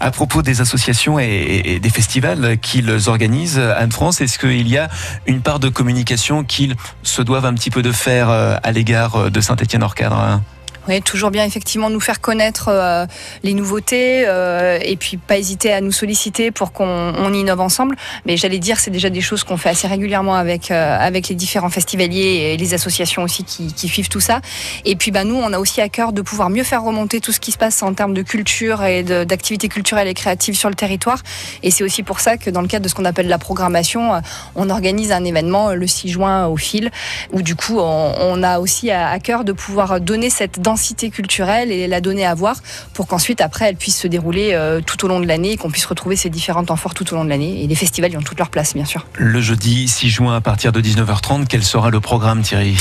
À 0.00 0.10
propos 0.10 0.42
des 0.42 0.60
associations 0.60 1.18
et, 1.18 1.78
des 1.80 1.90
festivals 1.90 2.58
qu'ils 2.58 3.08
organisent, 3.08 3.58
Anne-France, 3.58 4.20
est-ce 4.20 4.38
qu'il 4.38 4.68
y 4.68 4.76
a 4.76 4.88
une 5.26 5.40
part 5.40 5.60
de 5.60 5.70
communication 5.70 6.44
qu'ils 6.44 6.76
se 7.02 7.22
doivent 7.22 7.46
un 7.46 7.54
petit 7.54 7.70
peu 7.70 7.82
de 7.82 7.90
faire 7.90 8.28
euh, 8.28 8.56
à 8.62 8.70
l'égard 8.70 9.30
de 9.30 9.40
Saint-Étienne-Hors-Cadre 9.40 10.16
hein 10.16 10.42
Oui, 10.86 11.00
toujours 11.00 11.30
bien 11.30 11.44
effectivement 11.46 11.88
nous 11.88 12.00
faire 12.00 12.20
connaître 12.20 12.68
euh, 12.68 13.06
les 13.42 13.54
nouveautés 13.54 14.24
euh, 14.26 14.78
et 14.82 14.96
puis 14.96 15.16
pas 15.16 15.38
hésiter 15.38 15.72
à 15.72 15.80
nous 15.80 15.92
solliciter 15.92 16.50
pour 16.50 16.72
qu'on 16.72 16.84
on 17.16 17.32
innove 17.32 17.60
ensemble. 17.60 17.96
Mais 18.26 18.36
j'allais 18.36 18.58
dire, 18.58 18.78
c'est 18.78 18.90
déjà 18.90 19.08
des 19.08 19.22
choses 19.22 19.44
qu'on 19.44 19.56
fait 19.56 19.70
assez 19.70 19.86
régulièrement 19.86 20.34
avec 20.34 20.70
euh, 20.70 20.98
avec 20.98 21.28
les 21.28 21.34
différents 21.34 21.70
festivaliers 21.70 22.52
et 22.52 22.56
les 22.58 22.74
associations 22.74 23.22
aussi 23.22 23.44
qui, 23.44 23.88
suivent 23.88 24.08
tout 24.08 24.20
ça. 24.20 24.40
Et 24.84 24.96
puis 24.96 25.10
bah 25.10 25.24
nous, 25.24 25.36
on 25.36 25.52
a 25.52 25.58
aussi 25.58 25.80
à 25.80 25.88
cœur 25.88 26.12
de 26.12 26.20
pouvoir 26.20 26.50
mieux 26.50 26.64
faire 26.64 26.82
remonter 26.82 27.20
tout 27.20 27.32
ce 27.32 27.40
qui 27.40 27.52
se 27.52 27.58
passe 27.58 27.82
en 27.82 27.94
termes 27.94 28.14
de 28.14 28.22
culture 28.22 28.82
et 28.84 29.02
d'activités 29.02 29.68
culturelles 29.68 30.08
et 30.08 30.14
créatives 30.14 30.56
sur 30.56 30.68
le 30.68 30.74
territoire. 30.74 31.22
Et 31.62 31.70
c'est 31.70 31.84
aussi 31.84 32.02
pour 32.02 32.20
ça 32.20 32.36
que 32.36 32.50
dans 32.50 32.60
le 32.60 32.68
cadre 32.68 32.84
de 32.84 32.88
ce 32.88 32.94
qu'on 32.94 33.04
appelle 33.04 33.28
la 33.28 33.38
programmation, 33.38 34.20
on 34.54 34.70
organise 34.70 35.12
un 35.12 35.24
événement 35.24 35.72
le 35.72 35.86
6 35.86 36.08
juin 36.08 36.46
au 36.46 36.56
fil, 36.56 36.90
où 37.32 37.42
du 37.42 37.56
coup 37.56 37.78
on, 37.78 38.14
on 38.18 38.42
a 38.42 38.58
aussi 38.58 38.90
à, 38.90 39.10
à 39.10 39.18
cœur 39.18 39.44
de 39.44 39.52
pouvoir 39.52 40.00
donner 40.00 40.30
cette 40.30 40.60
densité 40.60 40.73
culturelle 41.10 41.70
et 41.70 41.86
la 41.86 42.00
donner 42.00 42.26
à 42.26 42.34
voir 42.34 42.56
pour 42.92 43.06
qu'ensuite 43.06 43.40
après 43.40 43.68
elle 43.68 43.76
puisse 43.76 43.98
se 43.98 44.06
dérouler 44.06 44.50
euh, 44.52 44.80
tout 44.84 45.04
au 45.04 45.08
long 45.08 45.20
de 45.20 45.26
l'année 45.26 45.52
et 45.52 45.56
qu'on 45.56 45.70
puisse 45.70 45.86
retrouver 45.86 46.16
ces 46.16 46.30
différents 46.30 46.64
temps 46.64 46.76
forts 46.76 46.94
tout 46.94 47.12
au 47.12 47.16
long 47.16 47.24
de 47.24 47.30
l'année. 47.30 47.62
Et 47.62 47.66
les 47.66 47.74
festivals 47.74 48.12
y 48.12 48.16
ont 48.16 48.22
toute 48.22 48.38
leur 48.38 48.50
place 48.50 48.74
bien 48.74 48.84
sûr. 48.84 49.06
Le 49.14 49.40
jeudi 49.40 49.88
6 49.88 50.10
juin 50.10 50.36
à 50.36 50.40
partir 50.40 50.72
de 50.72 50.80
19h30, 50.80 51.46
quel 51.48 51.62
sera 51.62 51.90
le 51.90 52.00
programme 52.00 52.42
Thierry? 52.42 52.76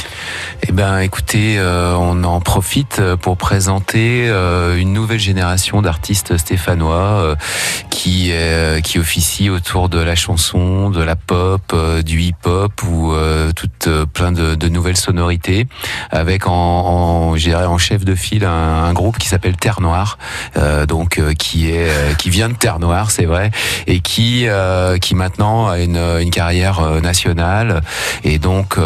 Eh 0.68 0.72
ben, 0.72 1.00
écoutez, 1.00 1.58
euh, 1.58 1.96
on 1.96 2.24
en 2.24 2.42
profite 2.42 3.02
pour 3.22 3.38
présenter 3.38 4.28
euh, 4.30 4.78
une 4.78 4.94
nouvelle 4.94 5.20
génération 5.20 5.82
d'artistes 5.82 6.38
stéphanois 6.38 6.96
euh, 6.96 7.36
qui 7.90 8.30
euh, 8.32 8.82
qui 8.82 9.00
officient 9.00 9.54
autour 9.54 9.90
de 9.90 10.00
la 10.00 10.16
chanson, 10.16 10.90
de 10.90 11.02
la 11.02 11.16
pop, 11.16 11.62
euh, 11.74 12.02
du 12.02 12.22
hip-hop 12.22 12.72
ou 12.84 13.14
euh, 13.14 13.52
toutes 13.54 13.88
euh, 13.88 14.06
plein 14.06 14.32
de, 14.32 14.56
de 14.56 14.70
nouvelles 14.70 14.98
sonorités, 14.98 15.68
avec 16.12 16.48
en, 16.48 16.54
en 16.54 17.36
je 17.36 17.44
dirais 17.44 17.66
en 17.66 17.78
chef 17.84 18.06
de 18.06 18.16
file 18.16 18.46
un, 18.46 18.94
groupe 18.94 19.18
qui 19.18 19.28
s'appelle 19.28 19.58
Terre 19.58 19.82
Noire, 19.82 20.18
euh, 20.58 20.86
donc 20.86 21.18
euh, 21.18 21.34
qui 21.34 21.70
est 21.70 21.90
euh, 21.90 22.14
qui 22.14 22.30
vient 22.30 22.48
de 22.48 22.54
Terre 22.54 22.80
Noire, 22.80 23.12
c'est 23.12 23.26
vrai, 23.26 23.52
et 23.88 24.00
qui 24.00 24.48
qui 25.02 25.16
maintenant 25.16 25.68
a 25.68 25.80
une, 25.80 25.98
une 25.98 26.30
carrière 26.30 26.80
nationale 27.02 27.82
et 28.24 28.40
donc 28.40 28.78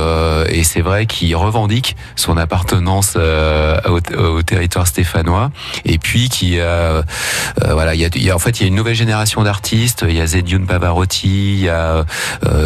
et 0.50 0.64
c'est 0.64 0.82
vrai 0.82 1.06
qu'il 1.06 1.36
revendique 1.36 1.96
son 2.16 2.38
appartenance 2.38 3.16
au, 3.16 4.00
au 4.18 4.42
territoire 4.42 4.88
stéphanois 4.88 5.52
et 5.86 5.98
puis 5.98 6.30
qui 6.30 6.58
voilà 7.70 7.96
il 7.96 8.02
y 8.02 8.32
a, 8.32 8.36
en 8.36 8.40
fait 8.40 8.60
il 8.60 8.64
y 8.64 8.66
a 8.66 8.68
une 8.68 8.76
nouvelle 8.76 8.96
génération 8.96 9.44
d'artistes 9.44 10.06
il 10.08 10.16
y 10.16 10.22
a 10.22 10.28
Zedioun 10.28 10.66
Pavarotti 10.66 11.54
il 11.54 11.64
y 11.66 11.70
a 11.70 12.06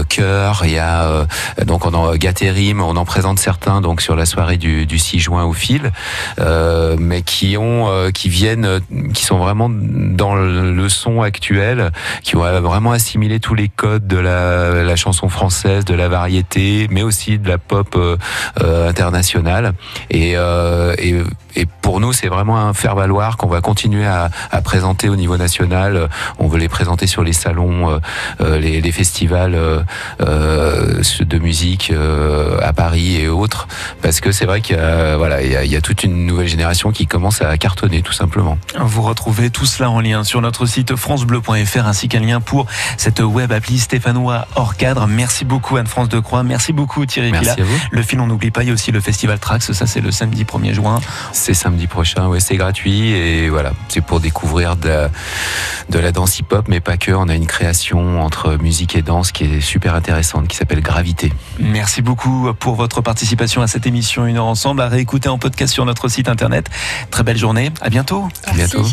Cœur 0.09 0.61
il 0.65 0.71
y 0.71 0.79
a 0.79 1.25
donc 1.65 1.85
on 1.85 1.93
en 1.93 2.15
Gaterim 2.15 2.81
on 2.81 2.95
en 2.95 3.05
présente 3.05 3.39
certains 3.39 3.81
donc 3.81 4.01
sur 4.01 4.15
la 4.15 4.25
soirée 4.25 4.57
du, 4.57 4.85
du 4.85 4.99
6 4.99 5.19
juin 5.19 5.43
au 5.43 5.53
fil 5.53 5.91
euh, 6.39 6.95
mais 6.99 7.21
qui 7.21 7.57
ont 7.57 7.89
euh, 7.89 8.11
qui 8.11 8.29
viennent 8.29 8.65
euh, 8.65 8.79
qui 9.13 9.23
sont 9.23 9.37
vraiment 9.37 9.69
dans 9.69 10.35
le, 10.35 10.89
son 10.89 11.21
actuel 11.21 11.91
qui 12.23 12.35
ont 12.35 12.61
vraiment 12.61 12.91
assimilé 12.91 13.39
tous 13.39 13.53
les 13.53 13.69
codes 13.69 14.07
de 14.07 14.17
la, 14.17 14.95
chanson 14.95 15.29
française 15.29 15.85
de 15.85 15.93
la 15.93 16.09
variété 16.09 16.87
mais 16.91 17.01
aussi 17.01 17.37
de 17.37 17.47
la 17.47 17.57
pop 17.57 17.97
internationale 18.59 19.73
et, 20.09 20.35
pour 21.81 21.99
nous, 21.99 22.13
c'est 22.13 22.27
vraiment 22.27 22.57
un 22.57 22.73
faire 22.73 22.95
valoir 22.95 23.35
qu'on 23.35 23.49
va 23.49 23.59
continuer 23.59 24.05
à, 24.05 24.29
présenter 24.63 25.09
au 25.09 25.15
niveau 25.15 25.35
national. 25.35 26.09
On 26.39 26.47
veut 26.47 26.59
les 26.59 26.69
présenter 26.69 27.07
sur 27.07 27.23
les 27.23 27.33
salons, 27.33 27.99
les, 28.39 28.91
festivals 28.91 29.85
de 30.19 31.39
musique 31.39 31.91
à 32.61 32.73
Paris 32.73 33.17
et 33.17 33.27
autres, 33.27 33.67
parce 34.01 34.21
que 34.21 34.31
c'est 34.31 34.45
vrai 34.45 34.61
qu'il 34.61 34.77
y 34.77 35.15
voilà, 35.17 35.41
y 35.43 35.75
a 35.75 35.81
toute 35.81 36.03
une 36.03 36.10
nouvelle 36.15 36.47
génération 36.47 36.91
qui 36.91 37.07
commence 37.07 37.41
à 37.41 37.57
cartonner, 37.57 38.01
tout 38.01 38.13
simplement. 38.13 38.57
Vous 38.79 39.01
retrouvez 39.01 39.49
tout 39.49 39.65
cela 39.65 39.89
en 39.89 39.99
lien 39.99 40.23
sur 40.23 40.41
notre 40.41 40.65
site 40.65 40.95
francebleu.fr 40.95 41.85
ainsi 41.85 42.07
qu'un 42.07 42.19
lien 42.19 42.41
pour 42.41 42.65
cette 42.97 43.19
web 43.19 43.51
appli 43.51 43.79
stéphanois 43.79 44.47
hors 44.55 44.75
cadre. 44.75 45.07
Merci 45.07 45.45
beaucoup 45.45 45.77
Anne-France 45.77 46.09
de 46.09 46.19
Croix, 46.19 46.43
merci 46.43 46.73
beaucoup 46.73 47.05
Thierry 47.05 47.31
Merci 47.31 47.51
Villa. 47.51 47.63
à 47.63 47.65
vous. 47.65 47.79
Le 47.91 48.01
fil, 48.03 48.19
on 48.19 48.27
n'oublie 48.27 48.51
pas, 48.51 48.63
il 48.63 48.67
y 48.67 48.71
a 48.71 48.73
aussi 48.73 48.91
le 48.91 48.99
festival 49.01 49.39
Trax, 49.39 49.71
ça 49.71 49.87
c'est 49.87 50.01
le 50.01 50.11
samedi 50.11 50.43
1er 50.43 50.73
juin. 50.73 50.99
C'est 51.31 51.53
samedi 51.53 51.87
prochain, 51.87 52.27
ouais, 52.27 52.39
c'est 52.39 52.57
gratuit 52.57 53.09
et 53.11 53.49
voilà, 53.49 53.73
c'est 53.89 54.01
pour 54.01 54.19
découvrir 54.19 54.75
de 54.75 54.87
la, 54.87 55.09
de 55.89 55.99
la 55.99 56.11
danse 56.11 56.39
hip-hop, 56.39 56.65
mais 56.67 56.79
pas 56.79 56.97
que. 56.97 57.11
On 57.11 57.27
a 57.29 57.35
une 57.35 57.47
création 57.47 58.21
entre 58.21 58.57
musique 58.57 58.95
et 58.95 59.01
danse 59.01 59.31
qui 59.31 59.43
est 59.43 59.61
super 59.61 59.95
intéressante, 59.95 60.47
qui 60.47 60.55
s'appelle 60.55 60.81
Gravité. 60.81 61.31
Merci 61.59 62.01
beaucoup 62.01 62.49
pour 62.59 62.75
votre 62.75 63.01
participation 63.01 63.61
à 63.61 63.67
cette 63.67 63.85
émission 63.85 64.25
Une 64.25 64.37
heure 64.37 64.45
ensemble, 64.45 64.81
à 64.81 64.87
réécouter 64.87 65.29
en 65.29 65.37
podcast 65.37 65.73
sur 65.73 65.85
notre 65.85 66.00
site 66.09 66.29
internet. 66.29 66.67
Très 67.09 67.23
belle 67.23 67.37
journée, 67.37 67.71
à 67.81 67.89
À 68.45 68.53
bientôt. 68.53 68.85